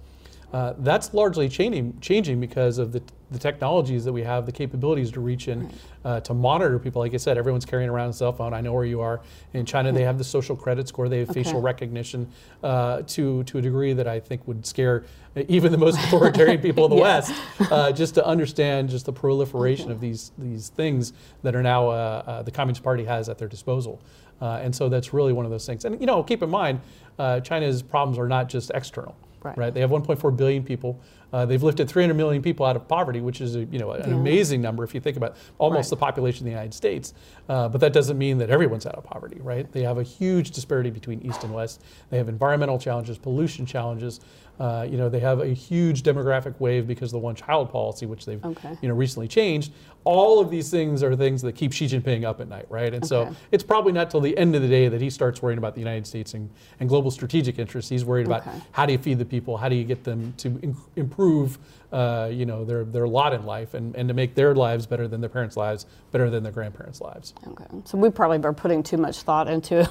Uh, 0.54 0.74
that's 0.78 1.14
largely 1.16 1.50
changing, 1.50 2.00
changing 2.00 2.40
because 2.40 2.78
of 2.78 2.92
the, 2.92 3.02
the 3.32 3.40
technologies 3.40 4.06
that 4.06 4.14
we 4.14 4.22
have, 4.22 4.46
the 4.46 4.52
capabilities 4.52 5.10
to 5.10 5.20
reach 5.20 5.48
in, 5.48 5.68
uh, 6.06 6.20
to 6.20 6.32
monitor 6.36 6.78
people. 6.78 7.02
Like 7.02 7.16
I 7.16 7.18
said, 7.18 7.40
everyone's 7.40 7.66
carrying 7.66 7.90
around 7.90 8.10
a 8.12 8.14
cell 8.14 8.32
phone. 8.32 8.54
I 8.54 8.62
know 8.62 8.72
where 8.72 8.86
you 8.86 9.02
are. 9.02 9.22
In 9.54 9.66
China, 9.66 9.92
they 9.92 10.04
have 10.04 10.20
the 10.20 10.24
social 10.24 10.56
credit 10.56 10.88
score. 10.88 11.10
They 11.10 11.20
have 11.20 11.30
facial 11.30 11.60
recognition 11.60 12.30
uh, 12.62 13.02
to 13.08 13.44
to 13.46 13.58
a 13.58 13.62
degree 13.62 13.94
that 13.94 14.08
I 14.08 14.20
think 14.20 14.48
would 14.48 14.64
scare 14.66 15.06
even 15.48 15.72
the 15.72 15.78
most 15.80 15.98
authoritarian 15.98 16.62
people 16.68 16.86
in 16.86 16.92
the 16.92 16.98
Yeah. 16.98 17.02
West, 17.02 17.34
uh, 17.72 17.92
just 17.92 18.14
to 18.16 18.26
understand 18.26 18.90
just 18.90 19.08
the 19.08 19.14
proliferation 19.14 19.90
of 19.90 20.00
these 20.00 20.32
these 20.38 20.70
things 20.70 21.14
that 21.42 21.56
are 21.56 21.64
now 21.64 21.88
uh, 21.90 22.24
uh, 22.28 22.42
the 22.44 22.52
Communist 22.52 22.84
Party 22.84 23.06
has 23.06 23.28
at 23.28 23.40
their 23.40 23.48
disposal. 23.48 24.00
Uh, 24.40 24.60
and 24.62 24.76
so 24.76 24.88
that's 24.90 25.14
really 25.14 25.34
one 25.34 25.46
of 25.46 25.52
those 25.52 25.66
things. 25.66 25.84
And 25.86 26.00
you 26.00 26.06
know, 26.06 26.22
keep 26.22 26.44
in 26.44 26.50
mind, 26.52 26.80
uh, 27.18 27.40
China's 27.40 27.82
problems 27.82 28.20
are 28.20 28.28
not 28.28 28.50
just 28.50 28.72
external, 28.76 29.16
Right. 29.44 29.74
They 29.74 29.82
have 29.82 29.90
1.4 29.90 30.36
billion 30.36 30.64
people. 30.64 31.02
Uh, 31.34 31.46
they've 31.48 31.64
lifted 31.64 31.90
300 31.90 32.14
million 32.14 32.44
people 32.44 32.64
out 32.64 32.76
of 32.76 32.88
poverty, 32.88 33.20
which 33.20 33.42
is 33.42 33.56
a, 33.56 33.62
you 33.66 33.80
know 33.80 33.92
an 33.92 34.08
Yeah. 34.10 34.16
amazing 34.16 34.62
number 34.62 34.84
if 34.84 34.94
you 34.94 35.02
think 35.02 35.18
about 35.18 35.36
almost 35.58 35.88
Right. 35.88 35.98
the 35.98 36.00
population 36.06 36.42
of 36.42 36.46
the 36.46 36.52
United 36.52 36.76
States. 36.76 37.16
Uh, 37.50 37.68
but 37.68 37.82
that 37.82 37.92
doesn't 37.92 38.18
mean 38.20 38.38
that 38.38 38.52
everyone's 38.52 38.86
out 38.86 38.94
of 38.96 39.04
poverty, 39.04 39.40
right? 39.44 39.70
They 39.72 39.82
have 39.82 39.98
a 39.98 40.04
huge 40.04 40.52
disparity 40.52 40.92
between 40.92 41.20
East 41.22 41.44
and 41.44 41.52
West. 41.54 41.82
They 42.12 42.18
have 42.18 42.30
environmental 42.30 42.78
challenges, 42.78 43.18
pollution 43.18 43.66
challenges. 43.66 44.20
Uh, 44.60 44.86
you 44.88 44.98
know, 44.98 45.10
they 45.10 45.20
have 45.20 45.40
a 45.40 45.48
huge 45.48 46.04
demographic 46.04 46.54
wave 46.60 46.86
because 46.86 47.10
of 47.10 47.14
the 47.14 47.26
one-child 47.26 47.72
policy, 47.72 48.06
which 48.06 48.28
they've 48.28 48.44
Okay. 48.46 48.78
you 48.84 48.88
know 48.88 48.94
recently 48.94 49.28
changed. 49.28 49.74
All 50.04 50.40
of 50.40 50.52
these 50.52 50.70
things 50.70 51.02
are 51.02 51.16
things 51.16 51.42
that 51.42 51.54
keep 51.56 51.74
Xi 51.74 51.88
Jinping 51.88 52.24
up 52.24 52.40
at 52.40 52.48
night, 52.50 52.68
right? 52.70 52.94
And 52.94 53.04
so 53.06 53.30
it's 53.52 53.64
probably 53.64 53.94
not 53.94 54.12
till 54.12 54.22
the 54.22 54.38
end 54.38 54.54
of 54.56 54.62
the 54.62 54.68
day 54.68 54.90
that 54.90 55.02
he 55.02 55.10
starts 55.10 55.42
worrying 55.42 55.58
about 55.58 55.74
the 55.74 55.80
United 55.80 56.06
States 56.06 56.34
and, 56.36 56.50
and 56.80 56.88
global 56.88 57.10
strategic 57.10 57.58
interests. 57.58 57.90
He's 57.90 58.06
worried 58.06 58.28
about 58.28 58.42
Okay. 58.46 58.58
how 58.74 58.86
do 58.86 58.92
you 58.92 59.00
feed 59.00 59.18
the 59.18 59.26
people, 59.26 59.58
how 59.58 59.70
do 59.70 59.76
you 59.76 59.86
get 59.86 60.04
them 60.04 60.34
to 60.38 60.50
in- 60.62 60.76
improve, 61.24 61.58
uh, 61.92 62.28
you 62.32 62.46
know, 62.46 62.66
their, 62.66 62.84
their 62.86 63.08
lot 63.08 63.34
in 63.34 63.46
life 63.46 63.74
and, 63.76 63.96
and 63.96 64.08
to 64.08 64.14
make 64.14 64.34
their 64.34 64.56
lives 64.56 64.86
better 64.88 65.08
than 65.08 65.22
their 65.22 65.30
parents' 65.30 65.56
lives, 65.56 65.86
better 66.12 66.30
than 66.30 66.42
their 66.44 66.52
grandparents' 66.52 67.00
lives. 67.02 67.34
Okay. 67.48 67.66
So 67.86 67.98
we 67.98 68.10
probably 68.10 68.40
are 68.44 68.54
putting 68.54 68.82
too 68.82 68.98
much 68.98 69.22
thought 69.22 69.48
into 69.48 69.80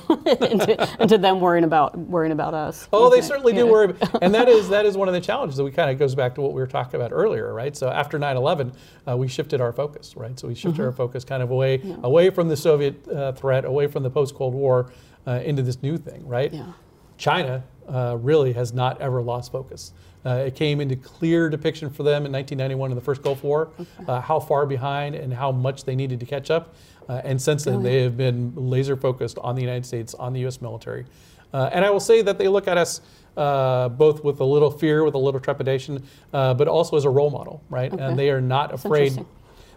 into, 0.50 0.88
into 1.00 1.18
them 1.18 1.40
worrying 1.40 1.64
about 1.64 1.96
worrying 1.96 2.32
about 2.32 2.54
us. 2.54 2.88
Oh, 2.92 3.08
they 3.08 3.20
certainly 3.20 3.52
do 3.52 3.66
worry, 3.66 3.94
and 4.22 4.34
that 4.34 4.48
is 4.48 4.68
that 4.70 4.84
is 4.84 4.96
one 4.96 5.08
of 5.08 5.14
the 5.14 5.20
challenges 5.20 5.56
that 5.56 5.64
we 5.64 5.70
kind 5.70 5.90
of 5.90 5.98
goes 5.98 6.14
back 6.14 6.34
to 6.36 6.40
what 6.40 6.52
we 6.52 6.60
were 6.60 6.66
talking 6.66 7.00
about 7.00 7.12
earlier, 7.12 7.52
right? 7.52 7.76
So 7.76 7.88
after 7.88 8.18
9/11, 8.18 8.74
uh, 9.08 9.16
we 9.16 9.28
shifted 9.28 9.60
our 9.60 9.72
focus, 9.72 10.16
right? 10.16 10.38
So 10.38 10.48
we 10.48 10.54
shifted 10.54 10.72
Mm-hmm. 10.72 10.82
our 10.82 10.92
focus 10.92 11.22
kind 11.24 11.42
of 11.42 11.50
away 11.50 11.82
away 12.02 12.30
from 12.30 12.48
the 12.48 12.56
Soviet 12.56 13.06
uh, 13.08 13.32
threat, 13.32 13.64
away 13.66 13.86
from 13.88 14.02
the 14.02 14.10
post-Cold 14.10 14.54
War, 14.54 14.90
uh, 15.26 15.32
into 15.44 15.60
this 15.62 15.82
new 15.82 15.98
thing, 15.98 16.26
right? 16.26 16.50
Yeah. 16.52 16.72
China 17.18 17.62
uh, 17.88 18.16
really 18.18 18.54
has 18.54 18.72
not 18.72 19.00
ever 19.02 19.20
lost 19.20 19.52
focus. 19.52 19.92
Uh, 20.24 20.44
it 20.46 20.54
came 20.54 20.80
into 20.80 20.96
clear 20.96 21.48
depiction 21.48 21.90
for 21.90 22.02
them 22.02 22.24
in 22.24 22.32
1991 22.32 22.90
in 22.90 22.94
the 22.94 23.00
first 23.02 23.22
Gulf 23.22 23.42
War, 23.42 23.70
uh, 24.06 24.20
how 24.20 24.38
far 24.38 24.66
behind 24.66 25.14
and 25.14 25.32
how 25.32 25.50
much 25.50 25.84
they 25.84 25.96
needed 25.96 26.20
to 26.20 26.26
catch 26.26 26.50
up. 26.50 26.74
Uh, 27.08 27.20
and 27.24 27.40
since 27.40 27.64
then, 27.64 27.82
they 27.82 28.02
have 28.02 28.16
been 28.16 28.54
laser 28.54 28.96
focused 28.96 29.38
on 29.38 29.56
the 29.56 29.60
United 29.60 29.84
States, 29.84 30.14
on 30.14 30.32
the 30.32 30.40
U.S. 30.40 30.60
military. 30.60 31.04
Uh, 31.52 31.68
and 31.72 31.84
I 31.84 31.90
will 31.90 32.00
say 32.00 32.22
that 32.22 32.38
they 32.38 32.48
look 32.48 32.68
at 32.68 32.78
us 32.78 33.00
uh, 33.36 33.88
both 33.88 34.22
with 34.24 34.40
a 34.40 34.44
little 34.44 34.70
fear, 34.70 35.04
with 35.04 35.14
a 35.14 35.18
little 35.18 35.40
trepidation, 35.40 36.02
uh, 36.32 36.54
but 36.54 36.68
also 36.68 36.96
as 36.96 37.04
a 37.04 37.10
role 37.10 37.30
model, 37.30 37.62
right? 37.70 37.92
Okay. 37.92 38.02
And 38.02 38.18
they 38.18 38.30
are 38.30 38.40
not 38.40 38.72
afraid. 38.72 39.24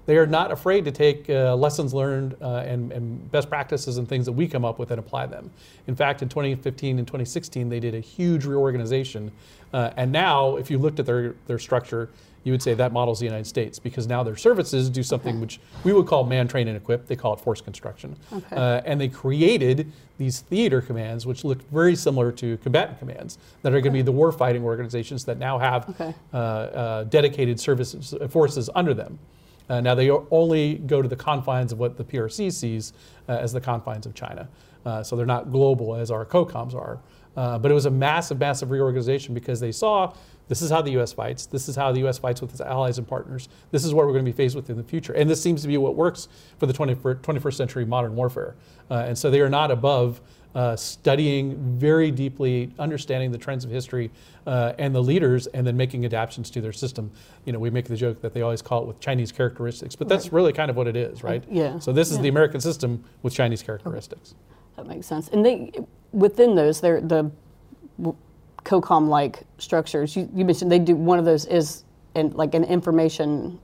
They 0.06 0.18
are 0.18 0.28
not 0.28 0.52
afraid 0.52 0.86
to 0.86 0.92
take 0.92 1.30
uh, 1.30 1.56
lessons 1.56 1.94
learned 1.94 2.36
uh, 2.42 2.58
and, 2.58 2.92
and 2.92 3.32
best 3.32 3.50
practices 3.50 3.98
and 3.98 4.08
things 4.08 4.26
that 4.26 4.34
we 4.34 4.48
come 4.48 4.64
up 4.64 4.78
with 4.78 4.92
and 4.92 5.00
apply 5.00 5.26
them. 5.28 5.50
In 5.88 5.96
fact, 5.96 6.22
in 6.22 6.30
2015 6.30 7.00
and 7.00 7.08
2016, 7.08 7.70
they 7.70 7.80
did 7.80 7.96
a 7.96 8.00
huge 8.00 8.46
reorganization. 8.46 9.32
Uh, 9.74 9.92
and 9.98 10.12
now, 10.12 10.58
if 10.58 10.70
you 10.70 10.78
looked 10.78 11.00
at 11.00 11.06
their, 11.08 11.36
their 11.48 11.58
structure, 11.60 12.10
you 12.44 12.52
would 12.52 12.62
say 12.62 12.76
that 12.76 12.94
models 12.94 13.18
the 13.18 13.26
United 13.26 13.48
States 13.48 13.80
because 13.80 14.06
now 14.06 14.22
their 14.22 14.36
services 14.36 14.88
do 14.92 15.02
something 15.02 15.34
Okay. 15.36 15.42
which 15.42 15.60
we 15.84 15.92
would 15.92 16.06
call 16.06 16.24
man, 16.24 16.48
train, 16.48 16.68
and 16.68 16.78
equip. 16.78 17.08
They 17.08 17.16
call 17.16 17.34
it 17.34 17.40
force 17.40 17.60
construction. 17.60 18.16
Okay. 18.32 18.56
Uh, 18.56 18.82
and 18.86 19.02
they 19.02 19.08
created 19.08 19.92
these 20.20 20.42
theater 20.42 20.80
commands, 20.82 21.26
which 21.26 21.44
look 21.44 21.68
very 21.72 21.96
similar 21.96 22.32
to 22.34 22.58
combatant 22.58 23.00
commands, 23.00 23.40
that 23.64 23.70
are 23.74 23.82
going 23.82 23.92
to 23.92 23.98
be 23.98 24.04
the 24.04 24.14
warfighting 24.14 24.62
organizations 24.62 25.26
that 25.26 25.40
now 25.40 25.58
have 25.58 25.90
Okay. 25.90 26.14
uh, 26.32 26.38
uh, 26.38 27.04
dedicated 27.06 27.60
services 27.60 28.14
uh, 28.14 28.28
forces 28.28 28.70
under 28.76 28.94
them. 28.94 29.18
Uh, 29.70 29.82
now 29.82 29.96
they 29.96 30.10
only 30.10 30.76
go 30.76 31.02
to 31.02 31.08
the 31.08 31.16
confines 31.16 31.72
of 31.72 31.80
what 31.80 31.98
the 31.98 32.04
PRC 32.04 32.52
sees 32.52 32.94
uh, 33.28 33.34
as 33.34 33.52
the 33.54 33.62
confines 33.62 34.06
of 34.06 34.14
China. 34.14 34.48
Uh, 34.86 35.02
so 35.02 35.16
they're 35.16 35.26
not 35.26 35.52
global 35.52 35.96
as 35.96 36.12
our 36.12 36.26
COCOMs 36.26 36.76
are. 36.76 37.00
Uh, 37.36 37.58
but 37.60 37.70
it 37.70 37.74
was 37.74 37.86
a 37.86 37.92
massive, 37.92 38.40
massive 38.40 38.72
reorganization 38.72 39.34
because 39.34 39.60
they 39.60 39.72
saw 39.72 40.14
this 40.48 40.62
is 40.62 40.70
how 40.70 40.82
the 40.82 40.92
U.S. 40.92 41.12
fights. 41.12 41.48
This 41.48 41.68
is 41.68 41.76
how 41.76 41.92
the 41.92 42.00
U.S. 42.02 42.18
fights 42.18 42.40
with 42.40 42.52
its 42.52 42.62
allies 42.62 42.98
and 42.98 43.08
partners. 43.08 43.50
This 43.72 43.84
is 43.84 43.94
what 43.94 44.06
we're 44.06 44.14
going 44.14 44.26
to 44.26 44.32
be 44.32 44.36
faced 44.36 44.56
with 44.56 44.70
in 44.70 44.78
the 44.78 44.84
future. 44.84 45.14
And 45.14 45.30
this 45.30 45.42
seems 45.42 45.64
to 45.64 45.68
be 45.68 45.78
what 45.78 45.96
works 45.96 46.28
for 46.60 46.66
the 46.68 46.74
21st, 46.74 47.22
21st 47.22 47.54
century 47.56 47.86
modern 47.86 48.16
warfare. 48.16 48.56
Uh, 48.90 49.06
and 49.08 49.18
so 49.18 49.32
they 49.32 49.42
are 49.42 49.50
not 49.50 49.72
above 49.72 50.22
uh, 50.56 50.76
studying 50.76 51.58
very 51.78 52.10
deeply, 52.10 52.74
understanding 52.80 53.30
the 53.30 53.38
trends 53.38 53.66
of 53.66 53.70
history 53.70 54.10
uh, 54.48 54.72
and 54.80 54.96
the 54.96 55.04
leaders, 55.04 55.48
and 55.48 55.68
then 55.68 55.76
making 55.76 56.06
adaptations 56.06 56.50
to 56.50 56.62
their 56.62 56.72
system. 56.72 57.12
You 57.44 57.52
know, 57.52 57.60
we 57.60 57.70
make 57.70 57.86
the 57.86 57.98
joke 57.98 58.22
that 58.22 58.34
they 58.34 58.42
always 58.42 58.62
call 58.62 58.82
it 58.82 58.88
with 58.88 59.00
Chinese 59.02 59.34
characteristics, 59.34 59.96
but 59.96 60.08
that's 60.08 60.32
really 60.32 60.54
kind 60.54 60.72
of 60.72 60.78
what 60.78 60.88
it 60.88 60.96
is, 60.96 61.24
right? 61.24 61.44
Yeah. 61.52 61.78
So 61.80 61.92
this 61.92 62.10
is 62.10 62.18
Yeah. 62.18 62.24
the 62.24 62.30
American 62.30 62.62
system 62.62 63.04
with 63.22 63.34
Chinese 63.34 63.62
characteristics. 63.62 64.34
That 64.78 64.88
makes 64.88 65.08
sense. 65.08 65.28
And 65.28 65.46
they 65.46 65.72
within 66.14 66.56
those, 66.56 66.80
they're 66.80 67.02
the 67.02 67.30
COCOM-like 68.64 69.44
structures. 69.58 70.16
You, 70.16 70.30
you 70.34 70.46
mentioned 70.46 70.72
they 70.72 70.80
do 70.80 70.96
one 70.96 71.20
of 71.20 71.26
those 71.26 71.46
is 71.46 71.84
in, 72.16 72.32
like 72.32 72.56
an 72.56 72.64
information. 72.64 73.60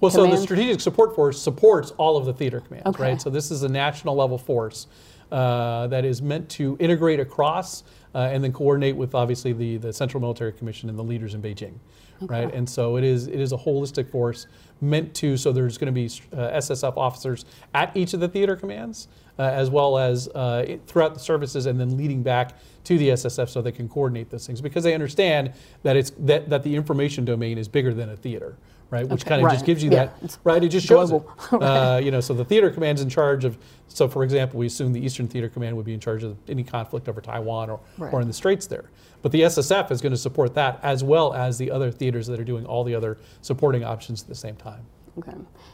Well, 0.00 0.10
so 0.10 0.26
the 0.26 0.36
Strategic 0.36 0.80
Support 0.80 1.14
Force 1.14 1.40
supports 1.40 1.90
all 1.92 2.16
of 2.16 2.24
the 2.26 2.32
theater 2.32 2.60
commands, 2.60 2.86
Okay. 2.86 3.02
right? 3.02 3.20
So 3.20 3.30
this 3.30 3.50
is 3.50 3.64
a 3.64 3.68
national 3.68 4.14
level 4.14 4.38
force 4.38 4.86
uh, 5.32 5.86
that 5.88 6.04
is 6.04 6.22
meant 6.22 6.48
to 6.50 6.76
integrate 6.80 7.20
across 7.20 7.84
uh, 8.14 8.30
and 8.32 8.44
then 8.44 8.52
coordinate 8.52 8.96
with 8.96 9.14
obviously 9.14 9.52
the, 9.52 9.76
the 9.78 9.92
Central 9.92 10.20
Military 10.20 10.52
Commission 10.52 10.88
and 10.88 10.98
the 10.98 11.02
leaders 11.02 11.34
in 11.34 11.42
Beijing, 11.42 11.74
right? 12.22 12.52
And 12.54 12.68
so 12.68 12.96
it 12.96 13.04
is 13.04 13.26
it 13.26 13.40
is 13.40 13.52
a 13.52 13.56
holistic 13.56 14.08
force 14.10 14.46
meant 14.80 15.14
to. 15.14 15.36
So 15.36 15.52
there's 15.52 15.78
going 15.78 15.92
to 15.92 15.92
be 15.92 16.06
uh, 16.32 16.58
SSF 16.58 16.96
officers 16.96 17.44
at 17.74 17.96
each 17.96 18.14
of 18.14 18.20
the 18.20 18.28
theater 18.28 18.54
commands, 18.54 19.08
uh, 19.38 19.42
as 19.42 19.68
well 19.70 19.98
as 19.98 20.28
uh, 20.28 20.76
throughout 20.86 21.14
the 21.14 21.20
services, 21.20 21.66
and 21.66 21.80
then 21.80 21.96
leading 21.96 22.22
back 22.22 22.56
to 22.84 22.98
the 22.98 23.08
SSF 23.08 23.48
so 23.48 23.60
they 23.60 23.72
can 23.72 23.88
coordinate 23.88 24.30
those 24.30 24.46
things 24.46 24.60
because 24.60 24.84
they 24.84 24.94
understand 24.94 25.52
that 25.82 25.96
it's 25.96 26.12
that, 26.20 26.48
that 26.48 26.62
the 26.62 26.76
information 26.76 27.24
domain 27.24 27.58
is 27.58 27.66
bigger 27.66 27.92
than 27.92 28.10
a 28.10 28.16
theater, 28.16 28.56
right? 28.94 29.06
Which 29.08 29.22
Okay, 29.22 29.28
kind 29.30 29.44
of 29.44 29.50
just 29.52 29.66
gives 29.66 29.82
you 29.82 29.90
Yeah, 29.90 30.06
that 30.06 30.14
it's 30.22 30.38
right. 30.44 30.62
It 30.62 30.68
just 30.68 30.86
shows 30.86 31.10
it. 31.10 31.22
Uh, 31.52 32.00
you 32.02 32.10
know, 32.10 32.20
so 32.20 32.32
the 32.32 32.44
theater 32.44 32.70
command's 32.70 33.02
in 33.02 33.08
charge 33.08 33.44
of. 33.44 33.58
So, 33.88 34.08
for 34.08 34.22
example, 34.24 34.58
we 34.58 34.66
assume 34.66 34.92
the 34.92 35.04
Eastern 35.04 35.28
Theater 35.28 35.48
Command 35.48 35.76
would 35.76 35.84
be 35.84 35.94
in 35.94 36.00
charge 36.00 36.24
of 36.24 36.36
any 36.48 36.64
conflict 36.64 37.08
over 37.08 37.20
Taiwan 37.20 37.70
or, 37.70 37.80
Right. 37.98 38.12
or 38.12 38.20
in 38.20 38.26
the 38.28 38.32
Straits 38.34 38.66
there. 38.66 38.90
But 39.22 39.30
the 39.30 39.42
SSF 39.42 39.90
is 39.92 40.00
going 40.00 40.12
to 40.12 40.18
support 40.18 40.54
that 40.54 40.80
as 40.82 41.04
well 41.04 41.32
as 41.32 41.58
the 41.58 41.70
other 41.70 41.90
theaters 41.92 42.26
that 42.28 42.40
are 42.40 42.44
doing 42.44 42.66
all 42.66 42.82
the 42.84 42.94
other 42.94 43.18
supporting 43.42 43.84
options 43.84 44.22
at 44.22 44.28
the 44.28 44.34
same 44.34 44.56
time. 44.56 44.82
Okay. 45.18 45.32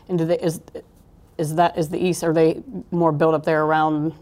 And 0.09 0.19
do 0.19 0.25
they 0.27 0.39
is 0.39 0.61
is 1.39 1.55
that 1.55 1.79
is 1.79 1.89
the 1.89 1.99
east? 1.99 2.23
Are 2.25 2.33
they 2.35 2.63
more 2.91 3.13
built 3.13 3.35
up 3.35 3.45
there 3.45 3.65
around? 3.65 4.13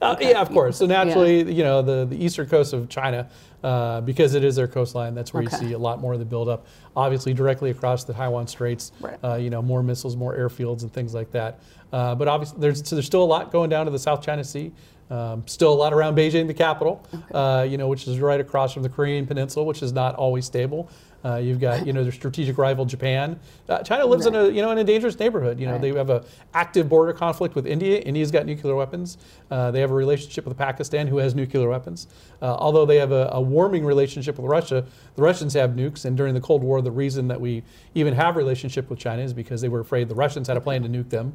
Uh, 0.00 0.12
Okay. 0.14 0.30
Yeah, 0.30 0.40
of 0.40 0.48
course. 0.50 0.76
So 0.78 0.86
naturally, 0.86 1.52
you 1.52 1.64
know, 1.64 1.82
the, 1.82 2.06
the 2.06 2.24
eastern 2.24 2.46
coast 2.48 2.72
of 2.72 2.88
China, 2.88 3.28
uh, 3.64 4.00
because 4.02 4.34
it 4.34 4.44
is 4.44 4.56
their 4.56 4.68
coastline, 4.68 5.14
that's 5.14 5.34
where 5.34 5.42
Okay. 5.42 5.56
you 5.62 5.68
see 5.68 5.72
a 5.74 5.78
lot 5.78 6.00
more 6.00 6.12
of 6.12 6.18
the 6.18 6.24
buildup. 6.24 6.66
Obviously, 6.96 7.34
directly 7.34 7.70
across 7.70 8.04
the 8.04 8.12
Taiwan 8.12 8.46
Straits, 8.46 8.92
Right. 9.00 9.18
uh, 9.24 9.34
you 9.34 9.50
know, 9.50 9.62
more 9.62 9.82
missiles, 9.82 10.16
more 10.16 10.36
airfields, 10.36 10.82
and 10.82 10.92
things 10.92 11.14
like 11.14 11.30
that. 11.32 11.60
Uh, 11.92 12.14
but 12.14 12.28
obviously, 12.28 12.58
there's 12.60 12.86
so 12.88 12.94
there's 12.96 13.06
still 13.06 13.22
a 13.22 13.24
lot 13.24 13.50
going 13.50 13.70
down 13.70 13.86
to 13.86 13.90
the 13.92 13.98
South 13.98 14.22
China 14.22 14.44
Sea. 14.44 14.72
Um, 15.10 15.42
still 15.46 15.72
a 15.72 15.74
lot 15.74 15.94
around 15.94 16.16
Beijing, 16.18 16.46
the 16.48 16.52
capital, 16.54 17.02
uh, 17.32 17.66
you 17.66 17.78
know, 17.78 17.88
which 17.88 18.06
is 18.06 18.20
right 18.20 18.38
across 18.40 18.74
from 18.74 18.82
the 18.82 18.90
Korean 18.90 19.26
Peninsula, 19.26 19.64
which 19.64 19.82
is 19.82 19.90
not 19.90 20.14
always 20.16 20.44
stable. 20.44 20.90
Uh, 21.24 21.34
you've 21.36 21.58
got 21.60 21.84
you 21.84 21.92
know 21.92 22.04
their 22.04 22.12
strategic 22.12 22.56
rival 22.58 22.84
Japan. 22.84 23.38
Uh, 23.68 23.80
China 23.82 24.06
lives 24.06 24.26
in 24.26 24.36
a 24.36 24.48
you 24.48 24.62
know 24.62 24.70
in 24.70 24.78
a 24.78 24.84
dangerous 24.84 25.18
neighborhood. 25.18 25.58
You 25.58 25.66
know 25.66 25.72
Right. 25.72 25.80
they 25.80 25.92
have 25.94 26.10
a 26.10 26.24
active 26.54 26.88
border 26.88 27.12
conflict 27.12 27.56
with 27.56 27.66
India. 27.66 27.98
India's 27.98 28.30
got 28.30 28.46
nuclear 28.46 28.76
weapons. 28.76 29.18
Uh, 29.50 29.72
they 29.72 29.80
have 29.80 29.90
a 29.90 29.94
relationship 29.94 30.46
with 30.46 30.56
Pakistan, 30.56 31.08
who 31.08 31.16
has 31.18 31.34
nuclear 31.34 31.68
weapons. 31.68 32.06
Uh, 32.40 32.54
although 32.54 32.86
they 32.86 32.96
have 32.96 33.10
a, 33.10 33.28
a 33.32 33.40
warming 33.40 33.84
relationship 33.84 34.38
with 34.38 34.46
Russia, 34.48 34.86
the 35.16 35.22
Russians 35.22 35.54
have 35.54 35.70
nukes. 35.70 36.04
And 36.04 36.16
during 36.16 36.34
the 36.34 36.40
Cold 36.40 36.62
War, 36.62 36.80
the 36.82 36.92
reason 36.92 37.26
that 37.28 37.40
we 37.40 37.64
even 37.96 38.14
have 38.14 38.36
a 38.36 38.38
relationship 38.38 38.88
with 38.88 39.00
China 39.00 39.22
is 39.22 39.32
because 39.32 39.60
they 39.60 39.68
were 39.68 39.80
afraid 39.80 40.08
the 40.08 40.14
Russians 40.14 40.46
had 40.46 40.56
a 40.56 40.60
plan 40.60 40.82
to 40.84 40.88
nuke 40.88 41.10
them. 41.10 41.32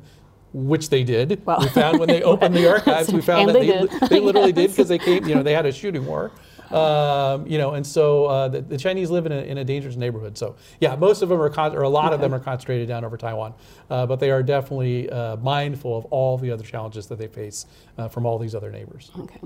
Which 0.54 0.90
they 0.90 1.04
did. 1.04 1.44
Well- 1.46 1.58
we 1.60 1.68
found 1.70 1.98
when 2.00 2.08
they 2.08 2.22
opened 2.22 2.56
the 2.56 2.70
archives, 2.74 3.12
we 3.12 3.22
found 3.22 3.50
that 3.50 3.54
they 3.54 3.68
they, 3.68 4.08
they 4.08 4.20
literally 4.20 4.52
did 4.54 4.70
because 4.72 4.88
they 4.88 5.00
came. 5.00 5.28
You 5.28 5.34
know, 5.36 5.42
they 5.44 5.54
had 5.54 5.66
a 5.66 5.72
shooting 5.72 6.06
war. 6.06 6.32
Um, 6.74 7.46
you 7.46 7.58
know, 7.58 7.76
and 7.76 7.86
so 7.86 8.26
uh, 8.26 8.48
the, 8.48 8.62
the 8.62 8.78
Chinese 8.78 9.12
live 9.12 9.26
in 9.26 9.32
a, 9.32 9.42
in 9.42 9.60
a 9.60 9.64
dangerous 9.64 9.96
neighborhood. 9.96 10.38
So 10.38 10.56
yeah, 10.80 10.96
most 10.96 11.22
of 11.22 11.30
them 11.30 11.42
are, 11.42 11.50
con- 11.50 11.76
or 11.76 11.84
a 11.84 11.90
lot 11.90 12.14
of 12.14 12.20
them 12.20 12.34
are 12.34 12.40
concentrated 12.40 12.88
down 12.88 13.06
over 13.06 13.18
Taiwan, 13.18 13.54
uh, 13.90 14.06
but 14.06 14.20
they 14.20 14.32
are 14.32 14.42
definitely 14.42 15.10
uh, 15.10 15.38
mindful 15.38 15.98
of 15.98 16.06
all 16.06 16.38
the 16.38 16.50
other 16.50 16.64
challenges 16.64 17.08
that 17.08 17.20
they 17.20 17.28
face 17.28 17.68
uh, 17.98 18.08
from 18.08 18.26
all 18.26 18.40
these 18.40 18.56
other 18.56 18.72
neighbors. 18.72 19.12
Okay. 19.20 19.40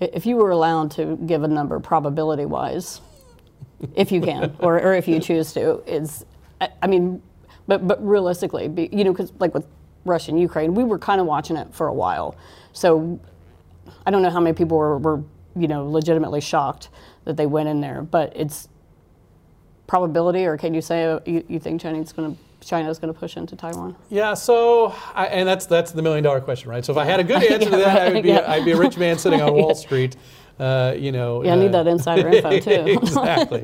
If 0.00 0.26
you 0.26 0.36
were 0.36 0.50
allowed 0.50 0.92
to 0.92 1.16
give 1.26 1.42
a 1.42 1.48
number 1.48 1.80
probability 1.80 2.44
wise, 2.44 3.00
if 3.96 4.12
you 4.12 4.20
can, 4.20 4.54
or, 4.60 4.80
or 4.80 4.94
if 4.94 5.08
you 5.08 5.18
choose 5.28 5.52
to, 5.54 5.82
is, 5.86 6.24
I, 6.60 6.68
I 6.82 6.86
mean, 6.86 7.20
but, 7.66 7.86
but 7.86 8.04
realistically, 8.06 8.68
be, 8.68 8.88
you 8.92 9.04
know, 9.04 9.12
because 9.12 9.32
like 9.38 9.54
with 9.54 9.66
Russia 10.04 10.30
and 10.30 10.40
Ukraine, 10.40 10.74
we 10.74 10.84
were 10.84 10.98
kind 10.98 11.20
of 11.20 11.26
watching 11.26 11.56
it 11.56 11.74
for 11.74 11.88
a 11.88 11.92
while. 11.92 12.36
So 12.72 13.20
I 14.06 14.10
don't 14.10 14.22
know 14.22 14.30
how 14.30 14.40
many 14.40 14.54
people 14.54 14.76
were, 14.76 14.98
were, 14.98 15.22
you 15.56 15.68
know, 15.68 15.88
legitimately 15.88 16.40
shocked 16.40 16.88
that 17.24 17.36
they 17.36 17.46
went 17.46 17.68
in 17.68 17.80
there, 17.80 18.02
but 18.02 18.32
it's 18.36 18.68
probability, 19.86 20.44
or 20.44 20.56
can 20.56 20.74
you 20.74 20.80
say 20.82 21.04
uh, 21.04 21.20
you, 21.26 21.44
you 21.48 21.58
think 21.58 21.80
China's 21.80 22.12
going 22.12 22.34
to 22.34 22.40
China's 22.66 22.98
going 22.98 23.12
to 23.12 23.18
push 23.18 23.36
into 23.36 23.54
Taiwan? 23.56 23.94
Yeah, 24.10 24.34
so 24.34 24.92
I, 25.14 25.26
and 25.26 25.48
that's 25.48 25.66
that's 25.66 25.92
the 25.92 26.02
million 26.02 26.24
dollar 26.24 26.40
question, 26.40 26.68
right? 26.70 26.84
So 26.84 26.92
if 26.92 26.98
I 26.98 27.04
had 27.04 27.20
a 27.20 27.24
good 27.24 27.42
answer 27.52 27.70
to 27.70 27.78
Yeah, 27.78 27.84
that, 27.84 28.02
I 28.08 28.12
would 28.14 28.22
be 28.22 28.28
yeah. 28.30 28.50
I'd 28.50 28.64
be 28.64 28.72
a 28.72 28.76
rich 28.76 28.96
man 28.98 29.18
sitting 29.18 29.40
on 29.40 29.54
Wall 29.54 29.74
Street. 29.74 30.16
Uh, 30.58 30.92
you 30.98 31.12
know, 31.12 31.44
Yeah, 31.44 31.52
I 31.52 31.56
need 31.56 31.68
uh, 31.72 31.84
that 31.84 31.86
insider 31.86 32.26
info 32.28 32.58
too. 32.60 32.98
exactly. 33.00 33.62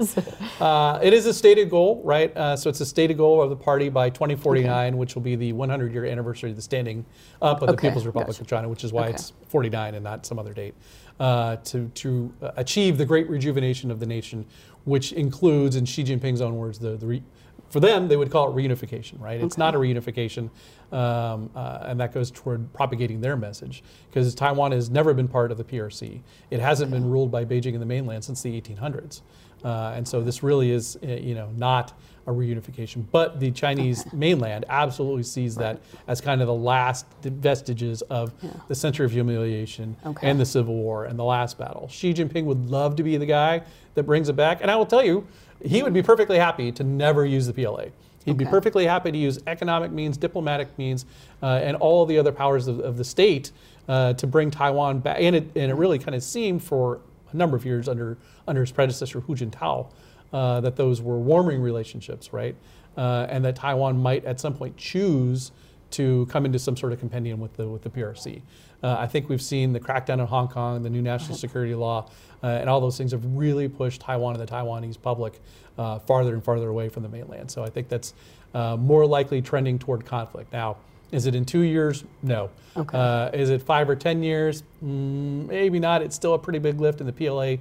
Uh, 0.60 1.00
it 1.02 1.12
is 1.12 1.26
a 1.26 1.34
stated 1.34 1.68
goal, 1.68 2.00
right? 2.04 2.34
Uh, 2.36 2.56
so 2.56 2.70
it's 2.70 2.80
a 2.80 2.86
stated 2.86 3.16
goal 3.16 3.42
of 3.42 3.50
the 3.50 3.56
party 3.56 3.88
by 3.88 4.10
2049, 4.10 4.96
which 4.96 5.16
will 5.16 5.22
be 5.22 5.34
the 5.34 5.52
100 5.52 5.92
year 5.92 6.04
anniversary 6.04 6.50
of 6.50 6.56
the 6.56 6.62
standing 6.62 7.04
up 7.42 7.62
of 7.62 7.68
the 7.68 7.76
People's 7.76 8.06
Republic 8.06 8.28
gotcha. 8.36 8.42
of 8.42 8.46
China, 8.46 8.68
which 8.68 8.84
is 8.84 8.92
why 8.92 9.06
Okay. 9.06 9.14
it's 9.14 9.32
49 9.48 9.96
and 9.96 10.04
not 10.04 10.24
some 10.24 10.38
other 10.38 10.54
date, 10.54 10.74
uh, 11.20 11.56
to, 11.56 11.88
to 11.94 12.32
achieve 12.56 12.98
the 12.98 13.04
great 13.04 13.28
rejuvenation 13.28 13.90
of 13.90 14.00
the 14.00 14.06
nation, 14.06 14.44
which 14.84 15.12
includes, 15.12 15.76
in 15.76 15.84
Xi 15.84 16.04
Jinping's 16.04 16.40
own 16.40 16.56
words, 16.56 16.78
the, 16.78 16.96
the 16.96 17.06
re- 17.06 17.22
for 17.70 17.80
them, 17.80 18.06
they 18.06 18.16
would 18.16 18.30
call 18.30 18.50
it 18.50 18.54
reunification, 18.54 19.20
right? 19.20 19.40
It's 19.40 19.58
not 19.58 19.74
a 19.74 19.78
reunification, 19.78 20.48
um, 20.92 21.50
uh, 21.56 21.80
and 21.82 21.98
that 21.98 22.12
goes 22.12 22.30
toward 22.30 22.72
propagating 22.72 23.20
their 23.20 23.36
message 23.36 23.82
because 24.08 24.32
Taiwan 24.34 24.70
has 24.70 24.90
never 24.90 25.12
been 25.12 25.26
part 25.26 25.50
of 25.50 25.58
the 25.58 25.64
PRC. 25.64 26.20
It 26.50 26.60
hasn't 26.60 26.92
been 26.92 27.10
ruled 27.10 27.32
by 27.32 27.44
Beijing 27.44 27.72
and 27.72 27.82
the 27.82 27.86
mainland 27.86 28.22
since 28.22 28.42
the 28.42 28.60
1800s, 28.60 29.22
uh, 29.64 29.92
and 29.96 30.06
so 30.06 30.20
this 30.20 30.42
really 30.42 30.70
is, 30.70 30.98
uh, 31.02 31.06
you 31.06 31.34
know, 31.34 31.50
not 31.56 31.98
a 32.26 32.30
reunification. 32.32 33.04
But 33.12 33.40
the 33.40 33.50
Chinese 33.50 34.10
mainland 34.12 34.64
absolutely 34.68 35.22
sees 35.24 35.54
that 35.56 35.80
as 36.08 36.20
kind 36.20 36.40
of 36.40 36.46
the 36.46 36.54
last 36.54 37.06
vestiges 37.22 38.02
of 38.02 38.32
the 38.68 38.74
century 38.74 39.04
of 39.06 39.12
humiliation 39.12 39.96
Okay. 40.06 40.28
and 40.28 40.38
the 40.40 40.46
Civil 40.46 40.74
War 40.74 41.04
and 41.04 41.18
the 41.18 41.24
last 41.24 41.58
battle. 41.58 41.88
Xi 41.88 42.14
Jinping 42.14 42.44
would 42.44 42.70
love 42.70 42.96
to 42.96 43.02
be 43.02 43.16
the 43.16 43.26
guy 43.26 43.62
that 43.94 44.04
brings 44.04 44.28
it 44.28 44.36
back, 44.36 44.58
and 44.62 44.70
I 44.70 44.76
will 44.76 44.86
tell 44.86 45.04
you, 45.04 45.26
he 45.64 45.82
would 45.82 45.92
be 45.94 46.02
perfectly 46.02 46.38
happy 46.38 46.72
to 46.72 46.84
never 46.84 47.24
use 47.24 47.46
the 47.46 47.52
PLA. 47.52 47.86
He'd 48.24 48.38
be 48.38 48.46
perfectly 48.46 48.86
happy 48.86 49.12
to 49.12 49.18
use 49.18 49.38
economic 49.46 49.90
means, 49.92 50.16
diplomatic 50.16 50.76
means, 50.78 51.04
uh, 51.42 51.60
and 51.62 51.76
all 51.76 52.06
the 52.06 52.18
other 52.18 52.32
powers 52.32 52.68
of, 52.68 52.80
of 52.80 52.96
the 52.96 53.04
state 53.04 53.52
uh, 53.86 54.14
to 54.14 54.26
bring 54.26 54.50
Taiwan 54.50 55.00
back. 55.00 55.18
And 55.20 55.36
it, 55.36 55.42
and 55.54 55.70
it 55.70 55.74
really 55.74 55.98
kind 55.98 56.14
of 56.14 56.22
seemed 56.22 56.62
for 56.64 57.00
a 57.32 57.36
number 57.36 57.54
of 57.54 57.66
years 57.66 57.86
under, 57.86 58.16
under 58.48 58.62
his 58.62 58.72
predecessor, 58.72 59.20
Hu 59.20 59.36
Jintao, 59.36 59.88
uh, 60.34 60.60
that 60.60 60.74
those 60.74 61.00
were 61.00 61.18
warming 61.18 61.62
relationships, 61.62 62.32
right? 62.32 62.56
Uh, 62.96 63.26
and 63.30 63.44
that 63.44 63.56
Taiwan 63.56 63.96
might 63.96 64.24
at 64.24 64.40
some 64.40 64.54
point 64.54 64.76
choose 64.76 65.52
to 65.92 66.26
come 66.26 66.44
into 66.44 66.58
some 66.58 66.76
sort 66.76 66.92
of 66.92 66.98
compendium 66.98 67.38
with 67.38 67.54
the, 67.54 67.68
with 67.68 67.82
the 67.82 67.88
PRC. 67.88 68.42
Uh, 68.82 68.96
I 68.98 69.06
think 69.06 69.28
we've 69.28 69.40
seen 69.40 69.72
the 69.72 69.78
crackdown 69.78 70.18
in 70.18 70.26
Hong 70.26 70.48
Kong, 70.48 70.82
the 70.82 70.90
new 70.90 71.02
national 71.02 71.38
security 71.38 71.74
law, 71.74 72.10
uh, 72.42 72.48
and 72.48 72.68
all 72.68 72.80
those 72.80 72.98
things 72.98 73.12
have 73.12 73.24
really 73.24 73.68
pushed 73.68 74.00
Taiwan 74.00 74.34
and 74.34 74.46
the 74.46 74.52
Taiwanese 74.52 75.00
public 75.00 75.40
uh, 75.78 76.00
farther 76.00 76.34
and 76.34 76.44
farther 76.44 76.68
away 76.68 76.88
from 76.88 77.04
the 77.04 77.08
mainland. 77.08 77.50
So 77.50 77.62
I 77.62 77.70
think 77.70 77.88
that's 77.88 78.12
uh, 78.54 78.76
more 78.76 79.06
likely 79.06 79.40
trending 79.40 79.78
toward 79.78 80.04
conflict. 80.04 80.52
Now, 80.52 80.78
is 81.12 81.26
it 81.26 81.36
in 81.36 81.44
two 81.44 81.60
years? 81.60 82.02
No. 82.24 82.50
Okay. 82.76 82.98
Uh, 82.98 83.30
is 83.30 83.50
it 83.50 83.62
five 83.62 83.88
or 83.88 83.94
ten 83.94 84.22
years? 84.22 84.64
Mm, 84.84 85.46
maybe 85.46 85.78
not. 85.78 86.02
It's 86.02 86.16
still 86.16 86.34
a 86.34 86.38
pretty 86.38 86.58
big 86.58 86.80
lift 86.80 87.00
in 87.00 87.06
the 87.06 87.12
PLA. 87.12 87.58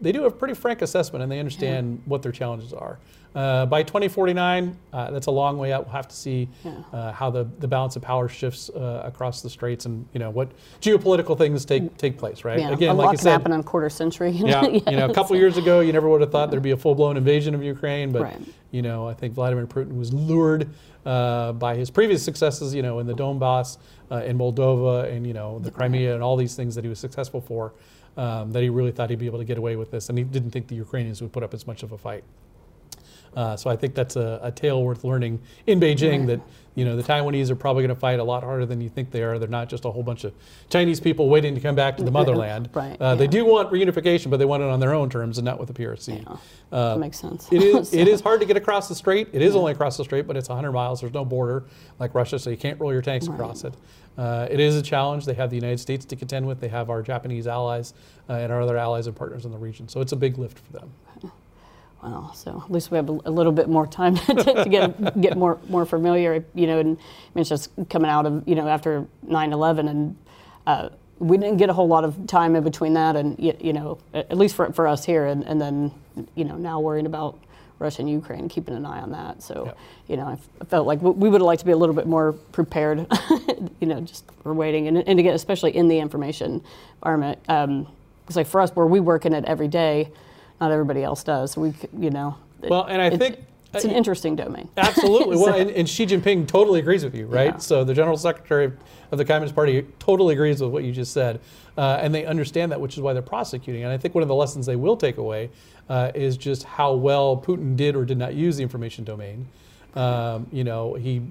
They 0.00 0.12
do 0.12 0.24
a 0.26 0.30
pretty 0.30 0.54
frank 0.54 0.82
assessment 0.82 1.22
and 1.22 1.32
they 1.32 1.38
understand 1.38 2.02
what 2.04 2.22
their 2.22 2.32
challenges 2.32 2.72
are. 2.72 2.98
Uh, 3.34 3.66
by 3.66 3.82
2049, 3.82 4.74
uh, 4.94 5.10
that's 5.10 5.26
a 5.26 5.30
long 5.30 5.58
way 5.58 5.70
out. 5.70 5.84
We'll 5.84 5.92
have 5.92 6.08
to 6.08 6.16
see 6.16 6.48
Yeah. 6.64 6.72
uh, 6.92 7.12
how 7.12 7.28
the, 7.30 7.44
the 7.58 7.68
balance 7.68 7.94
of 7.94 8.00
power 8.00 8.28
shifts 8.28 8.70
uh, 8.70 9.02
across 9.04 9.42
the 9.42 9.50
straits 9.50 9.84
and 9.84 10.06
you 10.14 10.20
know 10.20 10.30
what 10.30 10.52
geopolitical 10.80 11.36
things 11.36 11.66
take 11.66 11.94
take 11.98 12.16
place. 12.16 12.44
Right? 12.46 12.58
Yeah, 12.58 12.70
Again, 12.70 12.90
a 12.90 12.94
like 12.94 13.04
lot 13.06 13.12
you 13.12 13.18
can 13.18 13.24
said, 13.24 13.32
happen 13.32 13.52
in 13.52 13.60
a 13.60 13.62
quarter 13.62 13.90
century. 13.90 14.30
yeah, 14.34 14.62
know? 14.62 14.68
you 14.70 14.96
know, 14.96 15.04
a 15.06 15.12
couple 15.12 15.36
years 15.36 15.58
ago, 15.58 15.80
you 15.80 15.92
never 15.92 16.08
would 16.08 16.22
have 16.22 16.32
thought 16.32 16.50
there'd 16.50 16.62
be 16.62 16.70
a 16.70 16.76
full-blown 16.78 17.18
invasion 17.18 17.54
of 17.54 17.62
Ukraine, 17.62 18.10
but 18.10 18.22
Right. 18.22 18.40
you 18.70 18.80
know, 18.80 19.06
I 19.06 19.12
think 19.12 19.34
Vladimir 19.34 19.66
Putin 19.66 19.98
was 19.98 20.14
lured 20.14 20.70
uh, 21.04 21.52
by 21.52 21.76
his 21.76 21.90
previous 21.90 22.22
successes, 22.22 22.74
you 22.74 22.80
know, 22.80 23.00
in 23.00 23.06
the 23.06 23.14
Donbass, 23.14 23.76
uh, 24.10 24.16
in 24.24 24.38
Moldova, 24.38 25.12
and 25.12 25.26
you 25.26 25.34
know, 25.34 25.58
the 25.58 25.70
Crimea, 25.70 26.14
and 26.14 26.22
all 26.22 26.36
these 26.36 26.54
things 26.56 26.74
that 26.74 26.84
he 26.84 26.88
was 26.88 26.98
successful 26.98 27.42
for. 27.42 27.74
Um, 28.16 28.50
that 28.52 28.62
he 28.62 28.70
really 28.70 28.92
thought 28.92 29.10
he'd 29.10 29.18
be 29.18 29.26
able 29.26 29.38
to 29.38 29.44
get 29.44 29.58
away 29.58 29.76
with 29.76 29.90
this, 29.90 30.08
and 30.08 30.16
he 30.16 30.24
didn't 30.24 30.50
think 30.50 30.68
the 30.68 30.74
Ukrainians 30.74 31.20
would 31.20 31.32
put 31.32 31.42
up 31.42 31.52
as 31.52 31.66
much 31.66 31.82
of 31.82 31.92
a 31.92 31.98
fight. 31.98 32.24
Uh, 33.36 33.54
so 33.56 33.68
I 33.68 33.76
think 33.76 33.94
that's 33.94 34.16
a, 34.16 34.40
a 34.42 34.50
tale 34.50 34.82
worth 34.82 35.04
learning 35.04 35.40
in 35.66 35.78
Beijing 35.78 36.26
that 36.28 36.40
you 36.76 36.84
know 36.84 36.94
the 36.94 37.02
Taiwanese 37.02 37.50
are 37.50 37.56
probably 37.56 37.82
going 37.82 37.94
to 37.94 37.98
fight 38.00 38.20
a 38.20 38.24
lot 38.24 38.44
harder 38.44 38.64
than 38.66 38.80
you 38.80 38.88
think 38.88 39.10
they 39.10 39.22
are. 39.24 39.38
They're 39.40 39.48
not 39.48 39.68
just 39.68 39.84
a 39.84 39.90
whole 39.90 40.04
bunch 40.04 40.22
of 40.22 40.32
Chinese 40.70 41.00
people 41.00 41.28
waiting 41.28 41.54
to 41.56 41.60
come 41.60 41.74
back 41.74 41.96
to 41.96 42.04
the 42.04 42.10
motherland. 42.18 42.68
Right, 42.72 42.96
Uh, 43.00 43.14
They 43.16 43.26
do 43.26 43.44
want 43.44 43.72
reunification, 43.72 44.30
but 44.30 44.36
they 44.36 44.44
want 44.44 44.62
it 44.62 44.68
on 44.68 44.78
their 44.78 44.94
own 44.94 45.10
terms 45.10 45.38
and 45.38 45.44
not 45.44 45.58
with 45.58 45.66
the 45.66 45.74
PRC. 45.74 46.22
Yeah, 46.22 46.36
Uh, 46.70 46.94
that 46.94 46.98
makes 47.00 47.18
sense. 47.18 47.48
it 47.50 47.62
is 47.62 47.88
So- 47.90 47.96
it 47.96 48.06
is 48.06 48.20
hard 48.20 48.38
to 48.40 48.46
get 48.46 48.56
across 48.56 48.88
the 48.88 48.94
strait. 48.94 49.28
It 49.32 49.42
is 49.42 49.56
only 49.56 49.72
across 49.72 49.96
the 49.96 50.04
strait, 50.04 50.26
but 50.28 50.36
it's 50.36 50.48
100 50.48 50.70
miles. 50.70 51.00
There's 51.00 51.14
no 51.14 51.24
border 51.24 51.64
like 51.98 52.14
Russia, 52.14 52.38
so 52.38 52.50
you 52.50 52.56
can't 52.56 52.78
roll 52.78 52.92
your 52.92 53.02
tanks 53.02 53.26
across 53.26 53.64
it. 53.64 53.74
Uh, 54.18 54.46
it 54.50 54.60
is 54.60 54.76
a 54.76 54.82
challenge. 54.82 55.24
They 55.26 55.34
have 55.34 55.50
the 55.50 55.56
United 55.56 55.78
States 55.80 56.04
to 56.06 56.16
contend 56.16 56.46
with. 56.46 56.60
They 56.60 56.68
have 56.68 56.88
our 56.90 57.02
Japanese 57.02 57.46
allies 57.46 57.94
uh, 58.28 58.34
and 58.34 58.52
our 58.52 58.60
other 58.62 58.76
allies 58.76 59.06
and 59.06 59.16
partners 59.16 59.44
in 59.44 59.50
the 59.52 59.58
region. 59.58 59.88
So 59.88 60.00
it's 60.00 60.12
a 60.12 60.16
big 60.16 60.38
lift 60.38 60.58
for 60.58 60.72
them. 60.72 60.90
Wow. 62.02 62.30
So 62.34 62.62
at 62.64 62.70
least 62.70 62.90
we 62.90 62.96
have 62.96 63.08
a, 63.08 63.30
little 63.30 63.52
bit 63.52 63.68
more 63.68 63.86
time 63.86 64.16
to, 64.26 64.34
to 64.34 64.66
get 64.68 65.20
get 65.20 65.36
more 65.36 65.58
more 65.68 65.86
familiar. 65.86 66.44
You 66.54 66.66
know, 66.66 66.78
and 66.78 66.96
I 66.98 67.00
mean, 67.34 67.40
it's 67.42 67.50
just 67.50 67.70
coming 67.90 68.10
out 68.10 68.26
of 68.26 68.46
you 68.48 68.54
know 68.54 68.68
after 68.68 69.06
9/11, 69.28 69.88
and 69.90 70.16
uh, 70.66 70.88
we 71.18 71.38
didn't 71.38 71.56
get 71.58 71.70
a 71.70 71.72
whole 71.72 71.88
lot 71.88 72.04
of 72.04 72.26
time 72.26 72.54
in 72.56 72.62
between 72.64 72.94
that, 72.94 73.16
and 73.16 73.38
you 73.38 73.72
know, 73.72 73.98
at 74.14 74.36
least 74.36 74.54
for 74.56 74.72
for 74.72 74.86
us 74.86 75.04
here, 75.04 75.26
and, 75.26 75.44
and 75.44 75.60
then 75.60 75.90
you 76.34 76.44
know 76.44 76.56
now 76.56 76.80
worrying 76.80 77.06
about 77.06 77.38
Russia 77.78 78.02
and 78.02 78.10
Ukraine, 78.10 78.48
keeping 78.48 78.74
an 78.76 78.86
eye 78.86 79.00
on 79.00 79.12
that. 79.12 79.42
So 79.42 79.66
Yep. 79.66 79.78
you 80.08 80.16
know, 80.18 80.26
I 80.28 80.32
f- 80.34 80.48
I 80.60 80.64
felt 80.66 80.86
like 80.86 81.02
we 81.02 81.28
would 81.28 81.40
have 81.40 81.46
liked 81.46 81.60
to 81.60 81.66
be 81.66 81.72
a 81.72 81.76
little 81.76 81.94
bit 81.94 82.06
more 82.06 82.32
prepared. 82.52 83.06
you 83.80 83.86
know, 83.88 84.00
just 84.00 84.24
for 84.42 84.54
waiting, 84.54 84.86
and 84.88 84.98
and 84.98 85.18
again, 85.18 85.34
especially 85.34 85.76
in 85.76 85.88
the 85.88 85.98
information 85.98 86.62
environment. 87.02 87.38
Um, 87.48 87.88
it's 88.26 88.36
like 88.36 88.46
for 88.46 88.60
us, 88.60 88.70
where 88.76 88.86
we 88.86 89.00
work 89.00 89.24
in 89.26 89.32
it 89.34 89.44
every 89.46 89.68
day, 89.68 90.10
not 90.60 90.70
everybody 90.70 91.02
else 91.02 91.22
does. 91.22 91.56
We, 91.56 91.74
you 91.98 92.10
know. 92.10 92.36
Well, 92.62 92.84
and 92.84 93.00
I 93.00 93.06
it- 93.06 93.18
think- 93.18 93.38
it's 93.74 93.84
an 93.84 93.90
uh, 93.90 93.94
interesting 93.94 94.36
domain. 94.36 94.68
Absolutely. 94.76 95.36
Well, 95.40 95.54
and, 95.54 95.70
and 95.70 95.88
Xi 95.88 96.06
Jinping 96.06 96.46
totally 96.46 96.80
agrees 96.80 97.04
with 97.04 97.14
you, 97.14 97.26
right? 97.26 97.52
Yeah. 97.52 97.56
So 97.58 97.84
the 97.84 97.92
General 97.92 98.16
Secretary 98.16 98.72
of 99.10 99.18
the 99.18 99.24
Communist 99.24 99.54
Party 99.54 99.84
totally 99.98 100.32
agrees 100.34 100.62
with 100.62 100.70
what 100.70 100.82
you 100.82 100.92
just 100.92 101.12
said, 101.12 101.40
uh, 101.76 101.98
and 102.00 102.14
they 102.14 102.24
understand 102.24 102.72
that, 102.72 102.80
which 102.80 102.94
is 102.94 103.00
why 103.00 103.12
they're 103.12 103.20
prosecuting. 103.20 103.84
And 103.84 103.92
I 103.92 103.98
think 103.98 104.14
one 104.14 104.22
of 104.22 104.28
the 104.28 104.34
lessons 104.34 104.64
they 104.64 104.76
will 104.76 104.96
take 104.96 105.18
away 105.18 105.50
uh, 105.90 106.10
is 106.14 106.38
just 106.38 106.62
how 106.64 106.94
well 106.94 107.36
Putin 107.36 107.76
did 107.76 107.96
or 107.96 108.04
did 108.06 108.16
not 108.18 108.34
use 108.34 108.56
the 108.56 108.62
information 108.62 109.04
domain. 109.04 109.46
Um, 109.94 110.46
you 110.52 110.64
know, 110.64 110.94
he 110.94 111.22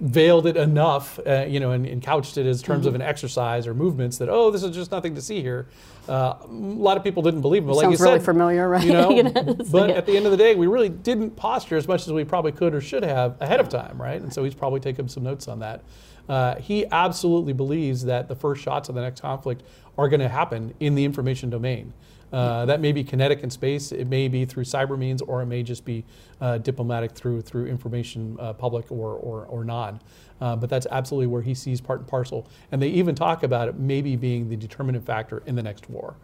veiled 0.00 0.46
it 0.46 0.56
enough, 0.56 1.18
uh, 1.26 1.44
you 1.48 1.58
know, 1.58 1.72
and, 1.72 1.84
and 1.86 2.00
couched 2.02 2.38
it 2.38 2.46
as 2.46 2.62
terms 2.62 2.80
Mm-hmm. 2.80 2.88
of 2.88 2.94
an 2.94 3.02
exercise 3.02 3.66
or 3.66 3.74
movements 3.74 4.18
that, 4.18 4.28
oh, 4.28 4.50
this 4.50 4.62
is 4.62 4.74
just 4.74 4.92
nothing 4.92 5.14
to 5.16 5.20
see 5.20 5.42
here. 5.42 5.66
Uh, 6.08 6.34
a 6.40 6.46
lot 6.46 6.96
of 6.96 7.02
people 7.02 7.22
didn't 7.22 7.40
believe 7.40 7.62
him. 7.62 7.68
But 7.68 7.76
like 7.76 7.84
Sounds 7.86 7.98
you 8.00 8.04
really 8.06 8.18
said, 8.20 8.24
familiar, 8.24 8.68
right? 8.68 8.84
You 8.84 8.92
know, 8.92 9.10
You 9.16 9.22
know, 9.24 9.56
but 9.70 9.90
yeah. 9.90 9.96
at 9.96 10.06
the 10.06 10.16
end 10.16 10.24
of 10.26 10.30
the 10.30 10.38
day, 10.38 10.54
we 10.54 10.68
really 10.68 10.88
didn't 10.88 11.32
posture 11.32 11.76
as 11.76 11.88
much 11.88 12.06
as 12.06 12.12
we 12.12 12.24
probably 12.24 12.52
could 12.52 12.74
or 12.74 12.80
should 12.80 13.02
have 13.02 13.36
ahead 13.40 13.58
of 13.58 13.68
time, 13.68 14.00
right? 14.00 14.20
And 14.20 14.32
so 14.32 14.44
he's 14.44 14.54
probably 14.54 14.80
taken 14.80 15.08
some 15.08 15.24
notes 15.24 15.48
on 15.48 15.58
that. 15.58 15.82
Uh, 16.28 16.56
he 16.56 16.86
absolutely 16.92 17.52
believes 17.52 18.04
that 18.04 18.28
the 18.28 18.36
first 18.36 18.62
shots 18.62 18.88
of 18.88 18.94
the 18.94 19.00
next 19.00 19.20
conflict 19.20 19.62
are 19.96 20.08
going 20.08 20.20
to 20.20 20.28
happen 20.28 20.74
in 20.78 20.94
the 20.94 21.04
information 21.04 21.50
domain. 21.50 21.92
Uh, 22.32 22.66
that 22.66 22.80
may 22.80 22.92
be 22.92 23.02
kinetic 23.02 23.42
in 23.42 23.50
space, 23.50 23.92
it 23.92 24.06
may 24.06 24.28
be 24.28 24.44
through 24.44 24.64
cyber 24.64 24.98
means, 24.98 25.22
or 25.22 25.42
it 25.42 25.46
may 25.46 25.62
just 25.62 25.84
be 25.84 26.04
uh, 26.40 26.58
diplomatic 26.58 27.12
through 27.12 27.40
through 27.40 27.66
information, 27.66 28.36
uh, 28.38 28.52
public 28.52 28.90
or 28.90 29.14
or, 29.14 29.46
or 29.46 29.64
non. 29.64 30.00
Uh, 30.40 30.54
but 30.54 30.70
that's 30.70 30.86
absolutely 30.90 31.26
where 31.26 31.42
he 31.42 31.54
sees 31.54 31.80
part 31.80 32.00
and 32.00 32.08
parcel. 32.08 32.46
And 32.70 32.80
they 32.80 32.88
even 32.88 33.14
talk 33.14 33.42
about 33.42 33.68
it 33.68 33.78
maybe 33.78 34.14
being 34.16 34.48
the 34.48 34.56
determinant 34.56 35.04
factor 35.04 35.42
in 35.46 35.56
the 35.56 35.62
next 35.62 35.88
war. 35.90 36.16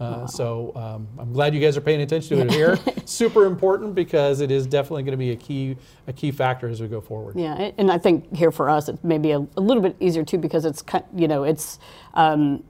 Uh, 0.00 0.18
wow. 0.20 0.26
So 0.26 0.72
um, 0.74 1.06
I'm 1.18 1.32
glad 1.32 1.54
you 1.54 1.60
guys 1.60 1.76
are 1.76 1.80
paying 1.80 2.00
attention 2.00 2.38
to 2.38 2.44
it 2.44 2.50
here. 2.50 2.78
Super 3.04 3.46
important 3.46 3.94
because 3.94 4.40
it 4.40 4.50
is 4.50 4.66
definitely 4.66 5.04
going 5.04 5.12
to 5.12 5.18
be 5.18 5.30
a 5.30 5.36
key 5.36 5.76
a 6.08 6.12
key 6.12 6.32
factor 6.32 6.68
as 6.68 6.80
we 6.80 6.88
go 6.88 7.00
forward. 7.00 7.36
Yeah, 7.36 7.70
and 7.78 7.90
I 7.90 7.98
think 7.98 8.34
here 8.34 8.50
for 8.50 8.68
us 8.68 8.88
it 8.88 9.02
may 9.04 9.18
be 9.18 9.30
a, 9.30 9.38
a 9.38 9.60
little 9.60 9.82
bit 9.82 9.96
easier 10.00 10.24
too 10.24 10.38
because 10.38 10.64
it's 10.64 10.82
you 11.14 11.28
know 11.28 11.44
it's. 11.44 11.78
Um, 12.14 12.64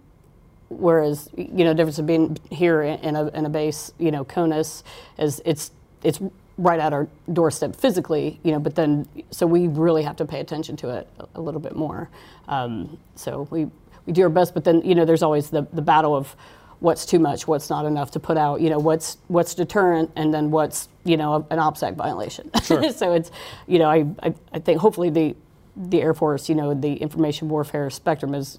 whereas 0.79 1.29
you 1.37 1.65
know, 1.65 1.75
difference 1.75 1.99
of 1.99 2.07
being 2.07 2.39
here 2.51 2.83
in 2.83 3.17
a, 3.17 3.29
in 3.29 3.47
a 3.47 3.51
base, 3.51 3.93
you 3.99 4.11
know, 4.11 4.25
CONUS, 4.25 4.83
is 5.19 5.41
it's 5.45 5.71
it's 6.03 6.21
right 6.59 6.81
at 6.81 6.93
our 6.93 7.09
doorstep 7.33 7.75
physically, 7.75 8.39
you 8.43 8.53
know, 8.53 8.59
but 8.59 8.75
then, 8.75 9.07
so 9.31 9.47
we 9.47 9.69
really 9.69 10.03
have 10.03 10.17
to 10.17 10.25
pay 10.25 10.41
attention 10.41 10.77
to 10.77 10.91
it 10.91 11.09
a, 11.19 11.27
a 11.37 11.41
little 11.41 11.61
bit 11.61 11.75
more. 11.75 12.09
Um, 12.49 12.99
so 13.15 13.49
we, 13.51 13.67
we 14.07 14.13
do 14.13 14.23
our 14.23 14.29
best, 14.29 14.55
but 14.55 14.65
then, 14.65 14.83
you 14.83 14.95
know, 14.95 15.05
there's 15.05 15.23
always 15.23 15.51
the, 15.51 15.67
the 15.73 15.83
battle 15.83 16.15
of 16.15 16.35
what's 16.81 17.07
too 17.07 17.19
much, 17.19 17.47
what's 17.47 17.71
not 17.71 17.87
enough 17.87 18.11
to 18.11 18.21
put 18.21 18.37
out, 18.37 18.61
you 18.61 18.69
know, 18.69 18.79
what's, 18.79 19.19
what's 19.29 19.55
deterrent 19.55 20.11
and 20.17 20.35
then 20.35 20.51
what's, 20.51 20.89
you 21.05 21.17
know, 21.17 21.47
an 21.51 21.59
OPSEC 21.59 21.95
violation. 21.95 22.51
Sure. 22.63 22.93
so 22.93 23.13
it's, 23.13 23.31
you 23.67 23.79
know, 23.79 23.89
I, 23.89 24.07
I, 24.23 24.35
I 24.53 24.59
think 24.59 24.81
hopefully 24.81 25.11
the, 25.11 25.37
the 25.77 26.03
Air 26.03 26.15
Force, 26.15 26.49
you 26.49 26.55
know, 26.55 26.75
the 26.75 26.95
information 26.95 27.49
warfare 27.49 27.91
spectrum 27.91 28.35
is 28.35 28.59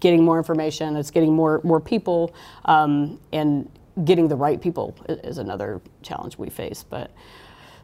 getting 0.00 0.24
more 0.24 0.38
information, 0.38 0.96
it's 0.96 1.10
getting 1.10 1.34
more, 1.34 1.60
more 1.64 1.80
people, 1.80 2.34
um, 2.64 3.20
and 3.32 3.70
getting 4.04 4.28
the 4.28 4.36
right 4.36 4.60
people 4.60 4.96
is 5.08 5.38
another 5.38 5.80
challenge 6.02 6.38
we 6.38 6.50
face. 6.50 6.84
But 6.88 7.10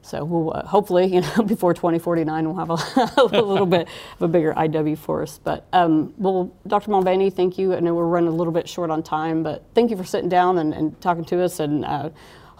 so 0.02 0.24
we'll 0.24 0.54
uh, 0.56 0.66
hopefully, 0.66 1.06
you 1.06 1.20
know, 1.20 1.42
before 1.46 1.74
2049, 1.74 2.44
we'll 2.46 2.56
have 2.56 2.70
a, 2.70 3.12
a 3.22 3.42
little 3.42 3.66
bit 3.66 3.88
of 4.16 4.22
a 4.22 4.28
bigger 4.28 4.54
IW 4.54 4.98
force. 4.98 5.40
But 5.42 5.66
um, 5.72 6.14
well, 6.18 6.52
Dr. 6.66 6.90
Mulvaney, 6.90 7.30
thank 7.30 7.58
you. 7.58 7.74
I 7.74 7.80
know 7.80 7.94
we're 7.94 8.06
running 8.06 8.30
a 8.30 8.34
little 8.34 8.52
bit 8.52 8.68
short 8.68 8.90
on 8.90 9.02
time, 9.02 9.42
but 9.42 9.64
thank 9.74 9.90
you 9.90 9.96
for 9.96 10.04
sitting 10.04 10.28
down 10.30 10.58
and, 10.58 10.74
and 10.74 11.00
talking 11.00 11.24
to 11.26 11.42
us 11.42 11.60
and. 11.60 11.84
Uh, 11.84 12.10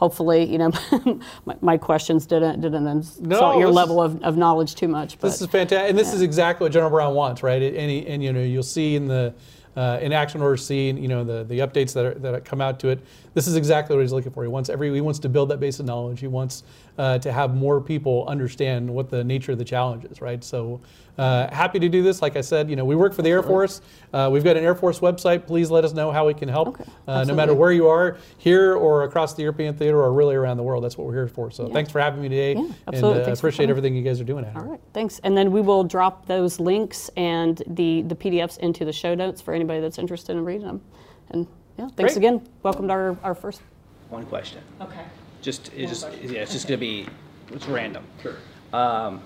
hopefully, 0.01 0.51
you 0.51 0.57
know, 0.57 0.73
my, 1.45 1.57
my, 1.61 1.77
questions 1.77 2.27
didn't 2.27 2.63
didn't 2.63 2.87
insult 2.87 3.21
no, 3.21 3.59
your 3.59 3.71
level 3.71 4.03
of, 4.03 4.21
of 4.23 4.37
knowledge 4.37 4.75
too 4.75 4.89
much. 4.89 5.19
But, 5.21 5.29
this 5.29 5.43
is 5.43 5.47
fantastic, 5.47 5.91
and 5.91 5.99
this 5.99 6.09
yeah. 6.09 6.15
is 6.15 6.23
exactly 6.23 6.65
what 6.65 6.73
General 6.73 6.91
Brown 6.91 7.15
wants, 7.15 7.43
right? 7.43 7.63
And, 7.63 8.07
and 8.07 8.25
you 8.25 8.33
know, 8.33 8.43
you'll 8.43 8.63
see 8.63 8.97
in 8.97 9.07
the 9.07 9.35
uh, 9.77 9.99
in 10.01 10.13
Action 10.13 10.43
Order 10.43 10.57
C, 10.57 10.91
you 10.91 11.09
know, 11.09 11.25
the, 11.25 11.45
the 11.45 11.61
updates 11.61 11.93
that, 11.95 12.05
are, 12.05 12.15
that 12.15 12.45
come 12.45 12.61
out 12.61 12.81
to 12.81 12.89
it, 12.89 13.01
this 13.35 13.47
is 13.47 13.57
exactly 13.57 13.95
what 13.95 14.03
he's 14.03 14.13
looking 14.13 14.33
for. 14.33 14.43
He 14.43 14.49
wants 14.49 14.69
every 14.69 14.93
he 14.93 15.01
wants 15.01 15.21
to 15.21 15.29
build 15.29 15.51
that 15.51 15.61
base 15.61 15.79
of 15.79 15.87
knowledge. 15.87 16.21
He 16.21 16.27
wants 16.27 16.65
uh, 16.99 17.19
to 17.19 17.33
have 17.33 17.55
more 17.55 17.81
people 17.81 18.27
understand 18.27 18.91
what 18.91 19.09
the 19.09 19.23
nature 19.23 19.53
of 19.53 19.59
the 19.59 19.65
challenge 19.65 20.05
is, 20.05 20.21
right? 20.21 20.43
So 20.43 20.81
uh, 21.21 21.53
happy 21.55 21.79
to 21.79 21.89
do 21.89 22.03
this. 22.03 22.23
Like 22.23 22.37
I 22.37 22.41
said, 22.41 22.71
you 22.71 22.77
know, 22.77 22.85
we 22.85 22.97
work 22.97 23.13
for 23.13 23.23
the 23.23 23.29
Air 23.29 23.43
Force. 23.43 23.83
Uh, 24.13 24.29
we've 24.33 24.43
got 24.43 24.57
an 24.57 24.65
Air 24.65 24.75
Force 24.75 25.01
website. 25.01 25.47
Please 25.47 25.71
let 25.71 25.85
us 25.85 25.93
know 25.93 26.11
how 26.11 26.27
we 26.27 26.35
can 26.35 26.49
help. 26.49 26.69
Okay. 26.69 26.85
Uh, 27.07 27.25
no 27.25 27.35
matter 27.35 27.55
where 27.55 27.73
you 27.73 27.89
are, 27.89 28.17
here 28.39 28.75
or 28.75 29.05
across 29.05 29.35
the 29.35 29.43
European 29.43 29.77
theater 29.77 30.01
or 30.01 30.13
really 30.13 30.35
around 30.35 30.57
the 30.57 30.63
world. 30.63 30.83
That's 30.83 30.97
what 30.97 31.07
we're 31.07 31.15
here 31.15 31.29
for. 31.29 31.51
So 31.51 31.67
yeah. 31.67 31.75
thanks 31.75 31.93
for 31.93 32.01
having 32.01 32.23
me 32.23 32.29
today. 32.29 32.55
Yeah, 32.55 32.73
absolutely. 32.89 33.23
And 33.23 33.31
uh, 33.31 33.33
appreciate 33.33 33.69
everything 33.71 33.95
you 33.95 34.03
guys 34.03 34.21
are 34.21 34.25
doing. 34.25 34.45
All 34.57 34.65
right, 34.65 34.81
thanks. 34.95 35.19
And 35.21 35.37
then 35.37 35.53
we 35.53 35.61
will 35.61 35.85
drop 35.85 36.27
those 36.27 36.59
links 36.59 37.11
and 37.17 37.63
the 37.67 38.03
the 38.03 38.17
PDFs 38.17 38.59
into 38.59 38.85
the 38.85 38.93
show 38.93 39.15
notes 39.15 39.41
for 39.43 39.53
anybody 39.61 39.81
that's 39.81 39.99
interested 39.99 40.33
in 40.33 40.45
reading 40.45 40.67
them. 40.67 40.81
And 41.31 41.47
yeah, 41.79 41.89
thanks 41.97 42.15
Great. 42.15 42.17
again. 42.17 42.49
Welcome 42.63 42.89
to 42.89 42.93
our, 42.95 43.17
our 43.23 43.35
first. 43.35 43.61
One 44.09 44.27
question. 44.27 44.63
Okay. 44.81 45.05
Just 45.43 45.71
it's 45.75 46.01
just 46.01 46.23
yeah, 46.23 46.41
it's 46.41 46.53
just 46.53 46.67
gonna 46.67 46.79
be 46.79 47.07
it's 47.53 47.67
random. 47.67 48.05
Sure. 48.23 48.37
Um, 48.73 49.21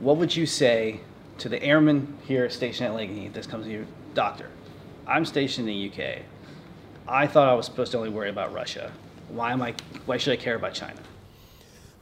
what 0.00 0.16
would 0.18 0.34
you 0.34 0.46
say 0.46 1.00
to 1.38 1.48
the 1.48 1.62
airman 1.62 2.18
here 2.26 2.50
stationed 2.50 2.88
at 2.88 2.94
Lakenheath 2.94 3.32
that 3.32 3.48
comes 3.48 3.66
to 3.66 3.72
you, 3.72 3.86
doctor? 4.14 4.50
I'm 5.06 5.24
stationed 5.24 5.68
in 5.68 5.74
the 5.74 5.90
UK. 5.90 6.22
I 7.08 7.26
thought 7.26 7.48
I 7.48 7.54
was 7.54 7.66
supposed 7.66 7.92
to 7.92 7.98
only 7.98 8.10
worry 8.10 8.30
about 8.30 8.52
Russia. 8.52 8.92
Why 9.28 9.52
am 9.52 9.62
I? 9.62 9.74
Why 10.06 10.16
should 10.16 10.32
I 10.32 10.36
care 10.36 10.56
about 10.56 10.74
China? 10.74 11.00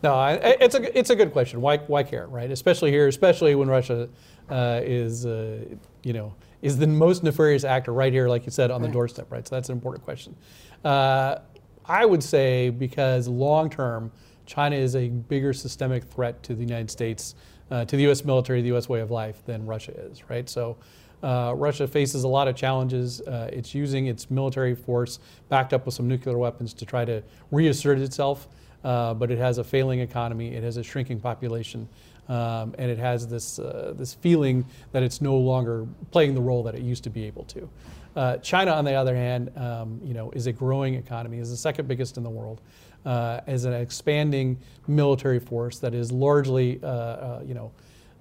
No, 0.02 0.14
I, 0.14 0.34
it's 0.34 0.74
a 0.74 0.98
it's 0.98 1.10
a 1.10 1.16
good 1.16 1.32
question. 1.32 1.60
Why 1.60 1.78
why 1.78 2.02
care, 2.02 2.26
right? 2.26 2.50
Especially 2.50 2.90
here, 2.90 3.08
especially 3.08 3.54
when 3.54 3.68
Russia 3.68 4.08
uh, 4.50 4.80
is 4.82 5.24
uh, 5.24 5.64
you 6.02 6.12
know 6.12 6.34
is 6.64 6.78
the 6.78 6.86
most 6.86 7.22
nefarious 7.22 7.62
actor 7.62 7.92
right 7.92 8.10
here, 8.10 8.26
like 8.26 8.46
you 8.46 8.50
said, 8.50 8.70
on 8.70 8.80
the 8.80 8.88
doorstep, 8.88 9.30
right? 9.30 9.46
So 9.46 9.54
that's 9.54 9.68
an 9.68 9.74
important 9.74 10.02
question. 10.02 10.34
Uh, 10.82 11.40
I 11.84 12.06
would 12.06 12.22
say 12.22 12.70
because 12.70 13.28
long 13.28 13.68
term, 13.68 14.10
China 14.46 14.74
is 14.74 14.96
a 14.96 15.10
bigger 15.10 15.52
systemic 15.52 16.04
threat 16.04 16.42
to 16.44 16.54
the 16.54 16.62
United 16.62 16.90
States 16.90 17.34
uh, 17.70 17.84
to 17.84 17.96
the 17.96 18.04
U.S. 18.04 18.24
military, 18.24 18.62
the 18.62 18.68
U.S. 18.68 18.88
way 18.88 19.00
of 19.00 19.10
life 19.10 19.44
than 19.44 19.66
Russia 19.66 19.92
is, 19.92 20.30
right? 20.30 20.48
So 20.48 20.78
uh, 21.22 21.52
Russia 21.54 21.86
faces 21.86 22.24
a 22.24 22.28
lot 22.28 22.48
of 22.48 22.56
challenges. 22.56 23.20
Uh, 23.20 23.50
it's 23.52 23.74
using 23.74 24.06
its 24.06 24.30
military 24.30 24.74
force 24.74 25.18
backed 25.50 25.74
up 25.74 25.84
with 25.84 25.94
some 25.94 26.08
nuclear 26.08 26.38
weapons 26.38 26.72
to 26.72 26.86
try 26.86 27.04
to 27.04 27.22
reassert 27.50 27.98
itself, 27.98 28.48
uh, 28.84 29.12
but 29.12 29.30
it 29.30 29.36
has 29.36 29.58
a 29.58 29.64
failing 29.64 30.00
economy, 30.00 30.54
it 30.54 30.62
has 30.62 30.78
a 30.78 30.82
shrinking 30.82 31.20
population, 31.20 31.86
um, 32.28 32.74
and 32.78 32.90
it 32.90 32.98
has 32.98 33.26
this, 33.28 33.58
uh, 33.58 33.94
this 33.96 34.14
feeling 34.14 34.64
that 34.92 35.02
it's 35.02 35.20
no 35.20 35.36
longer 35.36 35.86
playing 36.10 36.34
the 36.34 36.40
role 36.40 36.62
that 36.62 36.74
it 36.74 36.82
used 36.82 37.04
to 37.04 37.10
be 37.10 37.24
able 37.24 37.44
to. 37.44 37.68
Uh, 38.16 38.36
China, 38.38 38.70
on 38.70 38.84
the 38.84 38.94
other 38.94 39.16
hand, 39.16 39.50
um, 39.56 40.00
you 40.04 40.14
know, 40.14 40.30
is 40.30 40.46
a 40.46 40.52
growing 40.52 40.94
economy, 40.94 41.38
is 41.38 41.50
the 41.50 41.56
second 41.56 41.88
biggest 41.88 42.16
in 42.16 42.22
the 42.22 42.30
world 42.30 42.60
uh, 43.04 43.40
as 43.46 43.64
an 43.64 43.72
expanding 43.72 44.58
military 44.86 45.40
force 45.40 45.78
that 45.78 45.94
is 45.94 46.12
largely, 46.12 46.80
uh, 46.82 46.86
uh, 46.86 47.42
you 47.44 47.54
know, 47.54 47.72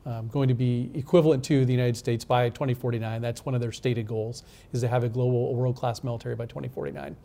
um, 0.06 0.28
going 0.28 0.49
to 0.49 0.54
be 0.54 0.91
equivalent 0.95 1.43
to 1.45 1.64
the 1.64 1.72
United 1.72 1.95
States 1.95 2.26
by 2.26 2.49
2049. 2.49 3.22
That's 3.22 3.45
one 3.45 3.56
of 3.56 3.62
their 3.62 3.72
stated 3.72 4.08
goals, 4.08 4.43
is 4.74 4.82
to 4.82 4.88
have 4.88 5.04
a 5.04 5.10
global, 5.10 5.56
world-class 5.56 6.04
military 6.04 6.36
by 6.36 6.45
2049. 6.45 7.16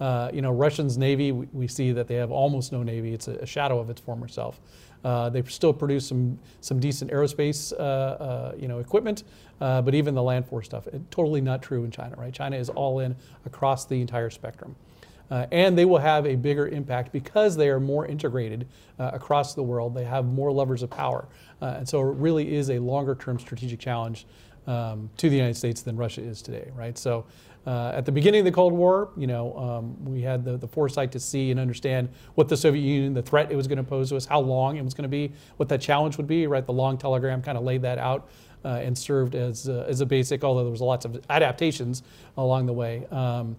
Uh, 0.00 0.30
you 0.32 0.42
know, 0.42 0.50
Russians' 0.50 0.98
navy, 0.98 1.32
we, 1.32 1.46
we, 1.52 1.68
see 1.68 1.92
that 1.92 2.06
they 2.06 2.16
have 2.16 2.30
almost 2.30 2.70
no 2.70 2.82
navy. 2.82 3.14
It's 3.14 3.28
a, 3.28 3.36
a 3.36 3.46
shadow 3.46 3.78
of 3.78 3.88
its 3.88 4.00
former 4.00 4.28
self. 4.28 4.60
Uh, 5.04 5.28
they 5.28 5.42
still 5.42 5.72
produce 5.72 6.06
some 6.06 6.38
some 6.60 6.80
decent 6.80 7.10
aerospace, 7.10 7.72
uh, 7.72 7.76
uh 7.76 8.54
you 8.58 8.68
know, 8.68 8.78
equipment, 8.78 9.24
uh, 9.60 9.82
but 9.82 9.94
even 9.94 10.14
the 10.14 10.22
land 10.22 10.46
force 10.46 10.66
stuff, 10.66 10.86
it, 10.88 11.10
totally 11.10 11.40
not 11.40 11.62
true 11.62 11.84
in 11.84 11.90
China, 11.90 12.16
right? 12.16 12.32
China 12.32 12.56
is 12.56 12.68
all 12.70 13.00
in 13.00 13.14
across 13.44 13.84
the 13.84 14.00
entire 14.00 14.30
spectrum. 14.30 14.74
Uh, 15.28 15.44
and 15.50 15.76
they 15.76 15.84
will 15.84 15.98
have 15.98 16.24
a 16.24 16.36
bigger 16.36 16.68
impact 16.68 17.12
because 17.12 17.56
they 17.56 17.68
are 17.68 17.80
more 17.80 18.06
integrated 18.06 18.68
uh, 19.00 19.10
across 19.12 19.54
the 19.54 19.62
world. 19.62 19.92
They 19.92 20.04
have 20.04 20.24
more 20.24 20.52
levers 20.52 20.84
of 20.84 20.90
power. 20.90 21.26
And 21.60 21.88
so 21.88 22.00
it 22.00 22.16
really 22.16 22.54
is 22.54 22.70
a 22.70 22.78
longer 22.78 23.16
term 23.16 23.40
strategic 23.40 23.80
challenge 23.80 24.24
um, 24.66 25.10
to 25.16 25.28
the 25.28 25.36
United 25.36 25.56
States 25.56 25.82
than 25.82 25.96
Russia 25.96 26.22
is 26.22 26.42
today, 26.42 26.70
right? 26.74 26.96
So 26.98 27.24
uh, 27.66 27.92
at 27.94 28.04
the 28.04 28.12
beginning 28.12 28.40
of 28.40 28.44
the 28.44 28.52
Cold 28.52 28.72
War, 28.72 29.10
you 29.16 29.26
know, 29.26 29.56
um, 29.58 30.04
we 30.04 30.22
had 30.22 30.44
the, 30.44 30.56
the 30.56 30.68
foresight 30.68 31.10
to 31.12 31.20
see 31.20 31.50
and 31.50 31.58
understand 31.58 32.08
what 32.36 32.48
the 32.48 32.56
Soviet 32.56 32.82
Union, 32.82 33.12
the 33.12 33.22
threat 33.22 33.50
it 33.50 33.56
was 33.56 33.66
going 33.66 33.78
to 33.78 33.84
pose 33.84 34.10
to 34.10 34.16
us, 34.16 34.24
how 34.24 34.40
long 34.40 34.76
it 34.76 34.84
was 34.84 34.94
going 34.94 35.02
to 35.02 35.08
be, 35.08 35.32
what 35.56 35.68
that 35.68 35.80
challenge 35.80 36.16
would 36.16 36.28
be, 36.28 36.46
right? 36.46 36.64
The 36.64 36.72
long 36.72 36.96
telegram 36.96 37.42
kind 37.42 37.58
of 37.58 37.64
laid 37.64 37.82
that 37.82 37.98
out. 37.98 38.28
Uh, 38.64 38.80
and 38.82 38.98
served 38.98 39.36
as, 39.36 39.68
uh, 39.68 39.86
as 39.86 40.00
a 40.00 40.06
basic, 40.06 40.42
although 40.42 40.64
there 40.64 40.72
was 40.72 40.80
lots 40.80 41.04
of 41.04 41.20
adaptations 41.30 42.02
along 42.36 42.66
the 42.66 42.72
way. 42.72 43.06
Um, 43.12 43.56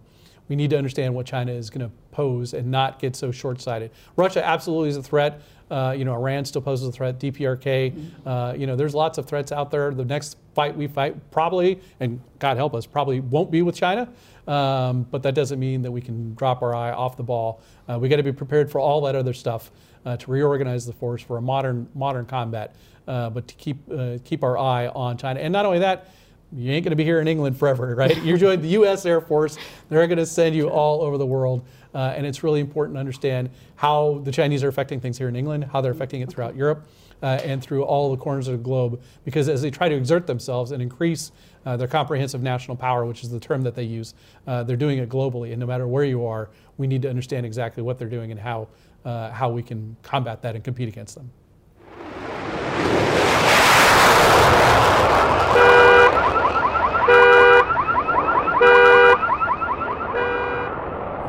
we 0.48 0.56
need 0.56 0.70
to 0.70 0.78
understand 0.78 1.14
what 1.14 1.26
China 1.26 1.52
is 1.52 1.70
going 1.70 1.88
to 1.88 1.93
pose 2.12 2.54
and 2.54 2.70
not 2.72 3.00
get 3.00 3.16
so 3.16 3.32
short-sighted. 3.32 3.91
Russia 4.16 4.45
absolutely 4.45 4.89
is 4.89 4.98
a 4.98 5.04
threat. 5.04 5.41
Uh, 5.70 5.93
you 5.98 6.06
know, 6.06 6.14
Iran 6.14 6.45
still 6.45 6.62
poses 6.62 6.88
a 6.88 6.91
threat. 6.91 7.20
DPRK. 7.20 8.12
Uh, 8.26 8.54
you 8.58 8.66
know, 8.66 8.76
there's 8.76 8.95
lots 8.95 9.18
of 9.18 9.26
threats 9.26 9.52
out 9.52 9.70
there. 9.70 9.93
The 9.93 10.06
next 10.06 10.38
fight 10.54 10.76
we 10.76 10.88
fight 10.88 11.30
probably, 11.32 11.80
and 12.00 12.22
God 12.39 12.58
help 12.58 12.74
us, 12.74 12.86
probably 12.86 13.20
won't 13.20 13.52
be 13.52 13.62
with 13.62 13.76
China. 13.76 14.10
Um, 14.48 15.04
but 15.12 15.24
that 15.24 15.36
doesn't 15.36 15.60
mean 15.60 15.82
that 15.82 15.91
we 15.91 16.00
can 16.00 16.34
drop 16.36 16.62
our 16.62 16.74
eye 16.74 16.91
off 16.91 17.18
the 17.18 17.24
ball. 17.24 17.62
Uh, 17.89 18.00
we 18.00 18.08
got 18.08 18.16
to 18.16 18.24
be 18.24 18.32
prepared 18.32 18.72
for 18.72 18.80
all 18.80 19.02
that 19.02 19.16
other 19.16 19.34
stuff 19.34 19.72
uh, 20.06 20.16
to 20.16 20.32
reorganize 20.32 20.86
the 20.86 20.93
force 20.93 21.22
for 21.22 21.38
a 21.38 21.41
modern 21.41 21.88
modern 21.93 22.26
combat. 22.26 22.76
Uh, 23.08 23.30
but 23.30 23.48
to 23.48 23.56
keep 23.56 23.78
uh, 23.91 24.18
keep 24.24 24.43
our 24.43 24.58
eye 24.58 24.88
on 24.88 25.18
China, 25.18 25.39
and 25.39 25.52
not 25.52 25.66
only 25.66 25.80
that 25.80 26.10
you 26.54 26.72
ain't 26.72 26.84
going 26.84 26.91
to 26.91 26.95
be 26.95 27.04
here 27.04 27.20
in 27.20 27.28
England 27.28 27.58
forever, 27.58 27.93
right? 27.95 28.16
You're 28.24 28.38
joining 28.38 28.62
the 28.62 28.70
U.S. 28.70 29.06
Air 29.06 29.20
Force. 29.20 29.58
They're 29.89 30.08
going 30.08 30.18
to 30.18 30.26
send 30.26 30.56
you 30.56 30.70
all 30.70 31.02
over 31.02 31.18
the 31.18 31.26
world. 31.26 31.66
Uh, 31.93 32.14
and 32.16 32.26
it's 32.26 32.43
really 32.43 32.60
important 32.60 32.95
to 32.95 33.00
understand 33.00 33.50
how 33.76 34.22
the 34.24 34.32
Chinese 34.32 34.64
are 34.64 34.68
affecting 34.68 35.00
things 35.00 35.18
here 35.18 35.28
in 35.28 35.36
England, 35.36 35.66
how 35.66 35.82
they're 35.82 35.91
affecting 35.91 36.22
it 36.22 36.30
throughout 36.30 36.56
Europe, 36.56 36.88
uh, 37.24 37.39
and 37.43 37.62
through 37.62 37.84
all 37.84 38.12
the 38.12 38.18
corners 38.18 38.48
of 38.48 38.58
the 38.58 38.64
globe. 38.64 39.02
Because 39.26 39.50
as 39.50 39.62
they 39.62 39.72
try 39.72 39.89
to 39.89 39.95
exert 39.95 40.28
themselves 40.28 40.72
and 40.72 40.82
increase 40.82 41.32
uh, 41.66 41.76
their 41.76 41.88
comprehensive 41.88 42.41
national 42.41 42.78
power, 42.78 43.06
which 43.06 43.24
is 43.24 43.30
the 43.30 43.39
term 43.39 43.64
that 43.64 43.76
they 43.76 43.84
use, 43.84 44.14
uh, 44.45 44.64
they're 44.64 44.78
doing 44.78 45.00
it 45.00 45.10
globally. 45.10 45.52
And 45.52 45.60
no 45.60 45.66
matter 45.66 45.88
where 45.88 46.04
you 46.04 46.26
are, 46.26 46.50
we 46.78 46.88
need 46.88 47.02
to 47.02 47.10
understand 47.10 47.45
exactly 47.45 47.84
what 47.84 47.98
they're 47.98 48.10
doing 48.10 48.32
and 48.32 48.39
how, 48.39 48.68
uh, 49.04 49.32
how 49.32 49.50
we 49.50 49.64
can 49.64 49.98
combat 50.04 50.41
that 50.43 50.56
and 50.56 50.64
compete 50.64 50.88
against 50.88 51.16
them. 51.16 51.32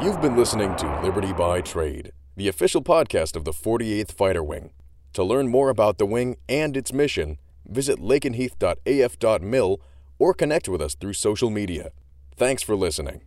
You've 0.01 0.21
been 0.21 0.37
listening 0.37 0.77
to 0.77 1.01
Liberty 1.03 1.33
by 1.33 1.61
Trade, 1.61 2.13
the 2.37 2.47
official 2.47 2.81
podcast 2.81 3.35
of 3.35 3.45
the 3.45 3.51
48th 3.51 4.13
Fighter 4.13 4.45
Wing. 4.45 4.71
To 5.15 5.25
learn 5.25 5.49
more 5.49 5.71
about 5.71 5.99
the 5.99 6.07
wing 6.07 6.37
and 6.49 6.77
its 6.77 6.93
mission, 6.93 7.37
visit 7.67 7.99
lakenheath.af.mil 7.99 9.81
or 10.21 10.35
connect 10.35 10.69
with 10.69 10.81
us 10.81 10.95
through 10.95 11.15
social 11.15 11.51
media. 11.51 11.91
Thanks 12.37 12.63
for 12.63 12.77
listening. 12.77 13.23